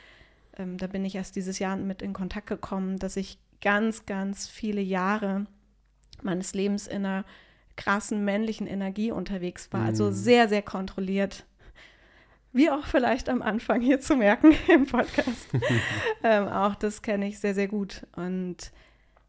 ähm, 0.57 0.79
da 0.79 0.87
bin 0.87 1.05
ich 1.05 1.17
erst 1.17 1.37
dieses 1.37 1.59
Jahr 1.59 1.77
mit 1.77 2.01
in 2.01 2.15
Kontakt 2.15 2.47
gekommen, 2.47 2.99
dass 2.99 3.19
ich 3.19 3.39
ganz, 3.61 4.07
ganz 4.07 4.49
viele 4.49 4.81
Jahre 4.81 5.47
meines 6.23 6.55
Lebens 6.55 6.87
in 6.87 7.05
einer 7.05 7.25
krassen 7.77 8.25
männlichen 8.25 8.67
Energie 8.67 9.13
unterwegs 9.13 9.73
war, 9.73 9.85
also 9.85 10.07
mhm. 10.07 10.13
sehr, 10.13 10.49
sehr 10.49 10.63
kontrolliert 10.63 11.47
wie 12.53 12.71
auch 12.71 12.85
vielleicht 12.85 13.29
am 13.29 13.43
Anfang 13.43 13.81
hier 13.81 14.01
zu 14.01 14.17
merken 14.17 14.53
im 14.69 14.87
Podcast. 14.87 15.49
ähm, 16.23 16.49
auch 16.49 16.75
das 16.75 17.03
kenne 17.03 17.29
ich 17.29 17.39
sehr, 17.39 17.55
sehr 17.55 17.69
gut. 17.69 18.07
Und 18.17 18.73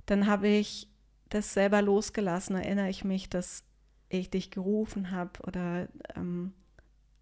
dann 0.06 0.28
habe 0.28 0.48
ich 0.48 0.88
das 1.30 1.54
selber 1.54 1.82
losgelassen, 1.82 2.56
erinnere 2.56 2.90
ich 2.90 3.04
mich, 3.04 3.30
dass 3.30 3.64
ich 4.10 4.30
dich 4.30 4.50
gerufen 4.50 5.12
habe 5.12 5.32
oder 5.46 5.88
ähm, 6.16 6.54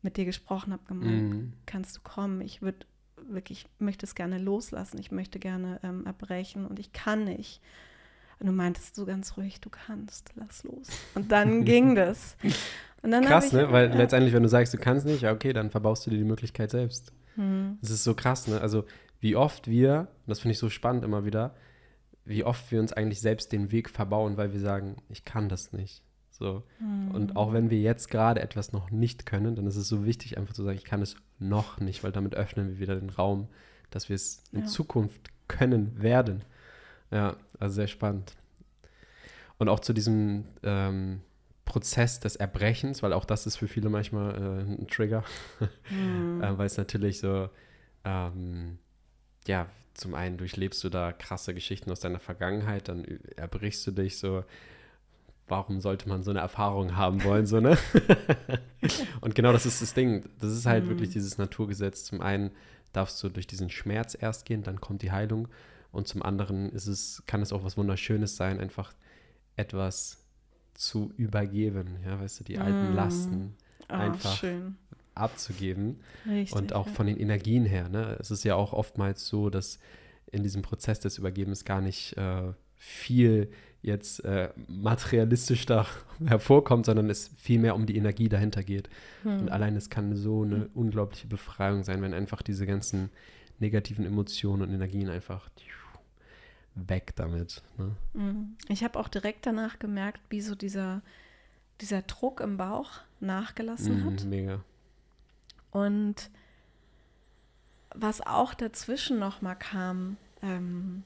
mit 0.02 0.16
dir 0.16 0.26
gesprochen 0.26 0.72
habe, 0.72 0.84
gemeint, 0.86 1.34
mhm. 1.34 1.54
kannst 1.66 1.98
du 1.98 2.02
kommen? 2.02 2.40
Ich 2.42 2.62
würde 2.62 2.86
wirklich, 3.28 3.66
möchte 3.80 4.06
es 4.06 4.16
gerne 4.16 4.38
loslassen, 4.38 4.98
ich 5.00 5.12
möchte 5.12 5.40
gerne 5.40 5.80
ähm, 5.84 6.06
erbrechen 6.06 6.66
und 6.66 6.80
ich 6.80 6.94
kann 6.94 7.24
nicht. 7.24 7.62
Und 8.40 8.48
du 8.48 8.54
meintest 8.54 8.96
so 8.96 9.06
ganz 9.06 9.36
ruhig, 9.36 9.60
du 9.62 9.70
kannst, 9.70 10.32
lass 10.36 10.64
los. 10.64 10.88
Und 11.16 11.32
dann 11.32 11.66
ging 11.66 11.96
das. 11.96 12.38
krass, 13.02 13.48
ich, 13.48 13.54
ne? 13.54 13.72
Weil 13.72 13.90
ja. 13.90 13.96
letztendlich, 13.96 14.34
wenn 14.34 14.44
du 14.44 14.50
sagst, 14.50 14.74
du 14.74 14.78
kannst 14.78 15.06
nicht, 15.06 15.22
ja, 15.22 15.32
okay, 15.32 15.54
dann 15.54 15.72
verbaust 15.72 16.06
du 16.06 16.12
dir 16.12 16.18
die 16.18 16.24
Möglichkeit 16.24 16.70
selbst. 16.70 17.14
Hm. 17.36 17.78
Das 17.82 17.90
ist 17.90 18.04
so 18.04 18.14
krass, 18.14 18.48
ne? 18.48 18.62
Also, 18.62 18.86
wie 19.20 19.36
oft 19.36 19.68
wir, 19.68 20.08
und 20.26 20.30
das 20.30 20.40
finde 20.40 20.54
ich 20.54 20.60
so 20.60 20.70
spannend 20.70 21.04
immer 21.04 21.26
wieder, 21.26 21.56
wie 22.26 22.44
oft 22.44 22.72
wir 22.72 22.80
uns 22.80 22.94
eigentlich 22.94 23.22
selbst 23.22 23.52
den 23.52 23.72
Weg 23.72 23.90
verbauen, 23.90 24.38
weil 24.38 24.54
wir 24.54 24.60
sagen, 24.60 24.98
ich 25.10 25.26
kann 25.26 25.50
das 25.50 25.74
nicht. 25.74 26.04
So. 26.30 26.64
Hm. 26.78 27.12
Und 27.12 27.36
auch 27.36 27.54
wenn 27.54 27.72
wir 27.72 27.80
jetzt 27.80 28.12
gerade 28.12 28.42
etwas 28.42 28.72
noch 28.72 28.92
nicht 28.92 29.26
können, 29.26 29.56
dann 29.56 29.66
ist 29.66 29.78
es 29.78 29.88
so 29.88 30.06
wichtig, 30.06 30.38
einfach 30.38 30.54
zu 30.54 30.64
sagen, 30.64 30.78
ich 30.78 30.86
kann 30.86 31.02
es 31.02 31.16
noch 31.40 31.80
nicht, 31.80 32.04
weil 32.04 32.12
damit 32.12 32.36
öffnen 32.36 32.70
wir 32.70 32.80
wieder 32.80 32.96
den 32.96 33.10
Raum, 33.10 33.48
dass 33.90 34.10
wir 34.10 34.16
es 34.16 34.44
in 34.52 34.62
ja. 34.62 34.66
Zukunft 34.66 35.30
können 35.48 36.02
werden. 36.02 36.44
Ja, 37.12 37.38
also 37.60 37.76
sehr 37.76 37.88
spannend. 37.88 38.36
Und 39.58 39.70
auch 39.70 39.80
zu 39.80 39.94
diesem 39.94 40.46
ähm, 40.64 41.22
Prozess 41.66 42.20
des 42.20 42.36
Erbrechens, 42.36 43.02
weil 43.04 43.14
auch 43.14 43.26
das 43.26 43.46
ist 43.46 43.58
für 43.58 43.68
viele 43.68 43.90
manchmal 43.90 44.36
äh, 44.36 44.62
ein 44.62 44.88
Trigger, 44.88 45.24
mhm. 45.90 46.42
äh, 46.44 46.58
weil 46.58 46.66
es 46.66 46.78
natürlich 46.78 47.20
so, 47.20 47.50
ähm, 48.04 48.78
ja, 49.48 49.68
zum 49.94 50.14
einen 50.14 50.38
durchlebst 50.38 50.84
du 50.84 50.90
da 50.90 51.12
krasse 51.12 51.54
Geschichten 51.54 51.92
aus 51.92 52.00
deiner 52.00 52.20
Vergangenheit, 52.20 52.88
dann 52.88 53.04
erbrichst 53.36 53.86
du 53.88 53.92
dich 53.92 54.20
so, 54.20 54.44
warum 55.48 55.80
sollte 55.80 56.10
man 56.10 56.24
so 56.24 56.32
eine 56.32 56.40
Erfahrung 56.40 56.96
haben 56.96 57.24
wollen, 57.24 57.46
so, 57.46 57.60
ne? 57.60 57.78
Und 59.22 59.36
genau 59.36 59.52
das 59.54 59.66
ist 59.66 59.82
das 59.82 59.94
Ding. 59.94 60.26
Das 60.40 60.52
ist 60.52 60.66
halt 60.66 60.86
mhm. 60.86 60.90
wirklich 60.90 61.10
dieses 61.10 61.38
Naturgesetz. 61.38 62.04
Zum 62.04 62.22
einen 62.22 62.52
darfst 62.94 63.22
du 63.24 63.30
durch 63.30 63.48
diesen 63.48 63.70
Schmerz 63.70 64.18
erst 64.20 64.46
gehen, 64.46 64.64
dann 64.64 64.82
kommt 64.82 65.02
die 65.02 65.12
Heilung. 65.12 65.48
Und 65.92 66.08
zum 66.08 66.22
anderen 66.22 66.70
ist 66.72 66.88
es, 66.88 67.24
kann 67.26 67.42
es 67.42 67.54
auch 67.54 67.64
was 67.64 67.78
Wunderschönes 67.78 68.36
sein, 68.36 68.60
einfach 68.60 68.94
etwas 69.56 70.24
zu 70.74 71.12
übergeben, 71.18 71.98
ja, 72.06 72.20
weißt 72.20 72.40
du, 72.40 72.44
die 72.44 72.60
alten 72.60 72.94
mm. 72.94 72.96
Lasten 72.96 73.56
oh, 73.90 73.94
einfach 73.94 74.38
schön. 74.38 74.78
abzugeben. 75.16 76.02
Richtig, 76.28 76.56
und 76.56 76.74
auch 76.74 76.86
ja. 76.86 76.94
von 76.94 77.08
den 77.08 77.18
Energien 77.18 77.66
her, 77.66 77.90
ne? 77.90 78.16
Es 78.20 78.30
ist 78.30 78.44
ja 78.44 78.56
auch 78.56 78.74
oftmals 78.74 79.28
so, 79.28 79.50
dass 79.50 79.80
in 80.32 80.44
diesem 80.44 80.62
Prozess 80.62 81.00
des 81.00 81.18
Übergebens 81.18 81.66
gar 81.66 81.82
nicht 81.82 82.16
äh, 82.18 82.54
viel 82.76 83.50
jetzt 83.82 84.24
äh, 84.26 84.50
materialistisch 84.68 85.66
da 85.66 85.86
hervorkommt, 86.26 86.86
sondern 86.86 87.10
es 87.10 87.30
viel 87.38 87.60
mehr 87.60 87.76
um 87.76 87.86
die 87.86 87.98
Energie 87.98 88.30
dahinter 88.30 88.64
geht. 88.64 88.90
Hm. 89.24 89.42
Und 89.42 89.50
allein 89.50 89.76
es 89.76 89.90
kann 89.90 90.16
so 90.16 90.44
eine 90.44 90.56
hm. 90.56 90.70
unglaubliche 90.74 91.28
Befreiung 91.28 91.84
sein, 91.84 92.02
wenn 92.02 92.14
einfach 92.14 92.42
diese 92.42 92.66
ganzen 92.66 93.10
negativen 93.60 94.06
Emotionen 94.06 94.64
und 94.64 94.74
Energien 94.74 95.10
einfach 95.10 95.50
weg 96.76 97.14
damit. 97.16 97.64
Ne? 97.78 97.96
Mhm. 98.14 98.56
Ich 98.70 98.84
habe 98.84 99.00
auch 99.00 99.08
direkt 99.08 99.46
danach 99.46 99.80
gemerkt, 99.80 100.22
wie 100.30 100.42
so 100.42 100.56
dieser, 100.56 101.02
dieser 101.82 102.02
Druck 102.04 102.40
im 102.40 102.58
Bauch 102.58 102.92
nachgelassen 103.20 104.04
mhm, 104.04 104.06
hat. 104.06 104.26
Mega. 104.26 104.64
Und 105.72 106.30
was 107.96 108.22
auch 108.22 108.54
dazwischen 108.54 109.20
noch 109.20 109.42
mal 109.42 109.56
kam, 109.56 110.18
ähm, 110.42 111.04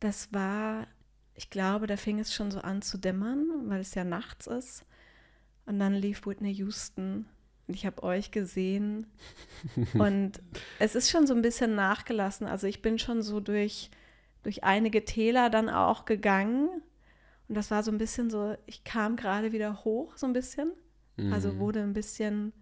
das 0.00 0.32
war, 0.32 0.86
ich 1.38 1.50
glaube, 1.50 1.86
da 1.86 1.96
fing 1.96 2.18
es 2.18 2.34
schon 2.34 2.50
so 2.50 2.58
an 2.60 2.82
zu 2.82 2.98
dämmern, 2.98 3.46
weil 3.66 3.80
es 3.80 3.94
ja 3.94 4.02
nachts 4.02 4.48
ist. 4.48 4.84
Und 5.66 5.78
dann 5.78 5.94
lief 5.94 6.26
Whitney 6.26 6.52
Houston 6.54 7.26
und 7.68 7.74
ich 7.74 7.86
habe 7.86 8.02
euch 8.02 8.32
gesehen. 8.32 9.06
und 9.94 10.42
es 10.80 10.96
ist 10.96 11.10
schon 11.10 11.28
so 11.28 11.34
ein 11.34 11.42
bisschen 11.42 11.76
nachgelassen. 11.76 12.48
Also 12.48 12.66
ich 12.66 12.82
bin 12.82 12.98
schon 12.98 13.22
so 13.22 13.38
durch 13.38 13.90
durch 14.42 14.64
einige 14.64 15.04
Täler 15.04 15.48
dann 15.48 15.68
auch 15.68 16.06
gegangen. 16.06 16.82
Und 17.48 17.54
das 17.54 17.70
war 17.70 17.82
so 17.82 17.92
ein 17.92 17.98
bisschen 17.98 18.30
so, 18.30 18.56
ich 18.66 18.82
kam 18.82 19.16
gerade 19.16 19.52
wieder 19.52 19.84
hoch, 19.84 20.16
so 20.16 20.26
ein 20.26 20.32
bisschen. 20.32 20.72
Also 21.30 21.52
mhm. 21.52 21.58
Wurde 21.58 21.82
ein 21.82 21.92
bisschen 21.92 22.52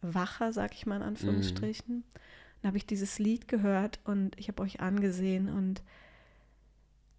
wacher, 0.00 0.52
sag 0.52 0.74
ich 0.74 0.86
mal 0.86 0.96
in 0.96 1.02
Anführungsstrichen. 1.02 1.96
Mhm. 1.96 2.04
Dann 2.60 2.68
habe 2.68 2.78
ich 2.78 2.86
dieses 2.86 3.18
Lied 3.18 3.48
gehört 3.48 4.00
und 4.04 4.38
ich 4.38 4.48
habe 4.48 4.62
euch 4.62 4.80
angesehen 4.80 5.48
und 5.48 5.82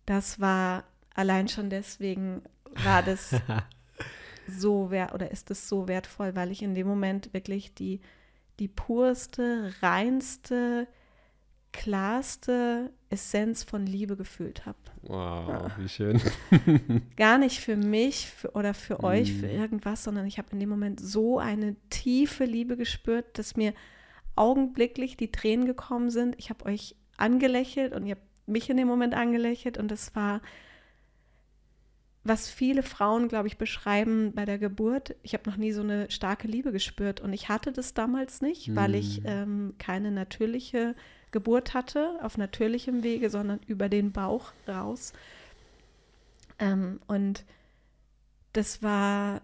das 0.07 0.39
war 0.39 0.85
allein 1.13 1.47
schon 1.47 1.69
deswegen 1.69 2.41
war 2.83 3.03
das 3.03 3.35
so 4.47 4.89
wert 4.89 5.13
oder 5.13 5.29
ist 5.29 5.51
es 5.51 5.69
so 5.69 5.87
wertvoll, 5.87 6.35
weil 6.35 6.51
ich 6.51 6.63
in 6.63 6.73
dem 6.73 6.87
Moment 6.87 7.33
wirklich 7.33 7.75
die, 7.75 7.99
die 8.59 8.69
purste, 8.69 9.73
reinste, 9.81 10.87
klarste 11.73 12.91
Essenz 13.09 13.63
von 13.63 13.85
Liebe 13.85 14.15
gefühlt 14.15 14.65
habe. 14.65 14.77
Wow, 15.03 15.49
ja. 15.49 15.71
wie 15.77 15.89
schön. 15.89 16.21
Gar 17.17 17.37
nicht 17.37 17.59
für 17.59 17.75
mich 17.75 18.29
für, 18.29 18.51
oder 18.51 18.73
für 18.73 19.01
mm. 19.01 19.05
euch, 19.05 19.33
für 19.33 19.47
irgendwas, 19.47 20.03
sondern 20.03 20.25
ich 20.25 20.37
habe 20.37 20.49
in 20.51 20.59
dem 20.59 20.69
Moment 20.69 20.99
so 20.99 21.37
eine 21.37 21.75
tiefe 21.89 22.45
Liebe 22.45 22.77
gespürt, 22.77 23.37
dass 23.37 23.57
mir 23.57 23.73
augenblicklich 24.35 25.17
die 25.17 25.31
Tränen 25.31 25.65
gekommen 25.65 26.09
sind. 26.09 26.35
Ich 26.37 26.49
habe 26.49 26.65
euch 26.65 26.95
angelächelt 27.17 27.93
und 27.93 28.05
ihr 28.05 28.15
habt 28.15 28.26
mich 28.47 28.69
in 28.69 28.77
dem 28.77 28.87
Moment 28.87 29.13
angelächelt 29.13 29.77
und 29.77 29.91
es 29.91 30.15
war, 30.15 30.41
was 32.23 32.49
viele 32.49 32.83
Frauen, 32.83 33.27
glaube 33.27 33.47
ich, 33.47 33.57
beschreiben 33.57 34.33
bei 34.33 34.45
der 34.45 34.57
Geburt. 34.57 35.15
Ich 35.23 35.33
habe 35.33 35.49
noch 35.49 35.57
nie 35.57 35.71
so 35.71 35.81
eine 35.81 36.09
starke 36.09 36.47
Liebe 36.47 36.71
gespürt 36.71 37.21
und 37.21 37.33
ich 37.33 37.49
hatte 37.49 37.71
das 37.71 37.93
damals 37.93 38.41
nicht, 38.41 38.75
weil 38.75 38.95
ich 38.95 39.21
mm. 39.21 39.27
ähm, 39.27 39.73
keine 39.77 40.11
natürliche 40.11 40.95
Geburt 41.31 41.73
hatte, 41.73 42.19
auf 42.21 42.37
natürlichem 42.37 43.03
Wege, 43.03 43.29
sondern 43.29 43.59
über 43.67 43.89
den 43.89 44.11
Bauch 44.11 44.53
raus. 44.67 45.13
Ähm, 46.59 46.99
und 47.07 47.45
das 48.53 48.81
war 48.81 49.41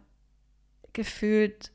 gefühlt 0.94 1.72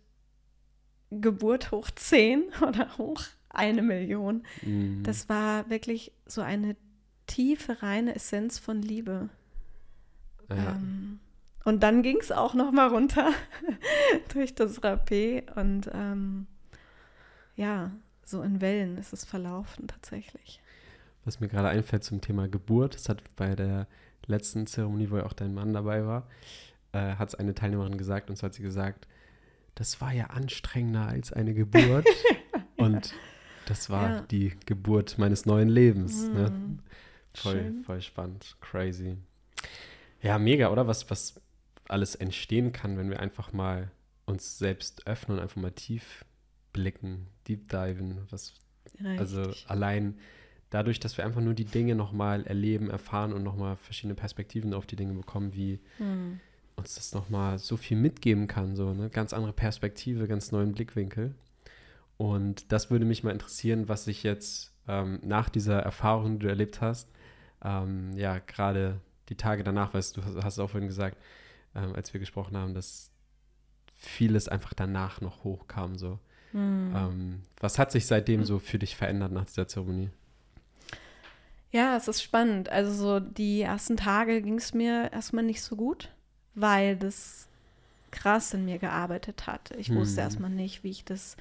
Geburt 1.10 1.70
hoch 1.70 1.90
10 1.90 2.44
oder 2.66 2.98
hoch 2.98 3.22
eine 3.50 3.82
Million. 3.82 4.44
Mhm. 4.62 5.02
Das 5.02 5.28
war 5.28 5.68
wirklich 5.70 6.12
so 6.26 6.40
eine 6.40 6.76
tiefe, 7.28 7.80
reine 7.82 8.16
Essenz 8.16 8.58
von 8.58 8.82
Liebe. 8.82 9.28
Ja. 10.48 10.72
Ähm, 10.72 11.20
und 11.64 11.82
dann 11.82 12.02
ging 12.02 12.18
es 12.20 12.32
auch 12.32 12.54
noch 12.54 12.72
mal 12.72 12.88
runter 12.88 13.30
durch 14.32 14.54
das 14.54 14.82
Rapé 14.82 15.52
und 15.54 15.88
ähm, 15.92 16.46
ja, 17.54 17.92
so 18.24 18.42
in 18.42 18.60
Wellen 18.60 18.98
ist 18.98 19.12
es 19.12 19.24
verlaufen 19.24 19.86
tatsächlich. 19.86 20.60
was 21.24 21.40
mir 21.40 21.48
gerade 21.48 21.68
einfällt 21.68 22.04
zum 22.04 22.20
Thema 22.20 22.48
Geburt. 22.48 22.94
Das 22.94 23.08
hat 23.08 23.22
bei 23.36 23.54
der 23.54 23.86
letzten 24.26 24.66
Zeremonie, 24.66 25.10
wo 25.10 25.18
ja 25.18 25.26
auch 25.26 25.32
dein 25.32 25.54
Mann 25.54 25.72
dabei 25.72 26.06
war, 26.06 26.26
äh, 26.92 27.16
hat 27.16 27.28
es 27.28 27.34
eine 27.34 27.54
Teilnehmerin 27.54 27.98
gesagt, 27.98 28.30
und 28.30 28.36
zwar 28.36 28.48
hat 28.48 28.54
sie 28.54 28.62
gesagt, 28.62 29.06
das 29.74 30.00
war 30.00 30.12
ja 30.12 30.26
anstrengender 30.26 31.06
als 31.06 31.32
eine 31.32 31.54
Geburt. 31.54 32.06
und 32.76 33.14
das 33.66 33.90
war 33.90 34.08
ja. 34.08 34.20
die 34.22 34.54
Geburt 34.66 35.18
meines 35.18 35.46
neuen 35.46 35.68
Lebens. 35.68 36.28
Mm, 36.28 36.32
ne? 36.32 36.78
Voll, 37.34 37.74
voll 37.84 38.00
spannend. 38.00 38.56
Crazy. 38.60 39.16
Ja, 40.22 40.38
mega, 40.38 40.70
oder? 40.70 40.86
Was, 40.86 41.10
was 41.10 41.40
alles 41.88 42.14
entstehen 42.14 42.72
kann, 42.72 42.98
wenn 42.98 43.10
wir 43.10 43.20
einfach 43.20 43.52
mal 43.52 43.90
uns 44.26 44.58
selbst 44.58 45.06
öffnen 45.06 45.38
und 45.38 45.42
einfach 45.42 45.60
mal 45.60 45.70
tief 45.70 46.24
blicken, 46.72 47.26
deep 47.46 47.68
diven. 47.68 48.26
Was, 48.30 48.54
also 49.18 49.52
allein 49.66 50.18
dadurch, 50.70 51.00
dass 51.00 51.16
wir 51.16 51.24
einfach 51.24 51.40
nur 51.40 51.54
die 51.54 51.64
Dinge 51.64 51.94
nochmal 51.94 52.46
erleben, 52.46 52.90
erfahren 52.90 53.32
und 53.32 53.42
nochmal 53.42 53.76
verschiedene 53.76 54.14
Perspektiven 54.14 54.74
auf 54.74 54.86
die 54.86 54.96
Dinge 54.96 55.14
bekommen, 55.14 55.54
wie 55.54 55.80
hm. 55.96 56.40
uns 56.76 56.94
das 56.94 57.14
nochmal 57.14 57.58
so 57.58 57.76
viel 57.76 57.96
mitgeben 57.96 58.46
kann, 58.46 58.76
so 58.76 58.88
eine 58.88 59.08
ganz 59.08 59.32
andere 59.32 59.52
Perspektive, 59.52 60.28
ganz 60.28 60.52
neuen 60.52 60.72
Blickwinkel. 60.72 61.34
Und 62.16 62.72
das 62.72 62.90
würde 62.90 63.04
mich 63.04 63.22
mal 63.22 63.30
interessieren, 63.30 63.88
was 63.88 64.04
sich 64.04 64.24
jetzt 64.24 64.72
ähm, 64.88 65.20
nach 65.22 65.48
dieser 65.48 65.78
Erfahrung, 65.78 66.34
die 66.38 66.44
du 66.44 66.48
erlebt 66.48 66.80
hast, 66.80 67.08
ähm, 67.64 68.12
ja, 68.14 68.38
gerade 68.38 69.00
die 69.28 69.36
Tage 69.36 69.64
danach, 69.64 69.94
weißt 69.94 70.16
du, 70.16 70.24
hast 70.24 70.54
es 70.54 70.58
auch 70.58 70.70
vorhin 70.70 70.88
gesagt, 70.88 71.16
ähm, 71.74 71.94
als 71.94 72.12
wir 72.12 72.20
gesprochen 72.20 72.56
haben, 72.56 72.74
dass 72.74 73.10
vieles 73.94 74.48
einfach 74.48 74.74
danach 74.74 75.20
noch 75.20 75.44
hochkam, 75.44 75.96
so. 75.96 76.18
Hm. 76.52 77.42
was 77.60 77.78
hat 77.78 77.92
sich 77.92 78.06
seitdem 78.06 78.42
so 78.42 78.58
für 78.58 78.78
dich 78.78 78.96
verändert 78.96 79.32
nach 79.32 79.44
dieser 79.44 79.68
Zeremonie? 79.68 80.08
Ja, 81.70 81.94
es 81.96 82.08
ist 82.08 82.22
spannend. 82.22 82.70
Also 82.70 82.92
so 82.92 83.20
die 83.20 83.60
ersten 83.60 83.98
Tage 83.98 84.40
ging 84.40 84.56
es 84.56 84.72
mir 84.72 85.12
erstmal 85.12 85.44
nicht 85.44 85.60
so 85.60 85.76
gut, 85.76 86.10
weil 86.54 86.96
das 86.96 87.48
krass 88.10 88.54
in 88.54 88.64
mir 88.64 88.78
gearbeitet 88.78 89.46
hat. 89.46 89.72
Ich 89.76 89.88
hm. 89.88 89.96
wusste 89.96 90.22
erstmal 90.22 90.50
nicht, 90.50 90.82
wie 90.84 90.90
ich 90.90 91.04
das, 91.04 91.36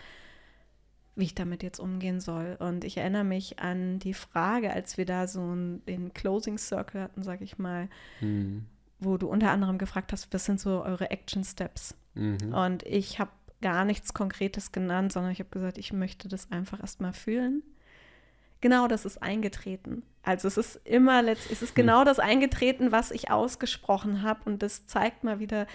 wie 1.18 1.26
ich 1.26 1.36
damit 1.36 1.64
jetzt 1.64 1.80
umgehen 1.80 2.20
soll. 2.20 2.56
Und 2.60 2.84
ich 2.84 2.98
erinnere 2.98 3.24
mich 3.24 3.60
an 3.60 4.00
die 4.00 4.14
Frage, 4.14 4.72
als 4.72 4.98
wir 4.98 5.06
da 5.06 5.28
so 5.28 5.54
den 5.54 6.14
Closing 6.14 6.58
Circle 6.58 7.02
hatten, 7.02 7.24
sag 7.24 7.42
ich 7.42 7.58
mal, 7.58 7.90
hm. 8.20 8.66
wo 9.00 9.18
du 9.18 9.28
unter 9.28 9.52
anderem 9.52 9.78
gefragt 9.78 10.14
hast, 10.14 10.34
was 10.34 10.46
sind 10.46 10.60
so 10.60 10.84
eure 10.84 11.12
Action 11.12 11.44
Steps? 11.44 11.96
Mhm. 12.14 12.54
Und 12.54 12.84
ich 12.84 13.20
habe 13.20 13.32
gar 13.62 13.86
nichts 13.86 14.14
Konkretes 14.14 14.72
genannt, 14.72 15.12
sondern 15.12 15.32
ich 15.32 15.40
habe 15.40 15.50
gesagt, 15.50 15.78
ich 15.78 15.92
möchte 15.92 16.28
das 16.28 16.52
einfach 16.52 16.80
erstmal 16.80 17.14
fühlen 17.14 17.64
genau 18.62 18.88
das 18.88 19.06
ist 19.06 19.22
eingetreten. 19.22 20.04
Also 20.24 20.48
es 20.48 20.58
ist 20.58 20.82
immer 20.84 21.22
letztlich, 21.22 21.54
es 21.54 21.62
ist 21.62 21.76
genau 21.76 22.04
das 22.04 22.20
eingetreten, 22.20 22.92
was 22.92 23.12
ich 23.12 23.32
ausgesprochen 23.32 24.24
habe. 24.24 24.42
Und 24.46 24.62
das 24.62 24.88
zeigt 24.88 25.24
mal 25.24 25.40
wieder, 25.40 25.68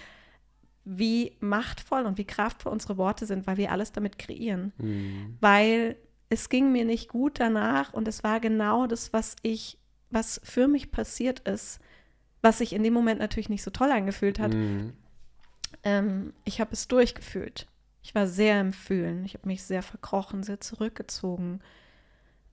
wie 0.85 1.37
machtvoll 1.39 2.05
und 2.05 2.17
wie 2.17 2.25
kraftvoll 2.25 2.71
unsere 2.71 2.97
Worte 2.97 3.25
sind, 3.25 3.47
weil 3.47 3.57
wir 3.57 3.71
alles 3.71 3.91
damit 3.91 4.19
kreieren. 4.19 4.73
Mhm. 4.77 5.37
Weil 5.39 5.97
es 6.29 6.49
ging 6.49 6.71
mir 6.71 6.85
nicht 6.85 7.09
gut 7.09 7.39
danach 7.39 7.93
und 7.93 8.07
es 8.07 8.23
war 8.23 8.39
genau 8.39 8.87
das, 8.87 9.13
was 9.13 9.35
ich, 9.41 9.77
was 10.09 10.41
für 10.43 10.67
mich 10.67 10.91
passiert 10.91 11.39
ist, 11.47 11.79
was 12.41 12.57
sich 12.57 12.73
in 12.73 12.83
dem 12.83 12.93
Moment 12.93 13.19
natürlich 13.19 13.49
nicht 13.49 13.63
so 13.63 13.71
toll 13.71 13.91
angefühlt 13.91 14.39
hat. 14.39 14.53
Mhm. 14.53 14.93
Ähm, 15.83 16.33
ich 16.43 16.59
habe 16.59 16.73
es 16.73 16.87
durchgefühlt. 16.87 17.67
Ich 18.01 18.13
war 18.13 18.27
sehr 18.27 18.59
im 18.59 18.73
Fühlen. 18.73 19.23
Ich 19.23 19.33
habe 19.33 19.47
mich 19.47 19.63
sehr 19.63 19.81
verkrochen, 19.81 20.43
sehr 20.43 20.59
zurückgezogen 20.59 21.61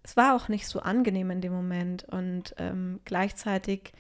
es 0.02 0.16
war 0.16 0.34
auch 0.34 0.48
nicht 0.48 0.66
so 0.66 0.80
angenehm 0.80 1.30
in 1.30 1.40
dem 1.40 1.52
Moment. 1.52 2.04
Und 2.04 2.54
ähm, 2.58 3.00
gleichzeitig 3.04 3.92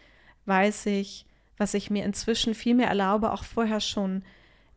weiß 0.46 0.86
ich, 0.86 1.26
was 1.60 1.74
ich 1.74 1.90
mir 1.90 2.04
inzwischen 2.04 2.54
viel 2.54 2.74
mehr 2.74 2.88
erlaube, 2.88 3.32
auch 3.32 3.44
vorher 3.44 3.80
schon, 3.80 4.24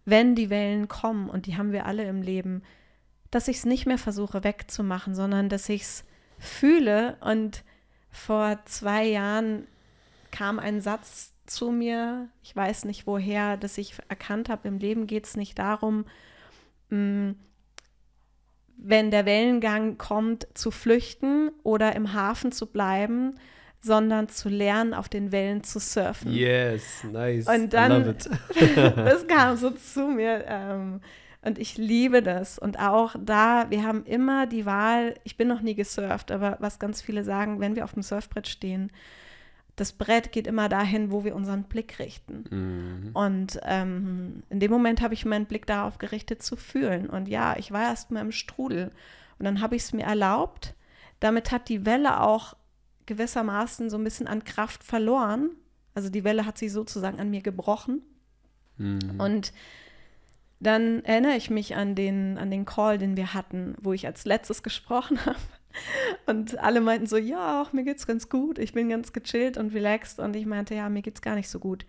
wenn 0.05 0.35
die 0.35 0.49
Wellen 0.49 0.87
kommen, 0.87 1.29
und 1.29 1.45
die 1.45 1.57
haben 1.57 1.71
wir 1.71 1.85
alle 1.85 2.03
im 2.03 2.21
Leben, 2.21 2.61
dass 3.31 3.47
ich 3.47 3.57
es 3.57 3.65
nicht 3.65 3.85
mehr 3.85 3.97
versuche 3.97 4.43
wegzumachen, 4.43 5.15
sondern 5.15 5.49
dass 5.49 5.69
ich 5.69 5.81
es 5.81 6.03
fühle. 6.37 7.17
Und 7.21 7.63
vor 8.11 8.59
zwei 8.65 9.05
Jahren 9.05 9.65
kam 10.29 10.59
ein 10.59 10.81
Satz 10.81 11.33
zu 11.45 11.71
mir, 11.71 12.29
ich 12.43 12.55
weiß 12.55 12.85
nicht 12.85 13.07
woher, 13.07 13.57
dass 13.57 13.77
ich 13.77 13.95
erkannt 14.09 14.49
habe, 14.49 14.67
im 14.67 14.77
Leben 14.77 15.07
geht 15.07 15.25
es 15.25 15.35
nicht 15.35 15.57
darum, 15.57 16.05
mh, 16.89 16.97
mm, 16.97 17.35
wenn 18.85 19.11
der 19.11 19.25
Wellengang 19.25 19.97
kommt, 19.97 20.47
zu 20.55 20.69
flüchten 20.69 21.51
oder 21.63 21.95
im 21.95 22.11
Hafen 22.13 22.51
zu 22.51 22.65
bleiben, 22.67 23.35
sondern 23.83 24.29
zu 24.29 24.47
lernen, 24.47 24.93
auf 24.93 25.09
den 25.09 25.33
Wellen 25.33 25.61
zu 25.63 25.77
surfen. 25.77 26.31
Yes, 26.31 27.03
nice. 27.03 27.47
Und 27.47 27.73
dann, 27.73 28.15
das 28.95 29.27
kam 29.27 29.57
so 29.57 29.71
zu 29.71 30.07
mir. 30.07 30.45
Ähm, 30.47 31.01
und 31.41 31.59
ich 31.59 31.77
liebe 31.77 32.23
das. 32.23 32.57
Und 32.57 32.79
auch 32.79 33.13
da, 33.19 33.69
wir 33.69 33.83
haben 33.83 34.05
immer 34.05 34.47
die 34.47 34.65
Wahl, 34.65 35.15
ich 35.25 35.35
bin 35.35 35.49
noch 35.49 35.59
nie 35.59 35.75
gesurft, 35.75 36.31
aber 36.31 36.55
was 36.61 36.79
ganz 36.79 37.01
viele 37.01 37.25
sagen, 37.25 37.59
wenn 37.59 37.75
wir 37.75 37.83
auf 37.83 37.93
dem 37.93 38.03
Surfbrett 38.03 38.47
stehen, 38.47 38.89
das 39.75 39.91
Brett 39.91 40.31
geht 40.31 40.47
immer 40.47 40.69
dahin, 40.69 41.11
wo 41.11 41.25
wir 41.25 41.35
unseren 41.35 41.63
Blick 41.63 41.99
richten. 41.99 42.45
Mhm. 42.49 43.09
Und 43.13 43.59
ähm, 43.63 44.43
in 44.49 44.61
dem 44.61 44.71
Moment 44.71 45.01
habe 45.01 45.13
ich 45.13 45.25
meinen 45.25 45.45
Blick 45.45 45.65
darauf 45.65 45.97
gerichtet 45.97 46.41
zu 46.41 46.55
fühlen. 46.55 47.09
Und 47.09 47.27
ja, 47.27 47.57
ich 47.57 47.73
war 47.73 47.81
erst 47.81 48.11
mal 48.11 48.21
im 48.21 48.31
Strudel. 48.31 48.91
Und 49.39 49.45
dann 49.45 49.59
habe 49.59 49.75
ich 49.75 49.81
es 49.81 49.91
mir 49.91 50.03
erlaubt. 50.03 50.73
Damit 51.19 51.51
hat 51.51 51.67
die 51.67 51.85
Welle 51.85 52.21
auch 52.21 52.55
gewissermaßen 53.05 53.89
so 53.89 53.97
ein 53.97 54.03
bisschen 54.03 54.27
an 54.27 54.43
Kraft 54.43 54.83
verloren. 54.83 55.51
Also 55.93 56.09
die 56.09 56.23
Welle 56.23 56.45
hat 56.45 56.57
sich 56.57 56.71
sozusagen 56.71 57.19
an 57.19 57.29
mir 57.29 57.41
gebrochen. 57.41 58.01
Mhm. 58.77 59.19
Und 59.19 59.53
dann 60.59 61.03
erinnere 61.03 61.35
ich 61.35 61.49
mich 61.49 61.75
an 61.75 61.93
den, 61.95 62.37
an 62.37 62.49
den 62.49 62.65
Call, 62.65 62.97
den 62.97 63.17
wir 63.17 63.33
hatten, 63.33 63.75
wo 63.81 63.93
ich 63.93 64.05
als 64.05 64.25
letztes 64.25 64.63
gesprochen 64.63 65.19
habe. 65.25 65.37
Und 66.25 66.57
alle 66.59 66.81
meinten 66.81 67.07
so, 67.07 67.17
ja, 67.17 67.67
mir 67.71 67.83
geht's 67.83 68.05
ganz 68.05 68.29
gut, 68.29 68.59
ich 68.59 68.73
bin 68.73 68.89
ganz 68.89 69.11
gechillt 69.11 69.57
und 69.57 69.73
relaxed. 69.73 70.19
Und 70.19 70.35
ich 70.35 70.45
meinte, 70.45 70.75
ja, 70.75 70.87
mir 70.89 71.01
geht's 71.01 71.21
gar 71.21 71.35
nicht 71.35 71.49
so 71.49 71.59
gut. 71.59 71.85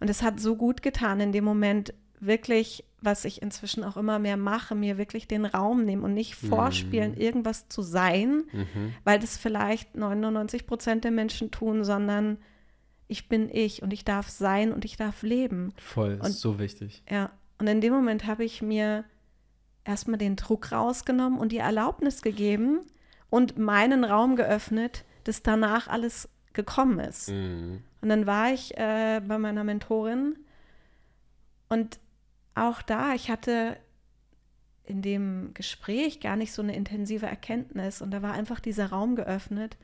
Und 0.00 0.10
es 0.10 0.22
hat 0.22 0.40
so 0.40 0.56
gut 0.56 0.82
getan, 0.82 1.20
in 1.20 1.32
dem 1.32 1.44
Moment 1.44 1.92
wirklich, 2.20 2.84
was 3.00 3.24
ich 3.24 3.42
inzwischen 3.42 3.84
auch 3.84 3.96
immer 3.96 4.18
mehr 4.18 4.36
mache, 4.36 4.74
mir 4.74 4.98
wirklich 4.98 5.28
den 5.28 5.44
Raum 5.44 5.84
nehmen 5.84 6.02
und 6.02 6.14
nicht 6.14 6.34
vorspielen, 6.34 7.12
mhm. 7.12 7.20
irgendwas 7.20 7.68
zu 7.68 7.82
sein, 7.82 8.44
mhm. 8.52 8.94
weil 9.04 9.18
das 9.18 9.36
vielleicht 9.36 9.94
99 9.94 10.66
Prozent 10.66 11.04
der 11.04 11.10
Menschen 11.10 11.50
tun, 11.50 11.84
sondern 11.84 12.38
ich 13.06 13.28
bin 13.28 13.48
ich 13.50 13.82
und 13.82 13.92
ich 13.92 14.04
darf 14.04 14.28
sein 14.28 14.72
und 14.72 14.84
ich 14.84 14.96
darf 14.96 15.22
leben. 15.22 15.72
Voll, 15.78 16.14
und, 16.14 16.28
ist 16.28 16.40
so 16.40 16.58
wichtig. 16.58 17.02
Ja, 17.08 17.30
und 17.58 17.66
in 17.66 17.80
dem 17.80 17.92
Moment 17.92 18.26
habe 18.26 18.44
ich 18.44 18.62
mir 18.62 19.04
erstmal 19.84 20.18
den 20.18 20.36
Druck 20.36 20.72
rausgenommen 20.72 21.38
und 21.38 21.52
die 21.52 21.58
Erlaubnis 21.58 22.20
gegeben, 22.20 22.80
und 23.30 23.58
meinen 23.58 24.04
Raum 24.04 24.36
geöffnet, 24.36 25.04
dass 25.24 25.42
danach 25.42 25.88
alles 25.88 26.28
gekommen 26.52 26.98
ist. 26.98 27.28
Mhm. 27.28 27.82
Und 28.00 28.08
dann 28.08 28.26
war 28.26 28.52
ich 28.52 28.76
äh, 28.76 29.20
bei 29.26 29.38
meiner 29.38 29.64
Mentorin 29.64 30.36
und 31.68 31.98
auch 32.66 32.82
da, 32.82 33.14
ich 33.14 33.30
hatte 33.30 33.76
in 34.84 35.02
dem 35.02 35.52
Gespräch 35.54 36.20
gar 36.20 36.36
nicht 36.36 36.52
so 36.52 36.62
eine 36.62 36.74
intensive 36.74 37.26
Erkenntnis 37.26 38.00
und 38.00 38.10
da 38.10 38.22
war 38.22 38.32
einfach 38.32 38.60
dieser 38.60 38.86
Raum 38.86 39.16
geöffnet. 39.16 39.76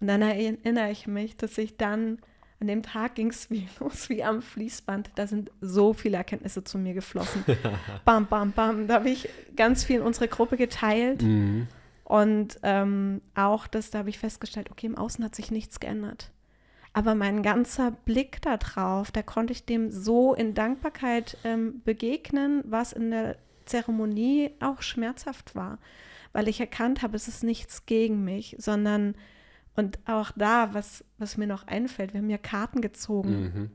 Und 0.00 0.08
dann 0.08 0.22
erinnere 0.22 0.90
ich 0.90 1.06
mich, 1.06 1.36
dass 1.36 1.56
ich 1.58 1.76
dann, 1.76 2.18
an 2.58 2.66
dem 2.66 2.82
Tag 2.82 3.14
ging 3.14 3.30
es 3.30 3.50
wie 3.50 3.68
los, 3.78 4.08
wie 4.08 4.24
am 4.24 4.42
Fließband. 4.42 5.10
Da 5.14 5.26
sind 5.26 5.50
so 5.60 5.92
viele 5.92 6.16
Erkenntnisse 6.16 6.64
zu 6.64 6.78
mir 6.78 6.94
geflossen. 6.94 7.44
bam, 8.04 8.26
bam, 8.26 8.52
bam. 8.52 8.88
Da 8.88 8.94
habe 8.94 9.10
ich 9.10 9.28
ganz 9.56 9.84
viel 9.84 9.96
in 9.96 10.02
unsere 10.02 10.28
Gruppe 10.28 10.56
geteilt. 10.56 11.22
Mhm. 11.22 11.68
Und 12.04 12.58
ähm, 12.64 13.22
auch 13.36 13.68
das, 13.68 13.90
da 13.90 14.00
habe 14.00 14.10
ich 14.10 14.18
festgestellt, 14.18 14.72
okay, 14.72 14.86
im 14.86 14.98
Außen 14.98 15.24
hat 15.24 15.36
sich 15.36 15.52
nichts 15.52 15.78
geändert. 15.78 16.32
Aber 16.92 17.14
mein 17.14 17.42
ganzer 17.42 17.92
Blick 17.92 18.42
darauf, 18.42 19.12
da 19.12 19.22
konnte 19.22 19.52
ich 19.52 19.64
dem 19.64 19.90
so 19.90 20.34
in 20.34 20.54
Dankbarkeit 20.54 21.36
ähm, 21.44 21.82
begegnen, 21.84 22.62
was 22.64 22.92
in 22.92 23.10
der 23.10 23.36
Zeremonie 23.64 24.50
auch 24.60 24.82
schmerzhaft 24.82 25.54
war, 25.54 25.78
weil 26.32 26.48
ich 26.48 26.58
erkannt 26.58 27.02
habe, 27.02 27.16
es 27.16 27.28
ist 27.28 27.44
nichts 27.44 27.86
gegen 27.86 28.24
mich, 28.24 28.56
sondern 28.58 29.14
und 29.76 30.00
auch 30.06 30.32
da, 30.36 30.74
was, 30.74 31.04
was 31.18 31.36
mir 31.36 31.46
noch 31.46 31.66
einfällt, 31.66 32.12
wir 32.12 32.20
haben 32.20 32.30
ja 32.30 32.38
Karten 32.38 32.80
gezogen. 32.80 33.40
Mhm. 33.40 33.70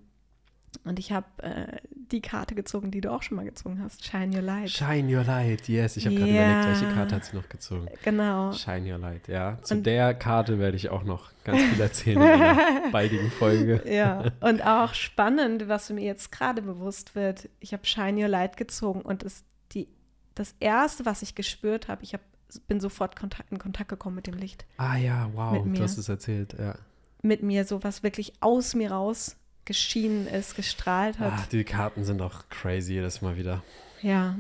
Und 0.84 1.00
ich 1.00 1.12
habe 1.12 1.26
äh, 1.42 1.78
die 2.12 2.22
Karte 2.22 2.56
gezogen, 2.56 2.92
die 2.92 3.02
du 3.02 3.12
auch 3.12 3.24
schon 3.24 3.38
mal 3.38 3.46
gezogen 3.46 3.82
hast. 3.82 4.06
Shine 4.06 4.36
Your 4.36 4.42
Light. 4.42 4.70
Shine 4.70 5.16
Your 5.16 5.24
Light, 5.24 5.68
yes. 5.68 5.98
Ich 5.98 6.06
habe 6.06 6.16
gerade 6.16 6.32
überlegt, 6.32 6.68
welche 6.82 6.96
Karte 6.96 7.16
hat 7.16 7.26
sie 7.26 7.36
noch 7.36 7.50
gezogen. 7.50 7.88
Genau. 8.04 8.52
Shine 8.54 8.92
Your 8.92 9.00
Light, 9.00 9.28
ja. 9.28 9.58
Zu 9.62 9.76
und 9.76 9.86
der 9.86 10.14
Karte 10.14 10.60
werde 10.60 10.78
ich 10.78 10.90
auch 10.90 11.04
noch 11.04 11.32
ganz 11.44 11.62
viel 11.62 11.82
erzählen 11.82 12.22
in 12.22 12.24
einer 12.24 12.82
baldigen 12.92 13.32
Folge. 13.32 13.82
Ja, 13.86 14.32
und 14.42 14.66
auch 14.66 14.94
spannend, 14.94 15.68
was 15.68 15.90
mir 15.90 16.04
jetzt 16.04 16.32
gerade 16.32 16.62
bewusst 16.62 17.16
wird. 17.16 17.50
Ich 17.60 17.74
habe 17.74 17.86
Shine 17.86 18.22
Your 18.22 18.30
Light 18.30 18.58
gezogen 18.58 19.02
und 19.02 19.24
das, 19.24 19.44
die, 19.74 19.88
das 20.36 20.56
Erste, 20.60 21.06
was 21.06 21.22
ich 21.22 21.36
gespürt 21.36 21.88
habe, 21.88 22.04
ich 22.04 22.14
habe 22.14 22.24
bin 22.68 22.80
sofort 22.80 23.16
Kontakt, 23.16 23.52
in 23.52 23.58
Kontakt 23.58 23.90
gekommen 23.90 24.16
mit 24.16 24.28
dem 24.28 24.36
Licht. 24.36 24.66
Ah 24.78 24.96
ja, 24.96 25.30
wow, 25.34 25.66
du 25.66 25.82
hast 25.82 25.98
es 25.98 26.08
erzählt, 26.08 26.56
ja. 26.58 26.76
Mit 27.22 27.42
mir, 27.42 27.66
so 27.66 27.84
was 27.84 28.04
wirklich 28.04 28.34
aus 28.40 28.76
mir 28.76 28.92
raus 28.92 29.36
geschienen 29.66 30.28
ist, 30.28 30.56
gestrahlt 30.56 31.20
hat. 31.20 31.34
Ah, 31.34 31.46
die 31.52 31.64
Karten 31.64 32.04
sind 32.04 32.22
auch 32.22 32.48
crazy 32.50 32.94
jedes 32.94 33.22
Mal 33.22 33.38
wieder. 33.38 33.64
Ja, 34.02 34.36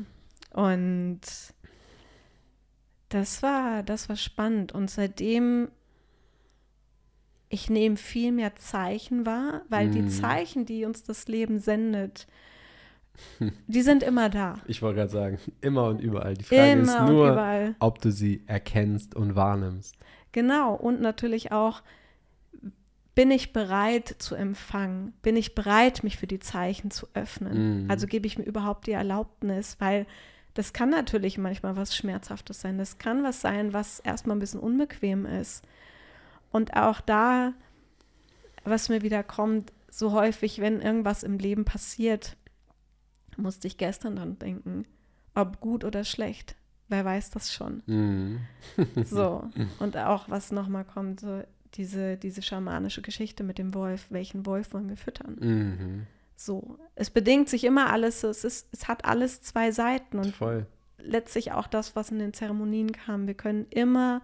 und 0.51 1.21
das 3.09 3.41
war, 3.43 3.83
das 3.83 4.09
war 4.09 4.15
spannend. 4.15 4.71
Und 4.71 4.89
seitdem, 4.89 5.69
ich 7.49 7.69
nehme 7.69 7.97
viel 7.97 8.31
mehr 8.31 8.55
Zeichen 8.55 9.25
wahr, 9.25 9.61
weil 9.69 9.89
die 9.89 10.01
Mhm. 10.03 10.09
Zeichen, 10.09 10.65
die 10.65 10.85
uns 10.85 11.03
das 11.03 11.27
Leben 11.27 11.59
sendet, 11.59 12.27
die 13.67 13.81
sind 13.81 14.03
immer 14.03 14.29
da. 14.29 14.59
Ich 14.67 14.81
wollte 14.81 14.97
gerade 14.99 15.11
sagen, 15.11 15.39
immer 15.61 15.85
und 15.87 15.99
überall. 16.01 16.33
Die 16.33 16.43
Frage 16.43 16.71
immer 16.71 16.81
ist 16.81 17.11
nur, 17.11 17.75
ob 17.79 18.01
du 18.01 18.11
sie 18.11 18.43
erkennst 18.45 19.15
und 19.15 19.35
wahrnimmst. 19.35 19.95
Genau. 20.33 20.73
Und 20.75 20.99
natürlich 20.99 21.51
auch, 21.53 21.81
bin 23.15 23.31
ich 23.31 23.53
bereit 23.53 24.15
zu 24.19 24.35
empfangen? 24.35 25.13
Bin 25.21 25.37
ich 25.37 25.55
bereit, 25.55 26.03
mich 26.03 26.17
für 26.17 26.27
die 26.27 26.39
Zeichen 26.39 26.91
zu 26.91 27.07
öffnen? 27.13 27.83
Mhm. 27.83 27.91
Also 27.91 28.07
gebe 28.07 28.27
ich 28.27 28.37
mir 28.37 28.43
überhaupt 28.43 28.87
die 28.87 28.91
Erlaubnis, 28.91 29.77
weil 29.79 30.05
das 30.53 30.73
kann 30.73 30.89
natürlich 30.89 31.37
manchmal 31.37 31.77
was 31.77 31.95
Schmerzhaftes 31.95 32.61
sein. 32.61 32.77
Das 32.77 32.97
kann 32.97 33.23
was 33.23 33.41
sein, 33.41 33.73
was 33.73 33.99
erstmal 34.01 34.35
ein 34.35 34.39
bisschen 34.39 34.59
unbequem 34.59 35.25
ist. 35.25 35.65
Und 36.51 36.75
auch 36.75 37.01
da, 37.01 37.53
was 38.63 38.89
mir 38.89 39.01
wieder 39.01 39.23
kommt, 39.23 39.71
so 39.89 40.11
häufig, 40.11 40.59
wenn 40.59 40.81
irgendwas 40.81 41.23
im 41.23 41.39
Leben 41.39 41.63
passiert, 41.65 42.35
musste 43.37 43.67
ich 43.67 43.77
gestern 43.77 44.17
dran 44.17 44.39
denken, 44.39 44.85
ob 45.35 45.61
gut 45.61 45.83
oder 45.83 46.03
schlecht. 46.03 46.55
Wer 46.87 47.03
weiß 47.03 47.31
das 47.31 47.53
schon? 47.53 47.81
Mhm. 47.85 48.39
So. 49.03 49.49
Und 49.79 49.97
auch, 49.97 50.29
was 50.29 50.51
nochmal 50.51 50.85
kommt, 50.85 51.21
so 51.21 51.43
diese, 51.77 52.17
diese 52.17 52.41
schamanische 52.41 53.01
Geschichte 53.01 53.43
mit 53.43 53.57
dem 53.57 53.73
Wolf. 53.73 54.07
Welchen 54.09 54.45
Wolf 54.45 54.73
wollen 54.73 54.89
wir 54.89 54.97
füttern? 54.97 55.37
Mhm. 55.39 56.07
So. 56.35 56.77
Es 56.95 57.09
bedingt 57.09 57.49
sich 57.49 57.63
immer 57.63 57.91
alles. 57.91 58.23
Es, 58.23 58.43
ist, 58.43 58.67
es 58.71 58.87
hat 58.87 59.05
alles 59.05 59.41
zwei 59.41 59.71
Seiten. 59.71 60.19
Und 60.19 60.35
Voll. 60.35 60.65
letztlich 60.97 61.51
auch 61.51 61.67
das, 61.67 61.95
was 61.95 62.11
in 62.11 62.19
den 62.19 62.33
Zeremonien 62.33 62.91
kam. 62.91 63.27
Wir 63.27 63.33
können 63.33 63.67
immer, 63.69 64.21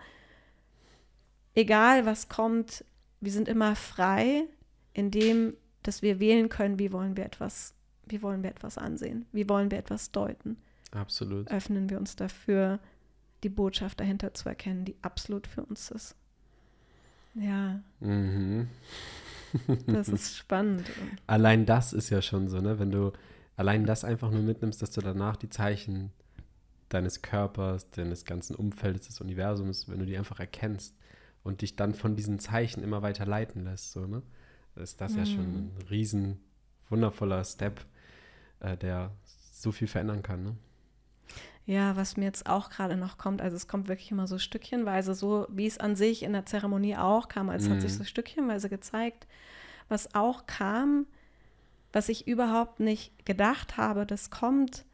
egal 1.55 2.05
was 2.05 2.29
kommt, 2.29 2.85
wir 3.19 3.31
sind 3.31 3.47
immer 3.47 3.75
frei, 3.75 4.45
indem, 4.93 5.55
dass 5.83 6.01
wir 6.01 6.19
wählen 6.19 6.49
können, 6.49 6.79
wie 6.79 6.91
wollen 6.91 7.15
wir 7.15 7.25
etwas, 7.25 7.73
wie 8.05 8.21
wollen 8.21 8.43
wir 8.43 8.49
etwas 8.49 8.77
ansehen, 8.77 9.25
wie 9.31 9.47
wollen 9.47 9.71
wir 9.71 9.77
etwas 9.77 10.11
deuten. 10.11 10.57
Absolut. 10.91 11.49
Öffnen 11.49 11.89
wir 11.89 11.97
uns 11.97 12.15
dafür, 12.15 12.79
die 13.43 13.49
Botschaft 13.49 13.99
dahinter 13.99 14.33
zu 14.33 14.49
erkennen, 14.49 14.85
die 14.85 14.95
absolut 15.01 15.47
für 15.47 15.63
uns 15.63 15.91
ist. 15.91 16.15
Ja, 17.33 17.81
Mhm. 17.99 18.67
das 19.87 20.07
ist 20.09 20.35
spannend. 20.37 20.89
Allein 21.27 21.65
das 21.65 21.93
ist 21.93 22.09
ja 22.09 22.21
schon 22.21 22.47
so, 22.49 22.59
ne? 22.61 22.79
Wenn 22.79 22.91
du 22.91 23.11
allein 23.57 23.85
das 23.85 24.03
einfach 24.03 24.31
nur 24.31 24.41
mitnimmst, 24.41 24.81
dass 24.81 24.91
du 24.91 25.01
danach 25.01 25.35
die 25.37 25.49
Zeichen 25.49 26.11
deines 26.89 27.21
Körpers, 27.21 27.89
deines 27.91 28.25
ganzen 28.25 28.55
Umfeldes, 28.55 29.07
des 29.07 29.21
Universums, 29.21 29.87
wenn 29.87 29.99
du 29.99 30.05
die 30.05 30.17
einfach 30.17 30.39
erkennst 30.39 30.95
und 31.43 31.61
dich 31.61 31.75
dann 31.75 31.93
von 31.93 32.15
diesen 32.15 32.39
Zeichen 32.39 32.83
immer 32.83 33.01
weiter 33.01 33.25
leiten 33.25 33.63
lässt, 33.63 33.91
so, 33.91 34.05
ne? 34.07 34.21
Ist 34.75 35.01
das 35.01 35.15
ja 35.15 35.25
schon 35.25 35.45
Mhm. 35.45 35.57
ein 35.57 35.77
riesen, 35.89 36.39
wundervoller 36.89 37.43
Step, 37.43 37.85
äh, 38.61 38.77
der 38.77 39.11
so 39.51 39.71
viel 39.71 39.87
verändern 39.87 40.23
kann, 40.23 40.43
ne? 40.43 40.55
Ja, 41.65 41.95
was 41.95 42.17
mir 42.17 42.25
jetzt 42.25 42.47
auch 42.49 42.69
gerade 42.69 42.97
noch 42.97 43.17
kommt, 43.17 43.41
also 43.41 43.55
es 43.55 43.67
kommt 43.67 43.87
wirklich 43.87 44.11
immer 44.11 44.27
so 44.27 44.37
stückchenweise, 44.39 45.13
so 45.13 45.45
wie 45.49 45.67
es 45.67 45.77
an 45.77 45.95
sich 45.95 46.23
in 46.23 46.33
der 46.33 46.45
Zeremonie 46.45 46.97
auch 46.97 47.27
kam, 47.27 47.49
als 47.49 47.69
hat 47.69 47.81
sich 47.81 47.93
Mhm. 47.93 47.97
so 47.97 48.03
stückchenweise 48.03 48.67
gezeigt. 48.67 49.27
Was 49.87 50.15
auch 50.15 50.47
kam, 50.47 51.05
was 51.93 52.09
ich 52.09 52.27
überhaupt 52.27 52.79
nicht 52.79 53.25
gedacht 53.25 53.77
habe, 53.77 54.05
das 54.05 54.29
kommt. 54.31 54.85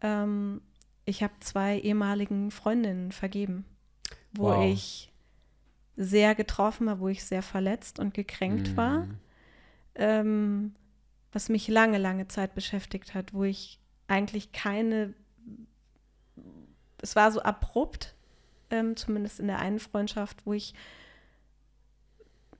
Ähm, 0.00 0.60
ich 1.04 1.22
habe 1.22 1.34
zwei 1.40 1.78
ehemaligen 1.78 2.50
Freundinnen 2.50 3.12
vergeben, 3.12 3.64
wo 4.32 4.52
Wow. 4.52 4.72
ich 4.72 5.12
sehr 5.96 6.34
getroffen 6.34 6.86
war, 6.86 7.00
wo 7.00 7.08
ich 7.08 7.24
sehr 7.24 7.42
verletzt 7.42 7.98
und 7.98 8.12
gekränkt 8.14 8.76
war 8.76 9.00
Mhm. 9.00 9.18
ähm, 9.94 10.74
was 11.32 11.48
mich 11.48 11.68
lange, 11.68 11.98
lange 11.98 12.28
Zeit 12.28 12.54
beschäftigt 12.54 13.14
hat, 13.14 13.32
wo 13.34 13.44
ich 13.44 13.78
eigentlich 14.08 14.52
keine, 14.52 15.14
es 17.02 17.16
war 17.16 17.30
so 17.32 17.40
abrupt, 17.42 18.14
ähm, 18.70 18.96
zumindest 18.96 19.40
in 19.40 19.46
der 19.46 19.58
einen 19.60 19.78
Freundschaft, 19.78 20.44
wo 20.44 20.52
ich, 20.52 20.74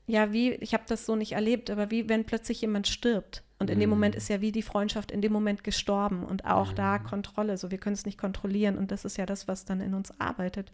ja, 0.06 0.32
wie, 0.32 0.52
ich 0.52 0.72
habe 0.72 0.84
das 0.86 1.04
so 1.06 1.16
nicht 1.16 1.32
erlebt, 1.32 1.70
aber 1.70 1.90
wie 1.90 2.08
wenn 2.08 2.24
plötzlich 2.24 2.60
jemand 2.60 2.86
stirbt. 2.86 3.42
Und 3.58 3.70
in 3.70 3.80
dem 3.80 3.88
Mhm. 3.88 3.96
Moment 3.96 4.14
ist 4.14 4.28
ja 4.28 4.40
wie 4.42 4.52
die 4.52 4.62
Freundschaft 4.62 5.10
in 5.10 5.22
dem 5.22 5.32
Moment 5.32 5.64
gestorben 5.64 6.24
und 6.24 6.44
auch 6.44 6.72
da 6.72 6.98
Mhm. 6.98 7.04
Kontrolle. 7.04 7.56
So, 7.56 7.70
wir 7.70 7.78
können 7.78 7.94
es 7.94 8.04
nicht 8.04 8.18
kontrollieren 8.18 8.76
und 8.76 8.90
das 8.90 9.04
ist 9.04 9.16
ja 9.16 9.24
das, 9.26 9.48
was 9.48 9.64
dann 9.64 9.80
in 9.80 9.94
uns 9.94 10.12
arbeitet. 10.20 10.70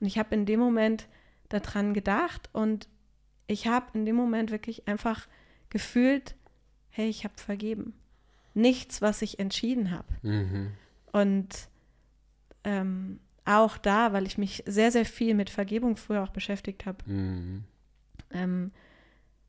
Und 0.00 0.06
ich 0.08 0.18
habe 0.18 0.34
in 0.34 0.44
dem 0.44 0.58
Moment 0.58 1.06
daran 1.48 1.94
gedacht 1.94 2.50
und 2.52 2.88
ich 3.46 3.66
habe 3.68 3.86
in 3.94 4.04
dem 4.06 4.16
Moment 4.16 4.50
wirklich 4.50 4.88
einfach 4.88 5.28
gefühlt, 5.70 6.34
hey, 6.90 7.08
ich 7.08 7.24
habe 7.24 7.34
vergeben. 7.36 7.94
Nichts, 8.54 9.00
was 9.00 9.22
ich 9.22 9.38
entschieden 9.38 9.90
habe. 9.92 10.08
Mhm. 10.22 10.72
Und 11.12 11.48
ähm, 12.64 13.20
auch 13.44 13.78
da, 13.78 14.12
weil 14.12 14.26
ich 14.26 14.38
mich 14.38 14.62
sehr, 14.66 14.90
sehr 14.92 15.04
viel 15.04 15.34
mit 15.34 15.50
Vergebung 15.50 15.96
früher 15.96 16.22
auch 16.22 16.28
beschäftigt 16.30 16.86
habe, 16.86 16.98
Mhm. 17.10 17.64
ähm, 18.32 18.70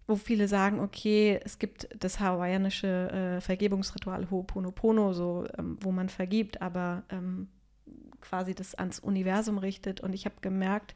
wo 0.08 0.16
viele 0.16 0.48
sagen, 0.48 0.80
okay, 0.80 1.40
es 1.44 1.60
gibt 1.60 1.88
das 1.98 2.20
hawaiianische 2.20 3.38
äh, 3.38 3.42
Vergebungsritual 3.42 4.26
Ho'oponopono, 4.26 5.14
so, 5.14 5.46
ähm, 5.58 5.78
wo 5.82 5.92
man 5.92 6.10
vergibt, 6.10 6.62
aber 6.62 7.04
ähm, 7.10 7.48
quasi 8.20 8.54
das 8.56 8.76
ans 8.76 9.00
Universum 9.00 9.58
richtet. 9.58 10.02
Und 10.02 10.14
ich 10.14 10.26
habe 10.26 10.36
gemerkt, 10.42 10.96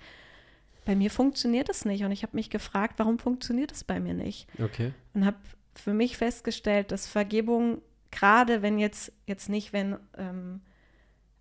bei 0.86 0.96
mir 0.96 1.10
funktioniert 1.12 1.70
es 1.70 1.86
nicht. 1.86 2.04
Und 2.04 2.12
ich 2.12 2.24
habe 2.24 2.36
mich 2.36 2.50
gefragt, 2.50 2.96
warum 2.98 3.18
funktioniert 3.20 3.72
es 3.72 3.84
bei 3.84 4.00
mir 4.00 4.14
nicht? 4.14 4.48
Okay. 4.62 4.94
und 5.14 5.26
habe 5.26 5.38
für 5.76 5.94
mich 5.94 6.18
festgestellt, 6.18 6.92
dass 6.92 7.06
Vergebung, 7.08 7.82
gerade 8.16 8.62
wenn 8.62 8.80
jetzt, 8.80 9.12
jetzt 9.28 9.50
nicht, 9.50 9.74
wenn, 9.74 9.98
ähm, 10.18 10.62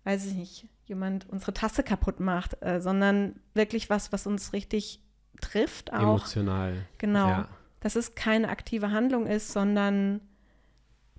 weiß 0.03 0.25
ich 0.25 0.33
nicht, 0.33 0.67
jemand 0.85 1.27
unsere 1.29 1.53
Tasse 1.53 1.81
kaputt 1.83 2.19
macht, 2.19 2.61
äh, 2.61 2.79
sondern 2.79 3.39
wirklich 3.53 3.89
was, 3.89 4.11
was 4.11 4.27
uns 4.27 4.53
richtig 4.53 5.01
trifft 5.41 5.91
auch. 5.93 6.01
Emotional. 6.01 6.85
Genau. 6.97 7.27
Ja. 7.27 7.47
Dass 7.79 7.95
es 7.95 8.15
keine 8.15 8.49
aktive 8.49 8.91
Handlung 8.91 9.25
ist, 9.25 9.51
sondern 9.51 10.21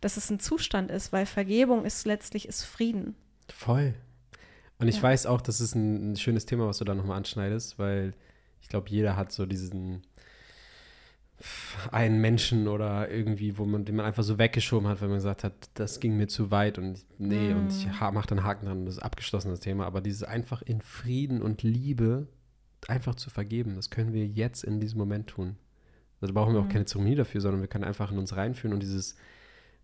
dass 0.00 0.16
es 0.16 0.30
ein 0.30 0.40
Zustand 0.40 0.90
ist, 0.90 1.12
weil 1.12 1.26
Vergebung 1.26 1.84
ist 1.84 2.06
letztlich 2.06 2.46
ist 2.48 2.64
Frieden. 2.64 3.14
Voll. 3.52 3.94
Und 4.78 4.88
ich 4.88 4.96
Ja. 4.96 5.02
weiß 5.04 5.26
auch, 5.26 5.40
das 5.40 5.60
ist 5.60 5.74
ein, 5.74 6.12
ein 6.12 6.16
schönes 6.16 6.44
Thema, 6.46 6.66
was 6.66 6.78
du 6.78 6.84
da 6.84 6.94
nochmal 6.94 7.16
anschneidest, 7.16 7.78
weil 7.78 8.14
ich 8.60 8.68
glaube, 8.68 8.88
jeder 8.90 9.16
hat 9.16 9.32
so 9.32 9.46
diesen 9.46 10.02
einen 11.92 12.20
Menschen 12.20 12.66
oder 12.66 13.10
irgendwie, 13.10 13.58
wo 13.58 13.64
man, 13.66 13.84
den 13.84 13.96
man 13.96 14.06
einfach 14.06 14.22
so 14.22 14.38
weggeschoben 14.38 14.88
hat, 14.88 15.00
weil 15.00 15.08
man 15.08 15.18
gesagt 15.18 15.44
hat, 15.44 15.52
das 15.74 16.00
ging 16.00 16.16
mir 16.16 16.28
zu 16.28 16.50
weit 16.50 16.78
und 16.78 17.04
nee, 17.18 17.52
und 17.52 17.72
ich 17.72 17.86
Mm. 17.86 18.00
ha 18.00 18.10
mach 18.10 18.26
dann 18.26 18.42
Haken 18.42 18.66
dran, 18.66 18.86
das 18.86 18.94
ist 18.96 19.02
abgeschlossen, 19.02 19.50
das 19.50 19.60
Thema. 19.60 19.84
Aber 19.86 20.00
dieses 20.00 20.22
einfach 20.22 20.62
in 20.62 20.80
Frieden 20.80 21.42
und 21.42 21.62
Liebe 21.62 22.26
einfach 22.88 23.14
zu 23.16 23.30
vergeben, 23.30 23.74
das 23.76 23.90
können 23.90 24.12
wir 24.12 24.26
jetzt 24.26 24.64
in 24.64 24.80
diesem 24.80 24.98
Moment 24.98 25.26
tun. 25.28 25.56
Also 26.20 26.32
da 26.32 26.40
brauchen 26.40 26.54
wir 26.54 26.60
auch 26.60 26.64
Mhm. 26.64 26.72
keine 26.72 26.84
Zeremonie 26.86 27.14
dafür, 27.16 27.40
sondern 27.42 27.60
wir 27.60 27.68
können 27.68 27.84
einfach 27.84 28.10
in 28.10 28.18
uns 28.18 28.34
reinfühlen 28.34 28.72
und 28.72 28.80
dieses, 28.82 29.16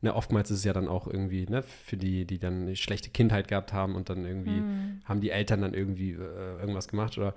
ne, 0.01 0.15
oftmals 0.15 0.51
ist 0.51 0.59
es 0.59 0.65
ja 0.65 0.73
dann 0.73 0.89
auch 0.89 1.07
irgendwie, 1.07 1.45
ne, 1.47 1.63
für 1.63 1.97
die, 1.99 2.25
die 2.27 2.39
dann 2.39 2.63
eine 2.63 2.77
schlechte 2.77 3.11
Kindheit 3.11 3.49
gehabt 3.49 3.73
haben 3.75 3.95
und 3.95 4.09
dann 4.09 4.25
irgendwie 4.25 4.63
Mhm. 4.63 4.67
haben 5.05 5.21
die 5.21 5.31
Eltern 5.31 5.61
dann 5.61 5.75
irgendwie 5.75 6.13
äh, 6.13 6.59
irgendwas 6.61 6.89
gemacht 6.89 7.19
oder 7.19 7.35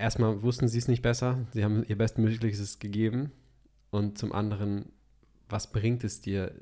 erstmal 0.00 0.42
wussten 0.42 0.68
sie 0.68 0.78
es 0.78 0.88
nicht 0.88 1.02
besser, 1.02 1.46
sie 1.52 1.64
haben 1.64 1.84
ihr 1.86 1.96
Bestmögliches 1.96 2.78
gegeben 2.78 3.30
und 3.90 4.18
zum 4.18 4.32
anderen, 4.32 4.86
was 5.48 5.70
bringt 5.72 6.04
es 6.04 6.20
dir 6.20 6.52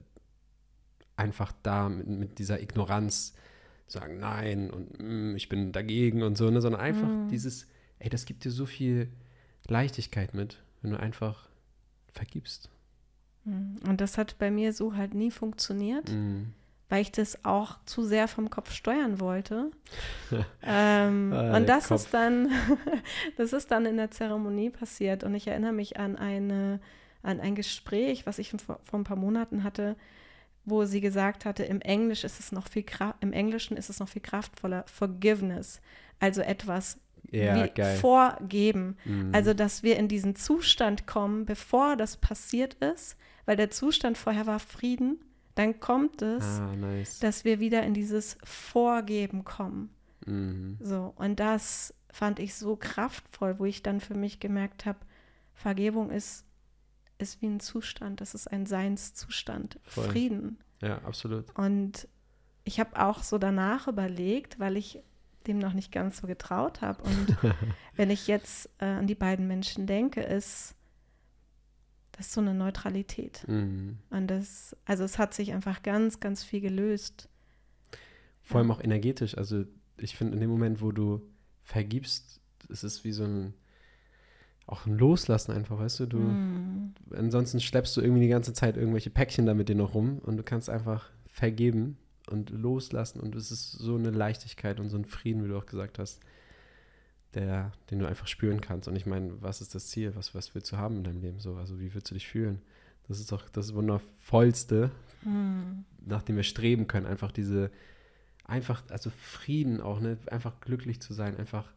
einfach 1.16 1.52
da 1.62 1.88
mit, 1.88 2.06
mit 2.06 2.38
dieser 2.38 2.60
Ignoranz 2.60 3.34
zu 3.86 3.98
sagen, 3.98 4.18
nein 4.18 4.70
und 4.70 4.98
mm, 5.00 5.36
ich 5.36 5.48
bin 5.48 5.72
dagegen 5.72 6.22
und 6.22 6.36
so, 6.36 6.50
ne, 6.50 6.60
sondern 6.60 6.80
einfach 6.80 7.08
Mhm. 7.08 7.28
dieses, 7.28 7.66
ey, 7.98 8.08
das 8.10 8.26
gibt 8.26 8.44
dir 8.44 8.50
so 8.50 8.66
viel 8.66 9.08
Leichtigkeit 9.66 10.34
mit, 10.34 10.62
wenn 10.82 10.92
du 10.92 11.00
einfach 11.00 11.48
vergibst. 12.12 12.70
Mhm. 13.44 13.76
Und 13.86 14.00
das 14.00 14.18
hat 14.18 14.38
bei 14.38 14.50
mir 14.50 14.72
so 14.72 14.94
halt 14.94 15.14
nie 15.14 15.30
funktioniert. 15.30 16.10
Mm. 16.10 16.52
Weil 16.88 17.02
ich 17.02 17.12
das 17.12 17.44
auch 17.44 17.76
zu 17.84 18.02
sehr 18.02 18.28
vom 18.28 18.50
Kopf 18.50 18.72
steuern 18.72 19.20
wollte. 19.20 19.70
ähm, 20.62 21.32
Ah, 21.32 21.56
und 21.56 21.68
das 21.68 21.88
Kopf. 21.88 22.04
ist 22.04 22.14
dann, 22.14 22.48
das 23.36 23.52
ist 23.52 23.70
dann 23.70 23.86
in 23.86 23.96
der 23.96 24.10
Zeremonie 24.10 24.70
passiert. 24.70 25.24
Und 25.24 25.34
ich 25.34 25.46
erinnere 25.46 25.72
mich 25.72 25.98
an 25.98 26.16
eine, 26.16 26.80
an 27.22 27.40
ein 27.40 27.54
Gespräch, 27.54 28.26
was 28.26 28.38
ich 28.38 28.50
vor, 28.50 28.80
vor 28.82 28.98
ein 28.98 29.04
paar 29.04 29.16
Monaten 29.16 29.64
hatte, 29.64 29.96
wo 30.64 30.84
sie 30.84 31.00
gesagt 31.00 31.44
hatte, 31.44 31.64
im 31.64 31.80
Englisch 31.80 32.24
ist 32.24 32.40
es 32.40 32.52
noch 32.52 32.68
viel 32.68 32.84
im 33.20 33.32
Englischen 33.32 33.76
ist 33.76 33.90
es 33.90 34.00
noch 34.00 34.08
viel 34.08 34.22
kraftvoller, 34.22 34.84
Forgiveness, 34.86 35.80
also 36.20 36.42
etwas 36.42 36.98
Ja, 37.30 37.66
vorgeben. 38.00 38.96
Mhm. 39.04 39.30
Also, 39.34 39.54
dass 39.54 39.82
wir 39.82 39.96
in 39.96 40.08
diesen 40.08 40.36
Zustand 40.36 41.06
kommen, 41.06 41.44
bevor 41.46 41.96
das 41.96 42.16
passiert 42.16 42.74
ist, 42.74 43.16
weil 43.46 43.56
der 43.56 43.70
Zustand 43.70 44.18
vorher 44.18 44.46
war 44.46 44.58
Frieden, 44.58 45.18
dann 45.58 45.80
kommt 45.80 46.22
es, 46.22 46.44
ah, 46.44 46.76
nice. 46.76 47.18
dass 47.18 47.44
wir 47.44 47.58
wieder 47.58 47.82
in 47.82 47.92
dieses 47.92 48.38
Vorgeben 48.44 49.44
kommen. 49.44 49.90
Mhm. 50.24 50.78
So, 50.80 51.12
und 51.16 51.40
das 51.40 51.94
fand 52.10 52.38
ich 52.38 52.54
so 52.54 52.76
kraftvoll, 52.76 53.58
wo 53.58 53.64
ich 53.64 53.82
dann 53.82 54.00
für 54.00 54.14
mich 54.14 54.38
gemerkt 54.38 54.86
habe, 54.86 54.98
Vergebung 55.54 56.10
ist, 56.10 56.44
ist 57.18 57.42
wie 57.42 57.46
ein 57.46 57.58
Zustand, 57.58 58.20
das 58.20 58.34
ist 58.34 58.46
ein 58.46 58.66
Seinszustand, 58.66 59.80
Voll. 59.82 60.04
Frieden. 60.04 60.58
Ja, 60.80 60.98
absolut. 60.98 61.46
Und 61.58 62.06
ich 62.62 62.78
habe 62.78 63.00
auch 63.02 63.24
so 63.24 63.38
danach 63.38 63.88
überlegt, 63.88 64.60
weil 64.60 64.76
ich 64.76 65.02
dem 65.48 65.58
noch 65.58 65.72
nicht 65.72 65.90
ganz 65.90 66.18
so 66.18 66.28
getraut 66.28 66.82
habe. 66.82 67.02
Und 67.02 67.36
wenn 67.96 68.10
ich 68.10 68.28
jetzt 68.28 68.70
äh, 68.78 68.84
an 68.84 69.08
die 69.08 69.16
beiden 69.16 69.48
Menschen 69.48 69.86
denke, 69.86 70.20
ist 70.20 70.76
das 72.18 72.26
ist 72.26 72.34
so 72.34 72.40
eine 72.40 72.52
Neutralität. 72.52 73.46
Mhm. 73.46 73.96
Und 74.10 74.26
das, 74.26 74.76
also 74.84 75.04
es 75.04 75.18
hat 75.18 75.32
sich 75.32 75.52
einfach 75.52 75.82
ganz, 75.82 76.20
ganz 76.20 76.42
viel 76.44 76.60
gelöst. 76.60 77.28
Vor 78.42 78.58
allem 78.58 78.70
auch 78.70 78.80
energetisch. 78.82 79.38
Also 79.38 79.64
ich 79.98 80.16
finde, 80.16 80.34
in 80.34 80.40
dem 80.40 80.50
Moment, 80.50 80.82
wo 80.82 80.92
du 80.92 81.22
vergibst, 81.62 82.40
es 82.68 82.84
ist 82.84 83.04
wie 83.04 83.12
so 83.12 83.24
ein 83.24 83.54
auch 84.66 84.84
ein 84.84 84.98
Loslassen 84.98 85.52
einfach, 85.52 85.78
weißt 85.78 86.00
du? 86.00 86.06
Du 86.06 86.18
Mm. 86.18 86.94
ansonsten 87.12 87.58
schleppst 87.58 87.96
du 87.96 88.02
irgendwie 88.02 88.20
die 88.20 88.28
ganze 88.28 88.52
Zeit 88.52 88.76
irgendwelche 88.76 89.08
Päckchen 89.08 89.46
da 89.46 89.54
mit 89.54 89.70
dir 89.70 89.74
noch 89.74 89.94
rum 89.94 90.18
und 90.18 90.36
du 90.36 90.42
kannst 90.42 90.68
einfach 90.68 91.08
vergeben 91.26 91.96
und 92.28 92.50
loslassen 92.50 93.20
und 93.20 93.34
es 93.34 93.50
ist 93.50 93.72
so 93.72 93.94
eine 93.94 94.10
Leichtigkeit 94.10 94.78
und 94.78 94.90
so 94.90 94.98
ein 94.98 95.06
Frieden, 95.06 95.42
wie 95.42 95.48
du 95.48 95.56
auch 95.56 95.64
gesagt 95.64 95.98
hast, 95.98 96.20
der, 97.34 97.72
den 97.90 97.98
du 97.98 98.06
einfach 98.06 98.26
spüren 98.26 98.60
kannst. 98.60 98.88
Und 98.88 98.96
ich 98.96 99.06
meine, 99.06 99.40
was 99.42 99.60
ist 99.60 99.74
das 99.74 99.88
Ziel? 99.88 100.14
Was, 100.16 100.34
was 100.34 100.54
willst 100.54 100.72
du 100.72 100.76
haben 100.76 100.98
in 100.98 101.04
deinem 101.04 101.20
Leben 101.20 101.40
so? 101.40 101.56
Also 101.56 101.78
wie 101.78 101.94
willst 101.94 102.10
du 102.10 102.14
dich 102.14 102.26
fühlen? 102.26 102.62
Das 103.06 103.20
ist 103.20 103.32
doch 103.32 103.48
das 103.48 103.74
Wundervollste, 103.74 104.90
Mm. 105.22 105.84
nach 106.04 106.22
dem 106.22 106.36
wir 106.36 106.42
streben 106.42 106.86
können. 106.86 107.06
Einfach 107.06 107.32
diese, 107.32 107.70
einfach, 108.44 108.82
also 108.90 109.10
Frieden 109.10 109.80
auch, 109.80 110.00
ne? 110.00 110.18
Einfach 110.26 110.60
glücklich 110.60 111.00
zu 111.00 111.12
sein, 111.12 111.36
einfach 111.36 111.72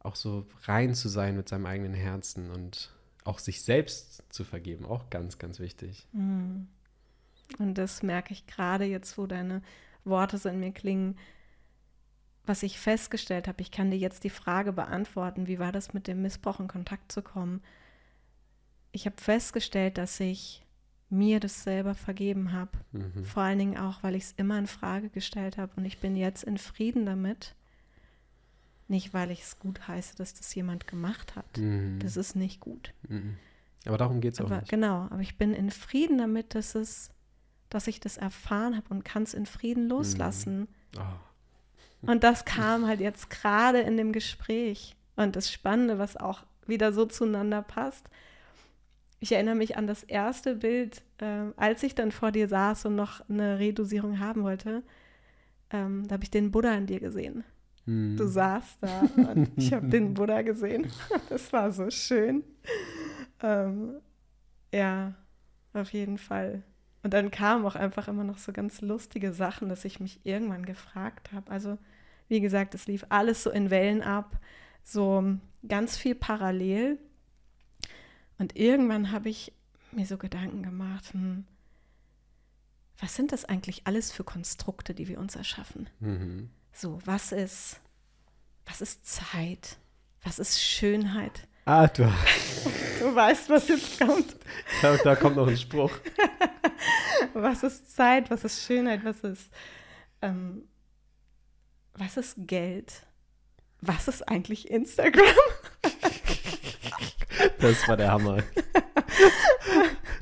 auch 0.00 0.16
so 0.16 0.46
rein 0.64 0.94
zu 0.94 1.08
sein 1.08 1.36
mit 1.36 1.48
seinem 1.48 1.66
eigenen 1.66 1.94
Herzen 1.94 2.50
und 2.50 2.90
auch 3.24 3.38
sich 3.38 3.62
selbst 3.62 4.22
zu 4.30 4.44
vergeben, 4.44 4.84
auch 4.84 5.08
ganz, 5.10 5.38
ganz 5.38 5.60
wichtig. 5.60 6.06
Mm. 6.12 6.66
Und 7.58 7.74
das 7.74 8.02
merke 8.02 8.32
ich 8.32 8.46
gerade 8.46 8.84
jetzt, 8.84 9.18
wo 9.18 9.26
deine 9.26 9.62
Worte 10.04 10.38
so 10.38 10.48
in 10.48 10.60
mir 10.60 10.72
klingen. 10.72 11.16
Was 12.46 12.62
ich 12.62 12.78
festgestellt 12.78 13.48
habe, 13.48 13.62
ich 13.62 13.70
kann 13.70 13.90
dir 13.90 13.96
jetzt 13.96 14.24
die 14.24 14.30
Frage 14.30 14.72
beantworten, 14.72 15.46
wie 15.46 15.58
war 15.58 15.72
das 15.72 15.94
mit 15.94 16.06
dem 16.06 16.22
Missbrauch 16.22 16.60
in 16.60 16.68
Kontakt 16.68 17.10
zu 17.10 17.22
kommen? 17.22 17.62
Ich 18.92 19.06
habe 19.06 19.16
festgestellt, 19.18 19.96
dass 19.96 20.20
ich 20.20 20.64
mir 21.08 21.40
das 21.40 21.62
selber 21.62 21.94
vergeben 21.94 22.52
habe. 22.52 22.72
Mhm. 22.92 23.24
Vor 23.24 23.42
allen 23.42 23.58
Dingen 23.58 23.78
auch, 23.78 24.02
weil 24.02 24.14
ich 24.14 24.24
es 24.24 24.32
immer 24.32 24.58
in 24.58 24.66
Frage 24.66 25.08
gestellt 25.08 25.56
habe 25.56 25.72
und 25.76 25.84
ich 25.84 25.98
bin 25.98 26.16
jetzt 26.16 26.44
in 26.44 26.58
Frieden 26.58 27.06
damit. 27.06 27.54
Nicht, 28.88 29.14
weil 29.14 29.30
ich 29.30 29.42
es 29.42 29.58
gut 29.58 29.88
heiße, 29.88 30.16
dass 30.16 30.34
das 30.34 30.54
jemand 30.54 30.86
gemacht 30.86 31.36
hat. 31.36 31.56
Mhm. 31.56 31.98
Das 32.00 32.16
ist 32.16 32.36
nicht 32.36 32.60
gut. 32.60 32.92
Mhm. 33.08 33.36
Aber 33.86 33.96
darum 33.96 34.20
geht 34.20 34.34
es 34.34 34.40
auch 34.40 34.50
nicht. 34.50 34.68
genau, 34.68 35.08
aber 35.10 35.20
ich 35.20 35.36
bin 35.36 35.54
in 35.54 35.70
Frieden 35.70 36.18
damit, 36.18 36.54
dass 36.54 36.74
es, 36.74 37.10
dass 37.70 37.86
ich 37.86 38.00
das 38.00 38.16
erfahren 38.16 38.76
habe 38.76 38.88
und 38.90 39.04
kann 39.04 39.22
es 39.22 39.34
in 39.34 39.46
Frieden 39.46 39.88
loslassen. 39.88 40.68
Oh. 40.96 41.00
Und 42.06 42.24
das 42.24 42.44
kam 42.44 42.86
halt 42.86 43.00
jetzt 43.00 43.30
gerade 43.30 43.80
in 43.80 43.96
dem 43.96 44.12
Gespräch. 44.12 44.96
Und 45.16 45.36
das 45.36 45.50
Spannende, 45.50 45.98
was 45.98 46.16
auch 46.16 46.44
wieder 46.66 46.92
so 46.92 47.06
zueinander 47.06 47.62
passt. 47.62 48.08
Ich 49.20 49.32
erinnere 49.32 49.54
mich 49.54 49.76
an 49.76 49.86
das 49.86 50.02
erste 50.02 50.56
Bild, 50.56 51.02
ähm, 51.18 51.54
als 51.56 51.82
ich 51.82 51.94
dann 51.94 52.10
vor 52.10 52.32
dir 52.32 52.48
saß 52.48 52.86
und 52.86 52.96
noch 52.96 53.28
eine 53.28 53.58
Redosierung 53.58 54.18
haben 54.18 54.42
wollte. 54.42 54.82
Ähm, 55.70 56.06
da 56.06 56.14
habe 56.14 56.24
ich 56.24 56.30
den 56.30 56.50
Buddha 56.50 56.74
in 56.74 56.86
dir 56.86 57.00
gesehen. 57.00 57.44
Mhm. 57.86 58.16
Du 58.16 58.26
saßt 58.26 58.78
da 58.80 59.00
und 59.16 59.50
ich 59.56 59.72
habe 59.72 59.88
den 59.88 60.14
Buddha 60.14 60.42
gesehen. 60.42 60.88
Das 61.28 61.52
war 61.52 61.72
so 61.72 61.90
schön. 61.90 62.44
Ähm, 63.42 63.96
ja, 64.72 65.14
auf 65.72 65.92
jeden 65.92 66.18
Fall. 66.18 66.62
Und 67.02 67.12
dann 67.12 67.30
kamen 67.30 67.64
auch 67.66 67.76
einfach 67.76 68.08
immer 68.08 68.24
noch 68.24 68.38
so 68.38 68.52
ganz 68.52 68.80
lustige 68.80 69.32
Sachen, 69.32 69.68
dass 69.68 69.84
ich 69.84 70.00
mich 70.00 70.20
irgendwann 70.24 70.64
gefragt 70.64 71.32
habe. 71.32 71.50
Also, 71.50 71.78
wie 72.34 72.40
gesagt, 72.40 72.74
es 72.74 72.88
lief 72.88 73.06
alles 73.10 73.44
so 73.44 73.50
in 73.50 73.70
Wellen 73.70 74.02
ab, 74.02 74.40
so 74.82 75.36
ganz 75.68 75.96
viel 75.96 76.16
parallel. 76.16 76.98
Und 78.38 78.56
irgendwann 78.56 79.12
habe 79.12 79.28
ich 79.28 79.52
mir 79.92 80.04
so 80.04 80.18
Gedanken 80.18 80.64
gemacht, 80.64 81.12
hm, 81.12 81.44
was 82.98 83.14
sind 83.14 83.30
das 83.30 83.44
eigentlich 83.44 83.86
alles 83.86 84.10
für 84.10 84.24
Konstrukte, 84.24 84.94
die 84.94 85.06
wir 85.06 85.20
uns 85.20 85.36
erschaffen? 85.36 85.88
Mhm. 86.00 86.50
So, 86.72 86.98
was 87.04 87.30
ist, 87.30 87.80
was 88.66 88.80
ist 88.80 89.06
Zeit? 89.06 89.76
Was 90.24 90.40
ist 90.40 90.60
Schönheit? 90.60 91.46
Ah, 91.66 91.86
du, 91.86 92.02
Du 92.98 93.14
weißt, 93.14 93.48
was 93.48 93.68
jetzt 93.68 93.96
kommt. 94.00 94.34
da, 94.82 94.96
da 94.96 95.14
kommt 95.14 95.36
noch 95.36 95.46
ein 95.46 95.56
Spruch. 95.56 95.92
Was 97.34 97.62
ist 97.62 97.94
Zeit? 97.94 98.30
Was 98.30 98.44
ist 98.44 98.64
Schönheit? 98.64 99.04
Was 99.04 99.20
ist, 99.20 99.50
ähm, 100.22 100.68
was 101.96 102.16
ist 102.16 102.34
Geld? 102.38 103.02
Was 103.80 104.08
ist 104.08 104.28
eigentlich 104.28 104.70
Instagram? 104.70 105.24
Das 107.58 107.88
war 107.88 107.96
der 107.96 108.12
Hammer. 108.12 108.42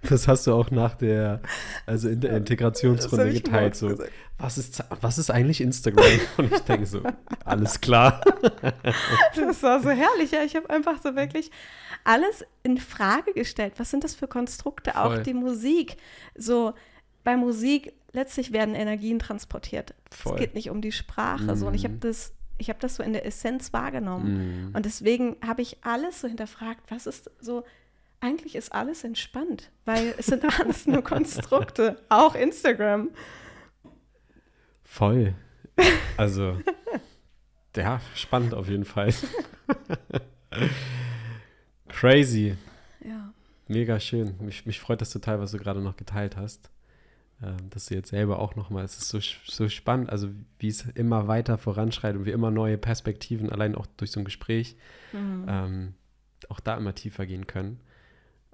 Das 0.09 0.29
hast 0.29 0.47
du 0.47 0.55
auch 0.55 0.71
nach 0.71 0.95
der, 0.95 1.41
also 1.87 2.09
in 2.09 2.21
der 2.21 2.37
Integrationsrunde 2.37 3.33
geteilt. 3.33 3.77
So, 3.77 3.89
gesagt. 3.89 4.11
was 4.39 4.59
ist, 4.59 4.85
was 5.01 5.19
ist 5.19 5.31
eigentlich 5.31 5.61
Instagram? 5.61 6.21
Und 6.37 6.53
ich 6.53 6.61
denke 6.61 6.87
so, 6.87 7.03
alles 7.45 7.81
klar. 7.81 8.21
Das 9.37 9.63
war 9.63 9.81
so 9.81 9.91
herrlich. 9.91 10.31
Ja, 10.33 10.43
ich 10.43 10.57
habe 10.57 10.69
einfach 10.71 11.01
so 11.03 11.15
wirklich 11.17 11.51
alles 12.05 12.45
in 12.63 12.79
Frage 12.79 13.33
gestellt. 13.33 13.75
Was 13.77 13.91
sind 13.91 14.05
das 14.05 14.15
für 14.15 14.27
Konstrukte? 14.27 14.97
Auch 14.97 15.15
Voll. 15.15 15.23
die 15.23 15.35
Musik. 15.35 15.97
So, 16.37 16.75
bei 17.25 17.37
Musik 17.37 17.93
letztlich 18.13 18.53
werden 18.53 18.75
Energien 18.75 19.19
transportiert. 19.19 19.95
Voll. 20.11 20.35
Es 20.35 20.41
geht 20.41 20.55
nicht 20.55 20.71
um 20.71 20.81
die 20.83 20.93
Sprache. 20.93 21.57
So. 21.57 21.67
Und 21.67 21.75
ich 21.75 21.85
habe 21.85 21.95
Mhm. 21.95 22.01
das, 22.01 22.35
ich 22.59 22.69
habe 22.69 22.79
das 22.81 22.97
so 22.97 23.03
in 23.03 23.13
der 23.13 23.25
Essenz 23.27 23.73
wahrgenommen. 23.73 24.69
Mhm. 24.69 24.75
Und 24.77 24.85
deswegen 24.87 25.37
habe 25.45 25.63
ich 25.63 25.79
alles 25.85 26.21
so 26.21 26.29
hinterfragt, 26.29 26.91
was 26.91 27.07
ist 27.07 27.31
so, 27.41 27.65
eigentlich 28.21 28.55
ist 28.55 28.73
alles 28.73 29.03
entspannt, 29.05 29.71
weil 29.85 30.15
es 30.19 30.27
sind 30.27 30.45
alles 30.61 30.87
nur 30.87 31.03
Konstrukte, 31.03 31.97
auch 32.09 32.35
Instagram. 32.35 33.11
Voll. 34.85 35.35
Also, 36.19 36.59
ja, 37.75 38.01
spannend 38.15 38.53
auf 38.53 38.69
jeden 38.69 38.85
Fall. 38.85 39.13
Crazy. 41.89 42.57
Ja. 43.05 43.33
Mega 43.69 43.99
schön. 44.01 44.35
Mich, 44.41 44.67
mich 44.67 44.81
freut 44.81 45.01
das 45.01 45.11
total, 45.11 45.41
was 45.41 45.53
du 45.53 45.59
gerade 45.59 45.81
noch 45.81 45.97
geteilt 45.97 46.37
hast. 46.37 46.71
Ähm, 47.43 47.71
dass 47.71 47.87
du 47.87 47.95
jetzt 47.95 48.11
selber 48.11 48.39
auch 48.39 48.55
nochmal, 48.55 48.85
es 48.85 48.97
ist 48.99 49.09
so, 49.09 49.19
so 49.19 49.69
spannend, 49.69 50.11
also 50.11 50.31
wie 50.59 50.69
es 50.69 50.87
immer 50.87 51.27
weiter 51.27 51.59
voranschreitet 51.59 52.19
und 52.21 52.25
wir 52.25 52.35
immer 52.35 52.51
neue 52.51 52.79
Perspektiven, 52.79 53.51
allein 53.51 53.75
auch 53.75 53.87
durch 53.97 54.13
so 54.13 54.21
ein 54.21 54.25
Gespräch, 54.25 54.77
Mhm. 55.13 55.45
ähm, 55.49 55.95
auch 56.49 56.61
da 56.61 56.77
immer 56.77 56.95
tiefer 56.95 57.27
gehen 57.27 57.47
können. 57.47 57.81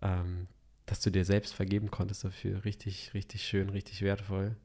Ähm, 0.03 0.47
dass 0.87 1.01
du 1.01 1.11
dir 1.11 1.25
selbst 1.27 1.55
vergeben 1.55 1.91
konntest 1.91 2.25
dafür, 2.25 2.65
richtig, 2.65 3.13
richtig 3.13 3.45
schön, 3.47 3.69
richtig 3.69 4.01
wertvoll. 4.01 4.57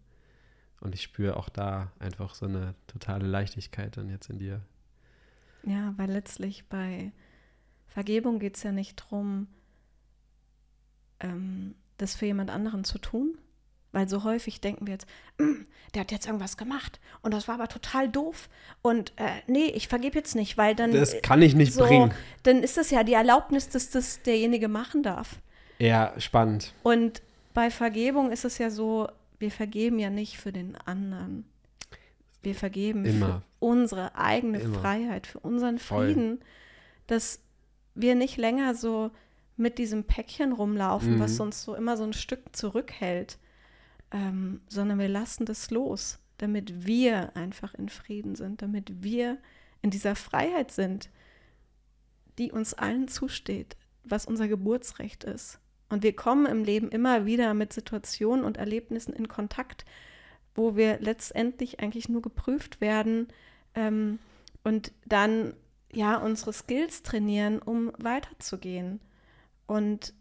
Und 0.79 0.95
ich 0.95 1.01
spüre 1.01 1.35
auch 1.35 1.49
da 1.49 1.91
einfach 1.99 2.33
so 2.35 2.45
eine 2.45 2.75
totale 2.87 3.27
Leichtigkeit 3.27 3.97
dann 3.97 4.09
jetzt 4.09 4.29
in 4.29 4.39
dir. 4.39 4.61
Ja, 5.65 5.93
weil 5.97 6.11
letztlich 6.11 6.65
bei 6.69 7.11
Vergebung 7.87 8.39
geht 8.39 8.55
es 8.55 8.63
ja 8.63 8.71
nicht 8.71 9.01
darum, 9.01 9.47
ähm, 11.19 11.75
das 11.97 12.15
für 12.15 12.25
jemand 12.25 12.49
anderen 12.51 12.83
zu 12.83 12.97
tun. 12.99 13.37
Weil 13.93 14.09
so 14.09 14.23
häufig 14.25 14.59
denken 14.59 14.85
wir 14.87 14.93
jetzt, 14.95 15.07
"Mm, 15.37 15.63
der 15.93 16.01
hat 16.01 16.11
jetzt 16.11 16.25
irgendwas 16.25 16.57
gemacht 16.57 16.99
und 17.21 17.33
das 17.33 17.47
war 17.47 17.55
aber 17.55 17.67
total 17.69 18.09
doof. 18.09 18.49
Und 18.81 19.13
äh, 19.17 19.29
nee, 19.47 19.67
ich 19.67 19.87
vergebe 19.87 20.17
jetzt 20.17 20.35
nicht, 20.35 20.57
weil 20.57 20.75
dann, 20.75 20.91
Das 20.91 21.13
äh, 21.13 21.21
kann 21.21 21.41
ich 21.41 21.55
nicht 21.55 21.73
so, 21.73 21.85
bringen. 21.85 22.11
dann 22.43 22.61
ist 22.63 22.75
das 22.75 22.89
ja 22.89 23.03
die 23.05 23.13
Erlaubnis, 23.13 23.69
dass 23.69 23.89
das 23.91 24.21
derjenige 24.23 24.67
machen 24.67 25.03
darf. 25.03 25.37
Ja, 25.79 26.13
spannend. 26.19 26.73
Und 26.83 27.21
bei 27.53 27.69
Vergebung 27.71 28.31
ist 28.31 28.43
es 28.45 28.57
ja 28.57 28.69
so, 28.71 29.07
wir 29.39 29.51
vergeben 29.51 29.99
ja 29.99 30.09
nicht 30.09 30.37
für 30.37 30.51
den 30.51 30.75
anderen. 30.75 31.45
Wir 32.41 32.55
vergeben 32.55 33.05
Immer. 33.05 33.25
für 33.27 33.41
unsere 33.59 34.15
eigene 34.15 34.59
Immer. 34.59 34.79
Freiheit, 34.79 35.27
für 35.27 35.39
unseren 35.39 35.77
Voll. 35.79 36.07
Frieden, 36.07 36.39
dass 37.07 37.39
wir 37.95 38.15
nicht 38.15 38.37
länger 38.37 38.73
so 38.75 39.11
mit 39.55 39.77
diesem 39.77 40.03
Päckchen 40.03 40.51
rumlaufen, 40.51 41.15
Mhm. 41.15 41.19
was 41.19 41.39
uns 41.39 41.63
so 41.63 41.75
immer 41.75 41.95
so 41.95 42.03
ein 42.03 42.13
Stück 42.13 42.55
zurückhält. 42.55 43.37
Ähm, 44.13 44.61
sondern 44.69 44.99
wir 44.99 45.09
lassen 45.09 45.45
das 45.45 45.71
los, 45.71 46.19
damit 46.37 46.85
wir 46.85 47.35
einfach 47.35 47.73
in 47.73 47.89
Frieden 47.89 48.35
sind, 48.35 48.61
damit 48.61 49.03
wir 49.03 49.37
in 49.81 49.89
dieser 49.89 50.15
Freiheit 50.15 50.71
sind, 50.71 51.09
die 52.37 52.51
uns 52.51 52.73
allen 52.73 53.07
zusteht, 53.07 53.75
was 54.03 54.25
unser 54.25 54.47
Geburtsrecht 54.47 55.23
ist. 55.23 55.59
Und 55.89 56.03
wir 56.03 56.15
kommen 56.15 56.45
im 56.45 56.63
Leben 56.63 56.89
immer 56.89 57.25
wieder 57.25 57.53
mit 57.53 57.73
Situationen 57.73 58.45
und 58.45 58.57
Erlebnissen 58.57 59.13
in 59.13 59.27
Kontakt, 59.27 59.85
wo 60.55 60.75
wir 60.75 60.99
letztendlich 60.99 61.79
eigentlich 61.79 62.09
nur 62.09 62.21
geprüft 62.21 62.81
werden 62.81 63.27
ähm, 63.75 64.19
und 64.63 64.91
dann 65.05 65.53
ja 65.91 66.17
unsere 66.17 66.53
Skills 66.53 67.03
trainieren, 67.03 67.59
um 67.59 67.91
weiterzugehen. 67.97 68.99
Und 69.67 70.13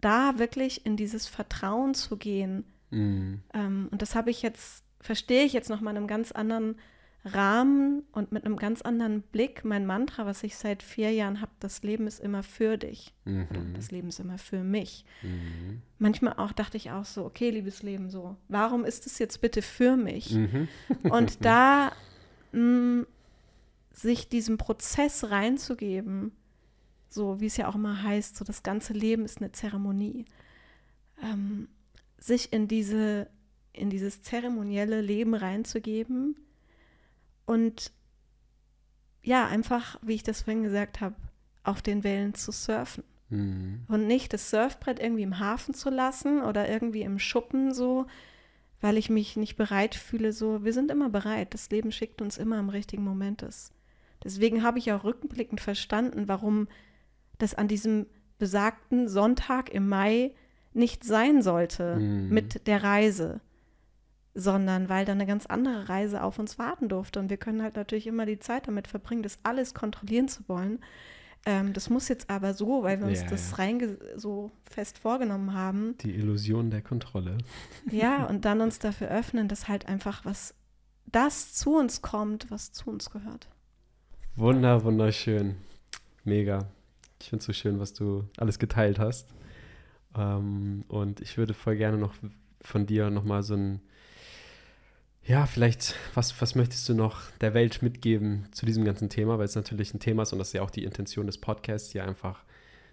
da 0.00 0.38
wirklich 0.38 0.84
in 0.86 0.96
dieses 0.96 1.26
Vertrauen 1.26 1.94
zu 1.94 2.16
gehen. 2.16 2.64
Mhm. 2.96 3.40
Ähm, 3.52 3.88
und 3.90 4.02
das 4.02 4.14
habe 4.14 4.30
ich 4.30 4.42
jetzt, 4.42 4.84
verstehe 5.00 5.44
ich 5.44 5.52
jetzt 5.52 5.70
noch 5.70 5.80
mal 5.80 5.90
in 5.90 5.98
einem 5.98 6.06
ganz 6.06 6.32
anderen 6.32 6.76
Rahmen 7.24 8.04
und 8.12 8.30
mit 8.30 8.44
einem 8.44 8.56
ganz 8.56 8.82
anderen 8.82 9.22
Blick. 9.22 9.64
Mein 9.64 9.84
Mantra, 9.84 10.26
was 10.26 10.44
ich 10.44 10.56
seit 10.56 10.82
vier 10.82 11.10
Jahren 11.10 11.40
habe, 11.40 11.50
das 11.58 11.82
Leben 11.82 12.06
ist 12.06 12.20
immer 12.20 12.42
für 12.42 12.78
dich. 12.78 13.12
Mhm. 13.24 13.74
Das 13.74 13.90
Leben 13.90 14.08
ist 14.08 14.20
immer 14.20 14.38
für 14.38 14.62
mich. 14.62 15.04
Mhm. 15.22 15.82
Manchmal 15.98 16.34
auch 16.34 16.52
dachte 16.52 16.76
ich 16.76 16.92
auch 16.92 17.04
so, 17.04 17.24
okay, 17.24 17.50
liebes 17.50 17.82
Leben, 17.82 18.10
so, 18.10 18.36
warum 18.48 18.84
ist 18.84 19.06
es 19.06 19.18
jetzt 19.18 19.40
bitte 19.40 19.60
für 19.60 19.96
mich? 19.96 20.32
Mhm. 20.32 20.68
und 21.02 21.38
da 21.44 21.92
mh, 22.52 22.60
mm, 22.60 23.06
sich 23.92 24.28
diesem 24.28 24.56
Prozess 24.56 25.30
reinzugeben, 25.30 26.32
so 27.08 27.40
wie 27.40 27.46
es 27.46 27.56
ja 27.56 27.66
auch 27.66 27.74
immer 27.74 28.02
heißt, 28.02 28.36
so 28.36 28.44
das 28.44 28.62
ganze 28.62 28.92
Leben 28.92 29.24
ist 29.24 29.38
eine 29.38 29.50
Zeremonie. 29.52 30.26
Ähm, 31.22 31.68
sich 32.18 32.52
in 32.52 32.68
diese, 32.68 33.28
in 33.72 33.90
dieses 33.90 34.22
zeremonielle 34.22 35.00
Leben 35.00 35.34
reinzugeben 35.34 36.36
und 37.44 37.92
ja, 39.22 39.46
einfach, 39.46 39.98
wie 40.02 40.14
ich 40.14 40.22
das 40.22 40.42
vorhin 40.42 40.62
gesagt 40.62 41.00
habe, 41.00 41.16
auf 41.64 41.82
den 41.82 42.04
Wellen 42.04 42.34
zu 42.34 42.52
surfen. 42.52 43.02
Mhm. 43.28 43.84
Und 43.88 44.06
nicht 44.06 44.32
das 44.32 44.50
Surfbrett 44.50 45.00
irgendwie 45.00 45.24
im 45.24 45.40
Hafen 45.40 45.74
zu 45.74 45.90
lassen 45.90 46.42
oder 46.42 46.68
irgendwie 46.68 47.02
im 47.02 47.18
Schuppen 47.18 47.74
so, 47.74 48.06
weil 48.80 48.96
ich 48.96 49.10
mich 49.10 49.36
nicht 49.36 49.56
bereit 49.56 49.94
fühle. 49.96 50.32
So, 50.32 50.64
wir 50.64 50.72
sind 50.72 50.90
immer 50.90 51.08
bereit. 51.08 51.54
Das 51.54 51.70
Leben 51.70 51.90
schickt 51.90 52.22
uns 52.22 52.38
immer 52.38 52.58
im 52.60 52.68
richtigen 52.68 53.02
Moment. 53.02 53.42
Ist. 53.42 53.72
Deswegen 54.22 54.62
habe 54.62 54.78
ich 54.78 54.92
auch 54.92 55.04
rückblickend 55.04 55.60
verstanden, 55.60 56.28
warum 56.28 56.68
das 57.38 57.54
an 57.54 57.68
diesem 57.68 58.06
besagten 58.38 59.08
Sonntag 59.08 59.70
im 59.70 59.88
Mai 59.88 60.34
nicht 60.76 61.04
sein 61.04 61.42
sollte 61.42 61.96
mhm. 61.96 62.28
mit 62.28 62.66
der 62.66 62.82
Reise 62.82 63.40
sondern 64.36 64.90
weil 64.90 65.06
da 65.06 65.12
eine 65.12 65.26
ganz 65.26 65.46
andere 65.46 65.88
Reise 65.88 66.22
auf 66.22 66.38
uns 66.38 66.58
warten 66.58 66.90
durfte. 66.90 67.18
Und 67.18 67.30
wir 67.30 67.38
können 67.38 67.62
halt 67.62 67.74
natürlich 67.74 68.06
immer 68.06 68.26
die 68.26 68.38
Zeit 68.38 68.68
damit 68.68 68.86
verbringen, 68.86 69.22
das 69.22 69.38
alles 69.42 69.72
kontrollieren 69.72 70.28
zu 70.28 70.46
wollen. 70.46 70.80
Ähm, 71.46 71.72
das 71.72 71.88
muss 71.88 72.08
jetzt 72.08 72.28
aber 72.28 72.52
so, 72.52 72.82
weil 72.82 73.00
wir 73.00 73.06
uns 73.06 73.22
ja, 73.22 73.28
das 73.28 73.52
ja. 73.52 73.56
rein 73.56 73.96
so 74.14 74.50
fest 74.70 74.98
vorgenommen 74.98 75.54
haben. 75.54 75.96
Die 76.02 76.14
Illusion 76.14 76.70
der 76.70 76.82
Kontrolle. 76.82 77.38
Ja, 77.90 78.24
und 78.28 78.44
dann 78.44 78.60
uns 78.60 78.78
dafür 78.78 79.08
öffnen, 79.08 79.48
dass 79.48 79.68
halt 79.68 79.88
einfach 79.88 80.26
was, 80.26 80.54
das 81.06 81.54
zu 81.54 81.74
uns 81.74 82.02
kommt, 82.02 82.50
was 82.50 82.72
zu 82.72 82.90
uns 82.90 83.10
gehört. 83.10 83.48
Wunder, 84.34 84.84
wunderschön. 84.84 85.56
Mega. 86.24 86.66
Ich 87.22 87.30
finde 87.30 87.40
es 87.40 87.46
so 87.46 87.54
schön, 87.54 87.80
was 87.80 87.94
du 87.94 88.24
alles 88.36 88.58
geteilt 88.58 88.98
hast. 88.98 89.28
Ähm, 90.16 90.84
und 90.88 91.20
ich 91.20 91.36
würde 91.38 91.54
voll 91.54 91.76
gerne 91.76 91.98
noch 91.98 92.14
von 92.60 92.86
dir 92.86 93.10
nochmal 93.10 93.42
so 93.42 93.54
ein 93.54 93.80
ja, 95.26 95.46
vielleicht, 95.46 95.96
was, 96.14 96.40
was 96.40 96.54
möchtest 96.54 96.88
du 96.88 96.94
noch 96.94 97.20
der 97.40 97.52
Welt 97.52 97.82
mitgeben 97.82 98.46
zu 98.52 98.64
diesem 98.64 98.84
ganzen 98.84 99.08
Thema? 99.08 99.38
Weil 99.38 99.46
es 99.46 99.56
natürlich 99.56 99.92
ein 99.92 99.98
Thema 99.98 100.22
ist 100.22 100.32
und 100.32 100.38
das 100.38 100.48
ist 100.48 100.54
ja 100.54 100.62
auch 100.62 100.70
die 100.70 100.84
Intention 100.84 101.26
des 101.26 101.38
Podcasts, 101.38 101.90
hier 101.90 102.04
einfach 102.04 102.44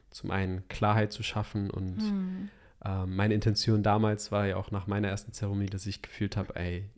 zum 0.10 0.32
einen 0.32 0.68
Klarheit 0.68 1.12
zu 1.12 1.22
schaffen. 1.22 1.70
Und 1.70 1.98
mhm. 1.98 2.50
äh, 2.84 3.06
meine 3.06 3.36
Intention 3.36 3.84
damals 3.84 4.32
war 4.32 4.48
ja 4.48 4.56
auch 4.56 4.72
nach 4.72 4.88
meiner 4.88 5.10
ersten 5.10 5.32
Zeremonie, 5.32 5.68
dass 5.68 5.86
ich 5.86 6.02
gefühlt 6.02 6.36
habe, 6.36 6.56
ey, 6.56 6.90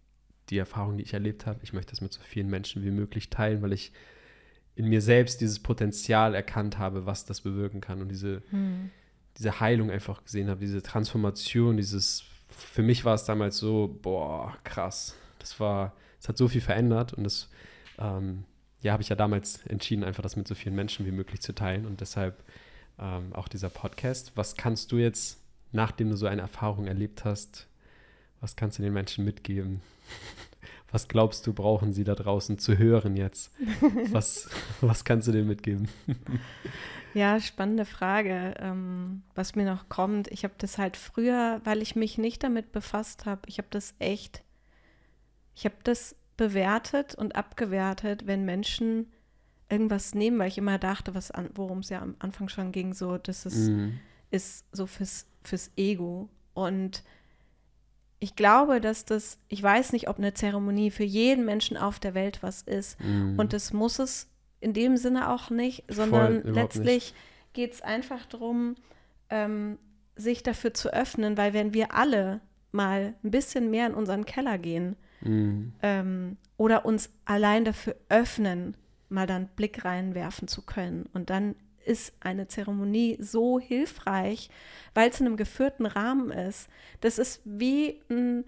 die 0.50 0.58
Erfahrung, 0.58 0.98
die 0.98 1.04
ich 1.04 1.14
erlebt 1.14 1.46
habe, 1.46 1.60
ich 1.64 1.74
möchte 1.74 1.92
das 1.92 2.02
mit 2.02 2.14
so 2.14 2.22
vielen 2.22 2.50
Menschen 2.50 2.84
wie 2.84 2.92
möglich 2.92 3.30
teilen, 3.30 3.62
weil 3.62 3.74
ich 3.74 3.92
in 4.76 4.88
mir 4.88 5.02
selbst 5.02 5.42
dieses 5.42 5.60
Potenzial 5.60 6.34
erkannt 6.34 6.78
habe, 6.78 7.06
was 7.06 7.26
das 7.26 7.42
bewirken 7.42 7.82
kann 7.82 8.02
und 8.02 8.08
diese, 8.10 8.42
mhm. 8.52 8.92
Diese 9.38 9.60
Heilung 9.60 9.92
einfach 9.92 10.24
gesehen 10.24 10.50
habe, 10.50 10.60
diese 10.60 10.82
Transformation, 10.82 11.78
dieses, 11.78 12.24
für 12.50 12.84
mich 12.84 13.06
war 13.06 13.16
es 13.16 13.26
damals 13.26 13.58
so, 13.58 13.98
boah, 14.02 14.56
krass, 14.64 15.16
das 15.40 15.60
war, 15.60 15.94
es 16.20 16.30
hat 16.30 16.38
so 16.38 16.48
viel 16.48 16.62
verändert 16.62 17.14
und 17.14 17.24
das, 17.24 17.50
ähm, 17.98 18.46
ja, 18.82 18.94
habe 18.94 19.04
ich 19.04 19.10
ja 19.10 19.16
damals 19.16 19.66
entschieden, 19.66 20.04
einfach 20.04 20.24
das 20.24 20.36
mit 20.36 20.48
so 20.48 20.56
vielen 20.56 20.76
Menschen 20.76 21.06
wie 21.06 21.12
möglich 21.12 21.42
zu 21.42 21.54
teilen 21.54 21.86
und 21.86 22.02
deshalb 22.02 22.44
ähm, 23.00 23.34
auch 23.34 23.48
dieser 23.48 23.70
Podcast. 23.70 24.32
Was 24.36 24.56
kannst 24.56 24.92
du 24.92 24.98
jetzt, 24.98 25.40
nachdem 25.72 26.10
du 26.10 26.18
so 26.18 26.28
eine 26.28 26.42
Erfahrung 26.42 26.88
erlebt 26.88 27.26
hast, 27.26 27.68
was 28.42 28.56
kannst 28.56 28.78
du 28.78 28.84
den 28.84 28.94
Menschen 28.94 29.26
mitgeben? 29.26 29.82
Was 30.92 31.10
glaubst 31.10 31.46
du, 31.46 31.52
brauchen 31.52 31.92
sie 31.92 32.06
da 32.06 32.16
draußen 32.16 32.58
zu 32.58 32.78
hören 32.78 33.18
jetzt? 33.18 33.52
Was, 34.12 34.48
was 34.80 35.04
kannst 35.04 35.28
du 35.28 35.34
denen 35.34 35.48
mitgeben? 35.48 35.90
Ja, 37.16 37.40
spannende 37.40 37.86
Frage. 37.86 38.54
Ähm, 38.60 39.24
was 39.34 39.56
mir 39.56 39.66
noch 39.66 39.90
kommt, 39.90 40.28
ich 40.28 40.44
habe 40.44 40.54
das 40.60 40.78
halt 40.78 40.98
früher, 40.98 41.62
weil 41.64 41.82
ich 41.82 41.96
mich 41.96 42.20
nicht 42.20 42.44
damit 42.44 42.72
befasst 42.72 43.26
habe, 43.26 43.42
ich 43.48 43.58
habe 43.58 43.70
das 43.72 43.96
echt 43.98 44.46
ich 45.56 45.66
habe 45.66 45.76
das 45.84 46.16
bewertet 46.38 47.16
und 47.16 47.36
abgewertet, 47.36 48.28
wenn 48.28 48.46
Menschen 48.46 49.12
irgendwas 49.70 50.14
nehmen, 50.14 50.38
weil 50.38 50.50
ich 50.50 50.58
immer 50.58 50.78
dachte, 50.78 51.14
worum 51.56 51.80
es 51.80 51.90
ja 51.90 52.02
am 52.02 52.16
Anfang 52.20 52.50
schon 52.50 52.72
ging, 52.72 52.94
so, 52.94 53.18
das 53.18 53.46
ist, 53.46 53.70
mhm. 53.70 54.00
ist 54.30 54.66
so 54.72 54.86
fürs, 54.86 55.26
fürs 55.44 55.72
Ego. 55.78 56.30
Und 56.54 57.04
ich 58.20 58.36
glaube, 58.36 58.82
dass 58.82 59.06
das, 59.06 59.40
ich 59.48 59.64
weiß 59.64 59.94
nicht, 59.94 60.08
ob 60.08 60.18
eine 60.18 60.34
Zeremonie 60.34 60.92
für 60.92 61.04
jeden 61.04 61.46
Menschen 61.46 61.78
auf 61.78 62.00
der 62.00 62.14
Welt 62.14 62.44
was 62.44 62.62
ist. 62.62 63.00
Mhm. 63.00 63.40
Und 63.40 63.54
das 63.54 63.74
muss 63.74 63.98
es 63.98 64.30
in 64.66 64.74
dem 64.74 64.98
Sinne 64.98 65.30
auch 65.30 65.50
nicht, 65.50 65.84
sondern 65.88 66.42
Voll, 66.42 66.52
letztlich 66.54 67.14
geht 67.54 67.74
es 67.74 67.82
einfach 67.82 68.26
darum, 68.26 68.76
ähm, 69.30 69.78
sich 70.16 70.44
dafür 70.44 70.74
zu 70.74 70.94
öffnen, 70.94 71.38
weil 71.38 71.54
wenn 71.54 71.74
wir 71.74 71.94
alle 71.94 72.42
mal 72.72 73.14
ein 73.24 73.32
bisschen 73.32 73.72
mehr 73.72 73.88
in 73.88 73.94
unseren 73.94 74.26
Keller 74.26 74.58
gehen 74.58 74.98
Mhm. 75.26 75.74
Ähm, 75.82 76.38
oder 76.58 76.86
uns 76.86 77.10
allein 77.26 77.66
dafür 77.66 77.96
öffnen, 78.10 78.78
mal 79.10 79.28
dann 79.28 79.48
Blick 79.56 79.84
reinwerfen 79.84 80.48
zu 80.48 80.62
können. 80.62 81.10
Und 81.14 81.30
dann 81.30 81.56
ist 81.86 82.14
eine 82.20 82.48
Zeremonie 82.48 83.18
so 83.20 83.60
hilfreich, 83.60 84.50
weil 84.94 85.10
es 85.10 85.20
in 85.20 85.28
einem 85.28 85.38
geführten 85.38 85.86
Rahmen 85.86 86.32
ist. 86.32 86.70
Das 87.02 87.20
ist 87.20 87.42
wie 87.46 88.02
ein, 88.10 88.46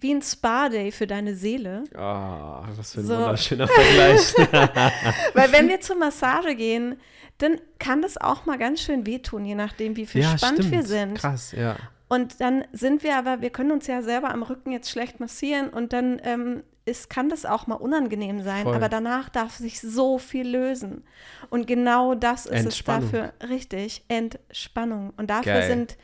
wie 0.00 0.14
ein 0.14 0.22
Spa-Day 0.22 0.92
für 0.92 1.06
deine 1.06 1.34
Seele. 1.34 1.84
Ah, 1.94 2.60
oh, 2.60 2.64
was 2.76 2.92
für 2.92 3.00
ein 3.00 3.06
so. 3.06 3.16
wunderschöner 3.16 3.68
Vergleich. 3.68 4.34
weil 5.34 5.52
wenn 5.52 5.68
wir 5.68 5.80
zur 5.80 5.96
Massage 5.96 6.54
gehen, 6.54 6.96
dann 7.38 7.60
kann 7.78 8.02
das 8.02 8.16
auch 8.16 8.46
mal 8.46 8.58
ganz 8.58 8.80
schön 8.80 9.06
wehtun, 9.06 9.44
je 9.44 9.54
nachdem, 9.54 9.96
wie 9.96 10.06
viel 10.06 10.22
ja, 10.22 10.36
wir 10.40 10.82
sind. 10.82 11.18
Krass, 11.18 11.52
ja. 11.52 11.76
Und 12.08 12.40
dann 12.40 12.64
sind 12.72 13.02
wir 13.02 13.16
aber, 13.16 13.42
wir 13.42 13.50
können 13.50 13.70
uns 13.70 13.86
ja 13.86 14.02
selber 14.02 14.30
am 14.30 14.42
Rücken 14.42 14.72
jetzt 14.72 14.90
schlecht 14.90 15.20
massieren 15.20 15.68
und 15.68 15.92
dann 15.92 16.20
ähm, 16.24 16.62
ist, 16.86 17.10
kann 17.10 17.28
das 17.28 17.44
auch 17.44 17.66
mal 17.66 17.74
unangenehm 17.74 18.42
sein, 18.42 18.64
Voll. 18.64 18.74
aber 18.74 18.88
danach 18.88 19.28
darf 19.28 19.56
sich 19.56 19.80
so 19.80 20.18
viel 20.18 20.48
lösen. 20.48 21.04
Und 21.50 21.66
genau 21.66 22.14
das 22.14 22.46
ist 22.46 22.66
es 22.66 22.82
dafür, 22.82 23.34
richtig, 23.46 24.04
Entspannung. 24.08 25.12
Und 25.16 25.28
dafür 25.28 25.52
Geil. 25.52 25.68
sind 25.68 25.98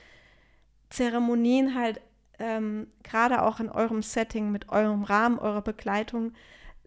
Zeremonien 0.90 1.74
halt 1.74 2.01
ähm, 2.39 2.89
gerade 3.03 3.43
auch 3.43 3.61
in 3.61 3.68
eurem 3.68 4.03
Setting, 4.03 4.51
mit 4.51 4.68
eurem 4.68 5.05
Rahmen, 5.05 5.39
eurer 5.39 5.62
Begleitung, 5.62 6.32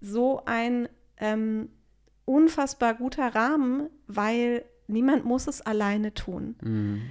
so 0.02 0.44
ein 0.46 0.90
ähm, 1.18 1.70
unfassbar 2.26 2.94
guter 2.96 3.34
Rahmen, 3.34 3.90
weil 4.08 4.66
niemand 4.88 5.26
muss 5.26 5.48
es 5.48 5.62
alleine 5.62 6.14
tun. 6.14 6.56
Mhm. 6.62 7.02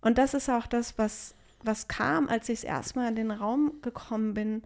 Und 0.00 0.18
das 0.18 0.34
ist 0.34 0.48
auch 0.48 0.66
das, 0.66 0.98
was 0.98 1.36
was 1.66 1.88
kam, 1.88 2.28
als 2.28 2.48
ich 2.48 2.60
das 2.60 2.68
erste 2.68 2.98
Mal 2.98 3.08
in 3.08 3.16
den 3.16 3.30
Raum 3.30 3.80
gekommen 3.82 4.34
bin, 4.34 4.62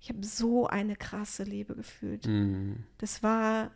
ich 0.00 0.08
habe 0.08 0.24
so 0.24 0.66
eine 0.66 0.96
krasse 0.96 1.44
Liebe 1.44 1.74
gefühlt. 1.74 2.26
Mhm. 2.26 2.84
Das 2.98 3.22
war, 3.22 3.70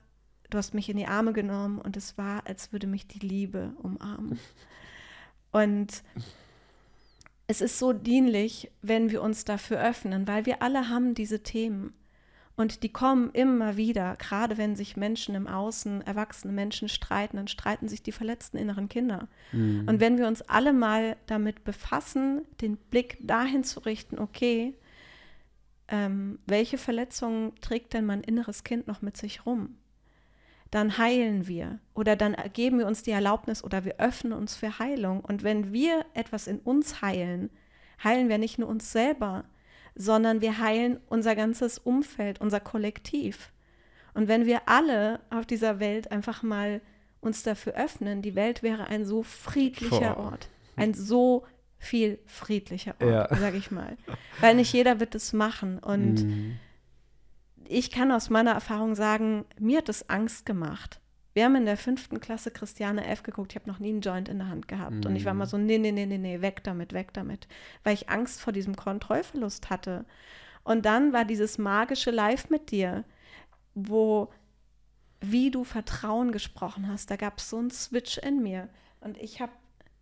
du 0.50 0.58
hast 0.58 0.74
mich 0.74 0.88
in 0.88 0.96
die 0.96 1.06
Arme 1.06 1.32
genommen 1.32 1.78
und 1.80 1.96
es 1.96 2.18
war, 2.18 2.46
als 2.46 2.72
würde 2.72 2.86
mich 2.86 3.06
die 3.06 3.26
Liebe 3.26 3.72
umarmen. 3.78 4.38
und 5.52 6.02
es 7.48 7.62
ist 7.62 7.78
so 7.78 7.94
dienlich, 7.94 8.70
wenn 8.82 9.10
wir 9.10 9.22
uns 9.22 9.44
dafür 9.44 9.82
öffnen, 9.82 10.28
weil 10.28 10.46
wir 10.46 10.62
alle 10.62 10.90
haben 10.90 11.14
diese 11.14 11.42
Themen. 11.42 11.94
Und 12.56 12.82
die 12.82 12.92
kommen 12.92 13.30
immer 13.32 13.76
wieder, 13.76 14.16
gerade 14.16 14.58
wenn 14.58 14.76
sich 14.76 14.96
Menschen 14.96 15.34
im 15.34 15.46
Außen, 15.46 16.02
erwachsene 16.02 16.52
Menschen 16.52 16.88
streiten, 16.88 17.36
dann 17.36 17.48
streiten 17.48 17.88
sich 17.88 18.02
die 18.02 18.12
verletzten 18.12 18.58
inneren 18.58 18.88
Kinder. 18.88 19.28
Mhm. 19.52 19.84
Und 19.86 20.00
wenn 20.00 20.18
wir 20.18 20.26
uns 20.26 20.42
alle 20.42 20.72
mal 20.72 21.16
damit 21.26 21.64
befassen, 21.64 22.42
den 22.60 22.76
Blick 22.76 23.16
dahin 23.20 23.64
zu 23.64 23.80
richten, 23.80 24.18
okay, 24.18 24.74
ähm, 25.86 26.40
welche 26.46 26.76
Verletzungen 26.76 27.52
trägt 27.60 27.94
denn 27.94 28.04
mein 28.04 28.22
inneres 28.22 28.62
Kind 28.62 28.88
noch 28.88 29.00
mit 29.00 29.16
sich 29.16 29.46
rum? 29.46 29.76
Dann 30.70 30.98
heilen 30.98 31.48
wir 31.48 31.78
oder 31.94 32.14
dann 32.14 32.36
geben 32.52 32.78
wir 32.78 32.86
uns 32.86 33.02
die 33.02 33.10
Erlaubnis 33.10 33.64
oder 33.64 33.84
wir 33.84 33.98
öffnen 33.98 34.34
uns 34.34 34.54
für 34.54 34.78
Heilung. 34.78 35.20
Und 35.20 35.42
wenn 35.42 35.72
wir 35.72 36.04
etwas 36.14 36.46
in 36.46 36.58
uns 36.58 37.00
heilen, 37.00 37.50
heilen 38.04 38.28
wir 38.28 38.38
nicht 38.38 38.58
nur 38.58 38.68
uns 38.68 38.92
selber, 38.92 39.44
sondern 39.94 40.40
wir 40.40 40.58
heilen 40.58 41.00
unser 41.08 41.34
ganzes 41.34 41.78
Umfeld, 41.78 42.40
unser 42.40 42.60
Kollektiv. 42.60 43.50
Und 44.14 44.28
wenn 44.28 44.46
wir 44.46 44.62
alle 44.68 45.20
auf 45.30 45.46
dieser 45.46 45.80
Welt 45.80 46.10
einfach 46.12 46.42
mal 46.42 46.80
uns 47.20 47.42
dafür 47.42 47.74
öffnen, 47.74 48.22
die 48.22 48.34
Welt 48.34 48.62
wäre 48.62 48.86
ein 48.86 49.04
so 49.04 49.22
friedlicher 49.22 50.14
Boah. 50.14 50.32
Ort, 50.32 50.48
ein 50.76 50.94
so 50.94 51.46
viel 51.78 52.18
friedlicher 52.26 52.94
Ort, 53.00 53.30
ja. 53.30 53.36
sage 53.36 53.56
ich 53.56 53.70
mal. 53.70 53.96
Weil 54.40 54.56
nicht 54.56 54.72
jeder 54.72 55.00
wird 55.00 55.14
es 55.14 55.32
machen. 55.32 55.78
Und 55.78 56.24
mhm. 56.24 56.58
Ich 57.68 57.90
kann 57.90 58.10
aus 58.10 58.30
meiner 58.30 58.52
Erfahrung 58.52 58.94
sagen, 58.94 59.44
mir 59.58 59.78
hat 59.78 59.88
es 59.88 60.08
Angst 60.08 60.46
gemacht. 60.46 61.00
Wir 61.34 61.44
haben 61.44 61.54
in 61.54 61.66
der 61.66 61.76
fünften 61.76 62.18
Klasse 62.18 62.50
Christiane 62.50 63.06
F. 63.06 63.22
geguckt. 63.22 63.52
Ich 63.52 63.56
habe 63.56 63.70
noch 63.70 63.78
nie 63.78 63.90
einen 63.90 64.00
Joint 64.00 64.28
in 64.28 64.38
der 64.38 64.48
Hand 64.48 64.66
gehabt. 64.66 65.04
Mhm. 65.04 65.06
Und 65.06 65.16
ich 65.16 65.24
war 65.24 65.34
mal 65.34 65.44
mhm. 65.44 65.50
so, 65.50 65.58
nee, 65.58 65.78
nee, 65.78 65.92
nee, 65.92 66.06
nee, 66.06 66.18
nee, 66.18 66.40
weg 66.40 66.64
damit, 66.64 66.92
weg 66.92 67.12
damit. 67.12 67.46
Weil 67.84 67.94
ich 67.94 68.08
Angst 68.08 68.40
vor 68.40 68.52
diesem 68.52 68.74
Kontrollverlust 68.74 69.70
hatte. 69.70 70.04
Und 70.64 70.84
dann 70.84 71.12
war 71.12 71.24
dieses 71.24 71.58
magische 71.58 72.10
Live 72.10 72.50
mit 72.50 72.70
dir, 72.70 73.04
wo, 73.74 74.32
wie 75.20 75.50
du 75.50 75.64
Vertrauen 75.64 76.32
gesprochen 76.32 76.88
hast, 76.88 77.10
da 77.10 77.16
gab 77.16 77.38
es 77.38 77.50
so 77.50 77.58
einen 77.58 77.70
Switch 77.70 78.18
in 78.18 78.42
mir. 78.42 78.68
Und 79.00 79.16
ich 79.18 79.40
habe 79.40 79.52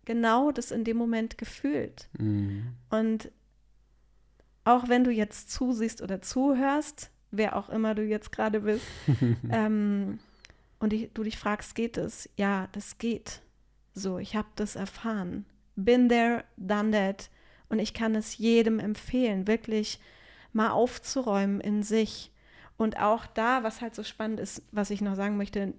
genau 0.05 0.51
das 0.51 0.71
in 0.71 0.85
dem 0.85 0.97
Moment 0.97 1.37
gefühlt. 1.37 2.09
Mhm. 2.17 2.73
Und 2.89 3.31
auch 4.63 4.89
wenn 4.89 5.03
du 5.03 5.11
jetzt 5.11 5.51
zusiehst 5.51 6.01
oder 6.01 6.21
zuhörst, 6.21 7.11
wer 7.31 7.55
auch 7.55 7.69
immer 7.69 7.95
du 7.95 8.03
jetzt 8.03 8.31
gerade 8.31 8.61
bist, 8.61 8.85
ähm, 9.49 10.19
und 10.79 10.93
ich, 10.93 11.11
du 11.13 11.23
dich 11.23 11.37
fragst, 11.37 11.75
geht 11.75 11.97
es? 11.97 12.29
Ja, 12.37 12.67
das 12.71 12.97
geht. 12.97 13.41
So, 13.93 14.19
ich 14.19 14.35
habe 14.35 14.47
das 14.55 14.75
erfahren. 14.75 15.45
Been 15.75 16.09
there, 16.09 16.43
done 16.57 16.91
that. 16.91 17.29
Und 17.69 17.79
ich 17.79 17.93
kann 17.93 18.15
es 18.15 18.37
jedem 18.37 18.79
empfehlen, 18.79 19.47
wirklich 19.47 19.99
mal 20.53 20.69
aufzuräumen 20.69 21.59
in 21.59 21.83
sich. 21.83 22.31
Und 22.77 22.99
auch 22.99 23.25
da, 23.25 23.63
was 23.63 23.81
halt 23.81 23.95
so 23.95 24.03
spannend 24.03 24.39
ist, 24.39 24.61
was 24.71 24.91
ich 24.91 25.01
noch 25.01 25.15
sagen 25.15 25.37
möchte, 25.37 25.73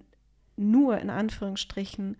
nur 0.57 0.99
in 0.99 1.09
Anführungsstrichen, 1.09 2.17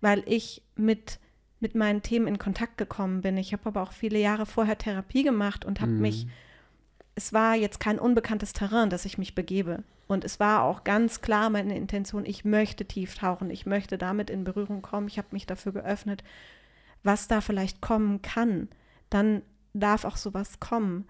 weil 0.00 0.22
ich 0.26 0.62
mit, 0.76 1.18
mit 1.58 1.74
meinen 1.74 2.02
Themen 2.02 2.28
in 2.28 2.38
Kontakt 2.38 2.78
gekommen 2.78 3.22
bin. 3.22 3.36
Ich 3.36 3.52
habe 3.52 3.66
aber 3.66 3.82
auch 3.82 3.92
viele 3.92 4.20
Jahre 4.20 4.46
vorher 4.46 4.78
Therapie 4.78 5.24
gemacht 5.24 5.64
und 5.64 5.80
habe 5.80 5.90
mhm. 5.90 6.00
mich, 6.00 6.26
es 7.20 7.34
war 7.34 7.54
jetzt 7.54 7.80
kein 7.80 7.98
unbekanntes 7.98 8.54
Terrain, 8.54 8.88
dass 8.88 9.04
ich 9.04 9.18
mich 9.18 9.34
begebe. 9.34 9.82
Und 10.08 10.24
es 10.24 10.40
war 10.40 10.62
auch 10.62 10.84
ganz 10.84 11.20
klar 11.20 11.50
meine 11.50 11.76
Intention, 11.76 12.24
ich 12.24 12.46
möchte 12.46 12.86
tief 12.86 13.14
tauchen, 13.14 13.50
ich 13.50 13.66
möchte 13.66 13.98
damit 13.98 14.30
in 14.30 14.42
Berührung 14.42 14.80
kommen. 14.80 15.06
Ich 15.06 15.18
habe 15.18 15.28
mich 15.32 15.44
dafür 15.44 15.72
geöffnet, 15.72 16.24
was 17.02 17.28
da 17.28 17.42
vielleicht 17.42 17.82
kommen 17.82 18.22
kann. 18.22 18.68
Dann 19.10 19.42
darf 19.74 20.06
auch 20.06 20.16
sowas 20.16 20.60
kommen. 20.60 21.06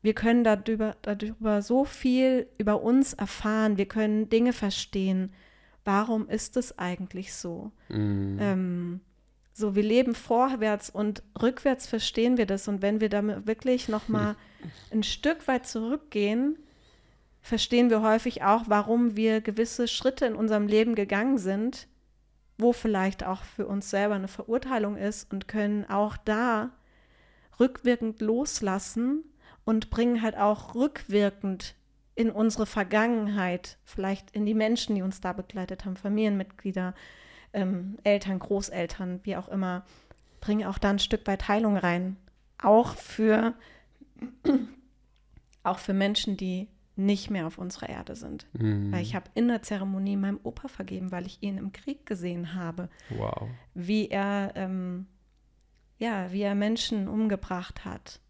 Wir 0.00 0.14
können 0.14 0.42
darüber, 0.42 0.96
darüber 1.02 1.60
so 1.60 1.84
viel 1.84 2.46
über 2.56 2.80
uns 2.80 3.12
erfahren, 3.12 3.76
wir 3.76 3.86
können 3.86 4.30
Dinge 4.30 4.54
verstehen. 4.54 5.34
Warum 5.84 6.30
ist 6.30 6.56
es 6.56 6.78
eigentlich 6.78 7.34
so? 7.34 7.72
Mhm. 7.90 8.38
Ähm, 8.40 9.00
so, 9.58 9.74
wir 9.74 9.82
leben 9.82 10.14
vorwärts 10.14 10.90
und 10.90 11.22
rückwärts 11.40 11.86
verstehen 11.86 12.36
wir 12.36 12.44
das. 12.44 12.68
Und 12.68 12.82
wenn 12.82 13.00
wir 13.00 13.08
damit 13.08 13.46
wirklich 13.46 13.88
nochmal 13.88 14.36
ein 14.92 15.02
Stück 15.02 15.48
weit 15.48 15.66
zurückgehen, 15.66 16.58
verstehen 17.40 17.88
wir 17.88 18.02
häufig 18.02 18.42
auch, 18.42 18.64
warum 18.66 19.16
wir 19.16 19.40
gewisse 19.40 19.88
Schritte 19.88 20.26
in 20.26 20.34
unserem 20.34 20.66
Leben 20.66 20.94
gegangen 20.94 21.38
sind, 21.38 21.88
wo 22.58 22.74
vielleicht 22.74 23.24
auch 23.24 23.44
für 23.44 23.66
uns 23.66 23.88
selber 23.88 24.16
eine 24.16 24.28
Verurteilung 24.28 24.98
ist 24.98 25.32
und 25.32 25.48
können 25.48 25.86
auch 25.88 26.18
da 26.18 26.72
rückwirkend 27.58 28.20
loslassen 28.20 29.24
und 29.64 29.88
bringen 29.88 30.20
halt 30.20 30.36
auch 30.36 30.74
rückwirkend 30.74 31.76
in 32.14 32.30
unsere 32.30 32.66
Vergangenheit, 32.66 33.78
vielleicht 33.84 34.32
in 34.32 34.44
die 34.44 34.54
Menschen, 34.54 34.96
die 34.96 35.02
uns 35.02 35.22
da 35.22 35.32
begleitet 35.32 35.86
haben, 35.86 35.96
Familienmitglieder, 35.96 36.94
ähm, 37.56 37.96
Eltern, 38.04 38.38
Großeltern, 38.38 39.20
wie 39.24 39.36
auch 39.36 39.48
immer, 39.48 39.84
bringen 40.40 40.66
auch 40.66 40.78
da 40.78 40.90
ein 40.90 40.98
Stück 40.98 41.26
weit 41.26 41.48
Heilung 41.48 41.76
rein. 41.76 42.16
Auch 42.62 42.94
für, 42.94 43.54
auch 45.64 45.78
für 45.78 45.94
Menschen, 45.94 46.36
die 46.36 46.68
nicht 46.94 47.30
mehr 47.30 47.46
auf 47.46 47.58
unserer 47.58 47.88
Erde 47.88 48.14
sind. 48.14 48.46
Mhm. 48.52 48.92
Weil 48.92 49.02
ich 49.02 49.14
habe 49.14 49.30
in 49.34 49.48
der 49.48 49.62
Zeremonie 49.62 50.16
meinem 50.16 50.40
Opa 50.42 50.68
vergeben, 50.68 51.12
weil 51.12 51.26
ich 51.26 51.42
ihn 51.42 51.58
im 51.58 51.72
Krieg 51.72 52.06
gesehen 52.06 52.54
habe. 52.54 52.88
Wow. 53.10 53.48
Wie 53.74 54.08
er, 54.08 54.52
ähm, 54.54 55.06
ja, 55.98 56.32
wie 56.32 56.42
er 56.42 56.54
Menschen 56.54 57.08
umgebracht 57.08 57.84
hat. 57.84 58.20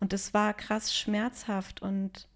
Und 0.00 0.12
es 0.12 0.34
war 0.34 0.54
krass 0.54 0.96
schmerzhaft 0.96 1.80
und 1.82 2.28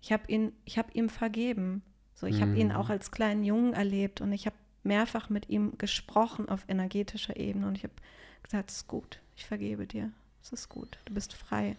ich 0.00 0.12
habe 0.12 0.24
ihn, 0.28 0.52
ich 0.64 0.78
habe 0.78 0.92
ihm 0.92 1.08
vergeben. 1.08 1.82
So, 2.14 2.26
ich 2.26 2.36
mhm. 2.36 2.40
habe 2.40 2.56
ihn 2.56 2.72
auch 2.72 2.88
als 2.88 3.10
kleinen 3.10 3.42
Jungen 3.42 3.72
erlebt 3.72 4.20
und 4.20 4.32
ich 4.32 4.46
habe 4.46 4.56
mehrfach 4.84 5.30
mit 5.30 5.48
ihm 5.48 5.76
gesprochen 5.78 6.48
auf 6.48 6.64
energetischer 6.68 7.36
Ebene 7.36 7.66
und 7.66 7.76
ich 7.76 7.84
habe 7.84 7.94
gesagt, 8.42 8.70
es 8.70 8.76
ist 8.78 8.88
gut, 8.88 9.20
ich 9.36 9.44
vergebe 9.46 9.86
dir, 9.86 10.10
es 10.42 10.52
ist 10.52 10.68
gut, 10.68 10.98
du 11.04 11.14
bist 11.14 11.32
frei. 11.32 11.76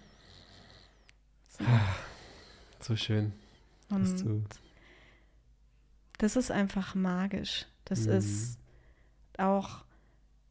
So. 1.49 1.63
So 2.79 2.95
schön. 2.95 3.31
Und 3.89 4.45
das 6.17 6.35
ist 6.35 6.51
einfach 6.51 6.95
magisch. 6.95 7.65
Das 7.85 8.01
mhm. 8.01 8.13
ist 8.13 8.59
auch, 9.37 9.83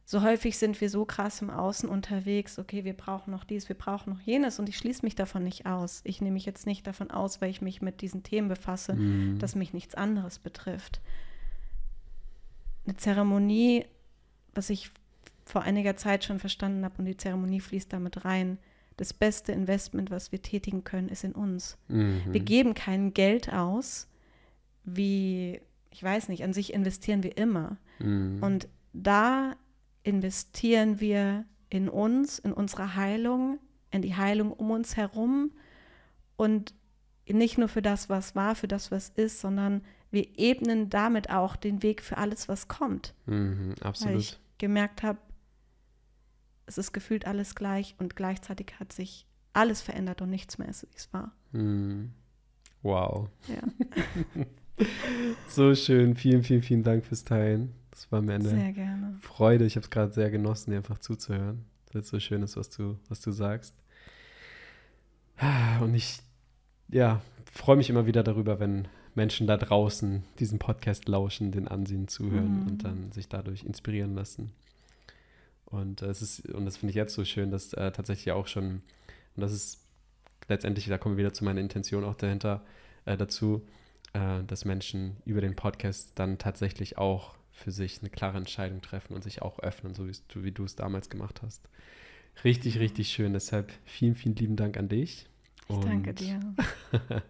so 0.05 0.23
häufig 0.23 0.59
sind 0.59 0.81
wir 0.81 0.91
so 0.91 1.05
krass 1.05 1.41
im 1.43 1.51
Außen 1.51 1.89
unterwegs, 1.89 2.59
okay, 2.59 2.85
wir 2.85 2.95
brauchen 2.95 3.31
noch 3.31 3.45
dies, 3.45 3.69
wir 3.69 3.77
brauchen 3.77 4.13
noch 4.13 4.21
jenes 4.21 4.59
und 4.59 4.69
ich 4.69 4.77
schließe 4.77 5.05
mich 5.05 5.15
davon 5.15 5.43
nicht 5.43 5.67
aus. 5.67 6.01
Ich 6.05 6.21
nehme 6.21 6.35
mich 6.35 6.47
jetzt 6.47 6.67
nicht 6.67 6.87
davon 6.87 7.11
aus, 7.11 7.41
weil 7.41 7.51
ich 7.51 7.63
mich 7.63 7.83
mit 7.83 8.01
diesen 8.01 8.23
Themen 8.23 8.49
befasse, 8.49 8.95
mhm. 8.95 9.39
dass 9.39 9.55
mich 9.55 9.73
nichts 9.73 9.95
anderes 9.95 10.39
betrifft. 10.39 11.01
Eine 12.87 12.97
Zeremonie, 12.97 13.85
was 14.55 14.71
ich 14.71 14.91
vor 15.45 15.63
einiger 15.63 15.97
Zeit 15.97 16.25
schon 16.25 16.39
verstanden 16.39 16.85
habe 16.85 16.95
und 16.99 17.05
die 17.07 17.17
Zeremonie 17.17 17.61
fließt 17.61 17.93
damit 17.93 18.25
rein, 18.25 18.59
das 18.97 19.13
beste 19.13 19.53
Investment, 19.53 20.11
was 20.11 20.33
wir 20.33 20.41
tätigen 20.41 20.85
können, 20.85 21.09
ist 21.09 21.25
in 21.25 21.33
uns. 21.33 21.77
Mhm. 21.89 22.23
Wir 22.31 22.41
geben 22.41 22.75
kein 22.75 23.13
Geld 23.13 23.53
aus, 23.53 24.07
wie, 24.85 25.61
ich 25.91 26.03
weiß 26.03 26.29
nicht, 26.29 26.45
an 26.45 26.53
sich 26.53 26.73
investieren 26.73 27.23
wir 27.23 27.37
immer. 27.37 27.77
Mhm. 27.99 28.43
Und 28.43 28.69
da 28.93 29.57
investieren 30.05 31.01
wir 31.01 31.45
in 31.71 31.89
uns, 31.89 32.39
in 32.39 32.53
unsere 32.53 32.95
Heilung, 32.95 33.59
in 33.91 34.03
die 34.03 34.15
Heilung 34.15 34.53
um 34.53 34.71
uns 34.71 34.97
herum 34.97 35.51
und 36.37 36.75
nicht 37.27 37.59
nur 37.59 37.69
für 37.69 37.83
das, 37.83 38.09
was 38.09 38.37
war, 38.37 38.55
für 38.55 38.69
das, 38.69 38.91
was 38.91 39.09
ist, 39.09 39.41
sondern 39.41 39.83
wir 40.15 40.39
ebnen 40.39 40.89
damit 40.89 41.29
auch 41.29 41.57
den 41.57 41.83
Weg 41.83 42.01
für 42.01 42.17
alles, 42.17 42.49
was 42.49 42.69
kommt. 42.69 43.15
Mhm, 43.27 43.75
absolut. 43.81 44.15
Weil 44.15 44.21
ich 44.21 44.39
gemerkt 44.59 45.03
habe, 45.03 45.19
es 46.67 46.79
ist 46.79 46.93
gefühlt 46.93 47.27
alles 47.27 47.55
gleich 47.55 47.95
und 47.99 48.17
gleichzeitig 48.17 48.79
hat 48.79 48.93
sich 48.93 49.27
alles 49.53 49.83
verändert 49.83 50.23
und 50.23 50.31
nichts 50.31 50.57
mehr 50.57 50.69
ist, 50.69 50.85
wie 50.85 50.97
es 50.97 51.13
war. 51.13 51.33
Mm. 51.53 52.07
Wow. 52.83 53.29
Ja. 53.49 53.63
so 55.49 55.75
schön. 55.75 56.17
Vielen, 56.17 56.43
vielen, 56.43 56.63
vielen 56.63 56.83
Dank 56.83 57.05
fürs 57.05 57.25
Teilen. 57.25 57.75
Das 57.91 58.11
war 58.11 58.23
mir 58.23 58.35
eine 58.35 59.19
Freude. 59.21 59.65
Ich 59.65 59.77
habe 59.77 59.85
es 59.85 59.91
gerade 59.91 60.13
sehr 60.13 60.31
genossen, 60.31 60.71
dir 60.71 60.79
einfach 60.79 60.99
zuzuhören. 60.99 61.65
Weil 61.93 62.03
es 62.03 62.09
so 62.09 62.19
schön 62.19 62.43
ist, 62.43 62.57
was 62.57 62.71
du, 62.71 62.99
was 63.09 63.21
du 63.21 63.31
sagst. 63.31 63.75
Und 65.81 65.95
ich, 65.95 66.19
ja, 66.89 67.21
freue 67.53 67.77
mich 67.77 67.89
immer 67.89 68.07
wieder 68.07 68.23
darüber, 68.23 68.59
wenn 68.59 68.89
Menschen 69.15 69.47
da 69.47 69.57
draußen 69.57 70.25
diesen 70.39 70.59
Podcast 70.59 71.09
lauschen, 71.09 71.53
den 71.53 71.69
ansehen, 71.69 72.09
zuhören 72.09 72.63
mhm. 72.63 72.67
und 72.67 72.85
dann 72.85 73.13
sich 73.13 73.29
dadurch 73.29 73.65
inspirieren 73.65 74.15
lassen. 74.15 74.53
Und 75.67 76.03
äh, 76.03 76.07
es 76.07 76.23
ist, 76.23 76.49
und 76.51 76.65
das 76.65 76.77
finde 76.77 76.91
ich 76.91 76.97
jetzt 76.97 77.15
so 77.15 77.25
schön, 77.25 77.51
dass 77.51 77.73
äh, 77.73 77.93
tatsächlich 77.93 78.33
auch 78.33 78.47
schon, 78.47 78.83
und 79.37 79.41
das 79.41 79.53
ist 79.53 79.85
letztendlich, 80.49 80.87
da 80.87 80.99
kommen 80.99 81.17
wir 81.17 81.25
wieder 81.25 81.33
zu 81.33 81.45
meiner 81.45 81.61
Intention 81.61 82.05
auch 82.05 82.15
dahinter, 82.15 82.65
äh, 83.05 83.17
dazu, 83.17 83.67
äh, 84.13 84.43
dass 84.45 84.65
Menschen 84.65 85.17
über 85.25 85.41
den 85.41 85.57
Podcast 85.57 86.13
dann 86.17 86.39
tatsächlich 86.39 86.99
auch 86.99 87.35
für 87.53 87.71
sich 87.71 88.01
eine 88.01 88.11
klare 88.11 88.37
Entscheidung 88.37 88.83
treffen 88.83 89.15
und 89.15 89.23
sich 89.23 89.43
auch 89.43 89.61
öffnen, 89.61 89.95
so 89.95 90.09
wie 90.43 90.53
du 90.53 90.65
es 90.65 90.75
damals 90.75 91.09
gemacht 91.09 91.41
hast. 91.43 91.69
Richtig, 92.43 92.81
richtig 92.81 93.11
schön. 93.11 93.33
Deshalb 93.33 93.73
vielen, 93.85 94.17
vielen 94.17 94.35
lieben 94.35 94.57
Dank 94.57 94.77
an 94.77 94.89
dich. 94.89 95.27
Ich 95.69 95.75
und 95.77 95.85
danke 95.85 96.15
dir. 96.15 96.41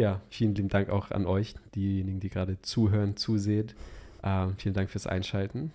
ja, 0.00 0.22
vielen 0.30 0.54
lieben 0.54 0.70
Dank 0.70 0.88
auch 0.88 1.10
an 1.10 1.26
euch, 1.26 1.54
diejenigen, 1.74 2.20
die 2.20 2.30
gerade 2.30 2.60
zuhören, 2.62 3.16
zusehen. 3.16 3.72
Ähm, 4.22 4.54
vielen 4.56 4.74
Dank 4.74 4.88
fürs 4.88 5.06
Einschalten. 5.06 5.72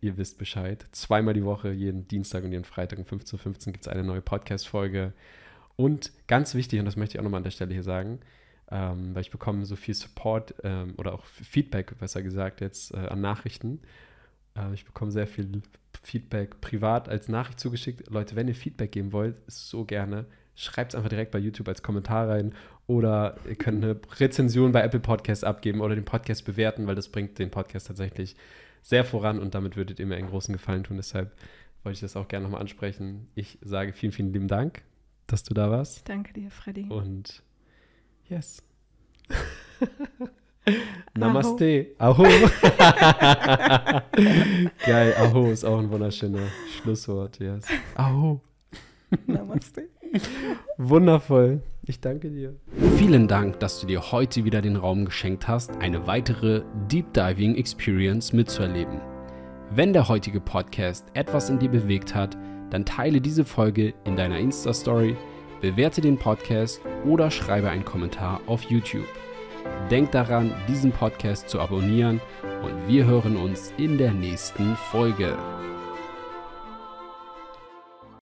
Ihr 0.00 0.16
wisst 0.16 0.36
Bescheid. 0.38 0.84
Zweimal 0.90 1.32
die 1.32 1.44
Woche, 1.44 1.70
jeden 1.70 2.08
Dienstag 2.08 2.42
und 2.42 2.50
jeden 2.50 2.64
Freitag 2.64 2.98
um 2.98 3.04
15.15 3.04 3.36
Uhr 3.46 3.72
gibt 3.72 3.82
es 3.82 3.88
eine 3.88 4.02
neue 4.02 4.20
Podcast-Folge. 4.20 5.12
Und 5.76 6.10
ganz 6.26 6.56
wichtig, 6.56 6.80
und 6.80 6.86
das 6.86 6.96
möchte 6.96 7.14
ich 7.14 7.20
auch 7.20 7.24
nochmal 7.24 7.38
an 7.38 7.44
der 7.44 7.52
Stelle 7.52 7.72
hier 7.72 7.84
sagen, 7.84 8.18
ähm, 8.68 9.14
weil 9.14 9.22
ich 9.22 9.30
bekomme 9.30 9.64
so 9.64 9.76
viel 9.76 9.94
Support 9.94 10.56
ähm, 10.64 10.94
oder 10.98 11.14
auch 11.14 11.24
Feedback, 11.24 11.96
besser 11.98 12.20
gesagt, 12.20 12.60
jetzt 12.60 12.92
äh, 12.92 12.96
an 12.96 13.20
Nachrichten. 13.20 13.80
Äh, 14.56 14.74
ich 14.74 14.84
bekomme 14.84 15.12
sehr 15.12 15.28
viel 15.28 15.62
Feedback 16.02 16.60
privat 16.60 17.08
als 17.08 17.28
Nachricht 17.28 17.60
zugeschickt. 17.60 18.10
Leute, 18.10 18.34
wenn 18.34 18.48
ihr 18.48 18.56
Feedback 18.56 18.90
geben 18.90 19.12
wollt, 19.12 19.36
so 19.46 19.84
gerne, 19.84 20.26
schreibt 20.54 20.92
es 20.92 20.96
einfach 20.96 21.08
direkt 21.08 21.30
bei 21.30 21.38
YouTube 21.38 21.68
als 21.68 21.82
Kommentar 21.82 22.28
rein 22.28 22.54
oder 22.86 23.36
ihr 23.48 23.54
könnt 23.54 23.82
eine 23.82 24.00
Rezension 24.18 24.72
bei 24.72 24.82
Apple 24.82 25.00
Podcasts 25.00 25.44
abgeben 25.44 25.80
oder 25.80 25.94
den 25.94 26.04
Podcast 26.04 26.44
bewerten, 26.44 26.86
weil 26.86 26.94
das 26.94 27.08
bringt 27.08 27.38
den 27.38 27.50
Podcast 27.50 27.86
tatsächlich 27.86 28.36
sehr 28.82 29.04
voran 29.04 29.38
und 29.38 29.54
damit 29.54 29.76
würdet 29.76 30.00
ihr 30.00 30.06
mir 30.06 30.16
einen 30.16 30.28
großen 30.28 30.52
Gefallen 30.52 30.84
tun. 30.84 30.96
Deshalb 30.96 31.32
wollte 31.82 31.94
ich 31.94 32.00
das 32.00 32.16
auch 32.16 32.28
gerne 32.28 32.44
nochmal 32.44 32.60
ansprechen. 32.60 33.28
Ich 33.34 33.58
sage 33.62 33.92
vielen, 33.92 34.12
vielen 34.12 34.32
lieben 34.32 34.48
Dank, 34.48 34.82
dass 35.26 35.42
du 35.44 35.54
da 35.54 35.70
warst. 35.70 36.08
Danke 36.08 36.32
dir, 36.32 36.50
Freddy. 36.50 36.86
Und 36.88 37.42
yes. 38.28 38.62
Namaste. 41.14 41.88
Aho. 41.98 42.22
Geil, 44.84 45.14
Aho 45.18 45.50
ist 45.50 45.64
auch 45.64 45.78
ein 45.78 45.90
wunderschöner 45.90 46.46
Schlusswort. 46.76 47.38
Yes. 47.38 47.66
Aho. 47.94 48.40
Namaste. 49.26 49.88
Wundervoll. 50.78 51.62
Ich 51.84 52.00
danke 52.00 52.30
dir. 52.30 52.54
Vielen 52.96 53.28
Dank, 53.28 53.58
dass 53.60 53.80
du 53.80 53.86
dir 53.86 54.12
heute 54.12 54.44
wieder 54.44 54.62
den 54.62 54.76
Raum 54.76 55.04
geschenkt 55.04 55.48
hast, 55.48 55.76
eine 55.78 56.06
weitere 56.06 56.62
Deep 56.88 57.12
Diving 57.12 57.56
Experience 57.56 58.32
mitzuerleben. 58.32 59.00
Wenn 59.70 59.92
der 59.92 60.08
heutige 60.08 60.40
Podcast 60.40 61.06
etwas 61.14 61.50
in 61.50 61.58
dir 61.58 61.70
bewegt 61.70 62.14
hat, 62.14 62.36
dann 62.70 62.84
teile 62.84 63.20
diese 63.20 63.44
Folge 63.44 63.94
in 64.04 64.16
deiner 64.16 64.38
Insta-Story, 64.38 65.16
bewerte 65.60 66.00
den 66.00 66.18
Podcast 66.18 66.80
oder 67.04 67.30
schreibe 67.30 67.70
einen 67.70 67.84
Kommentar 67.84 68.40
auf 68.46 68.62
YouTube. 68.64 69.08
Denk 69.90 70.10
daran, 70.12 70.52
diesen 70.68 70.92
Podcast 70.92 71.48
zu 71.48 71.60
abonnieren 71.60 72.20
und 72.62 72.88
wir 72.88 73.06
hören 73.06 73.36
uns 73.36 73.72
in 73.76 73.98
der 73.98 74.12
nächsten 74.12 74.76
Folge. 74.76 75.36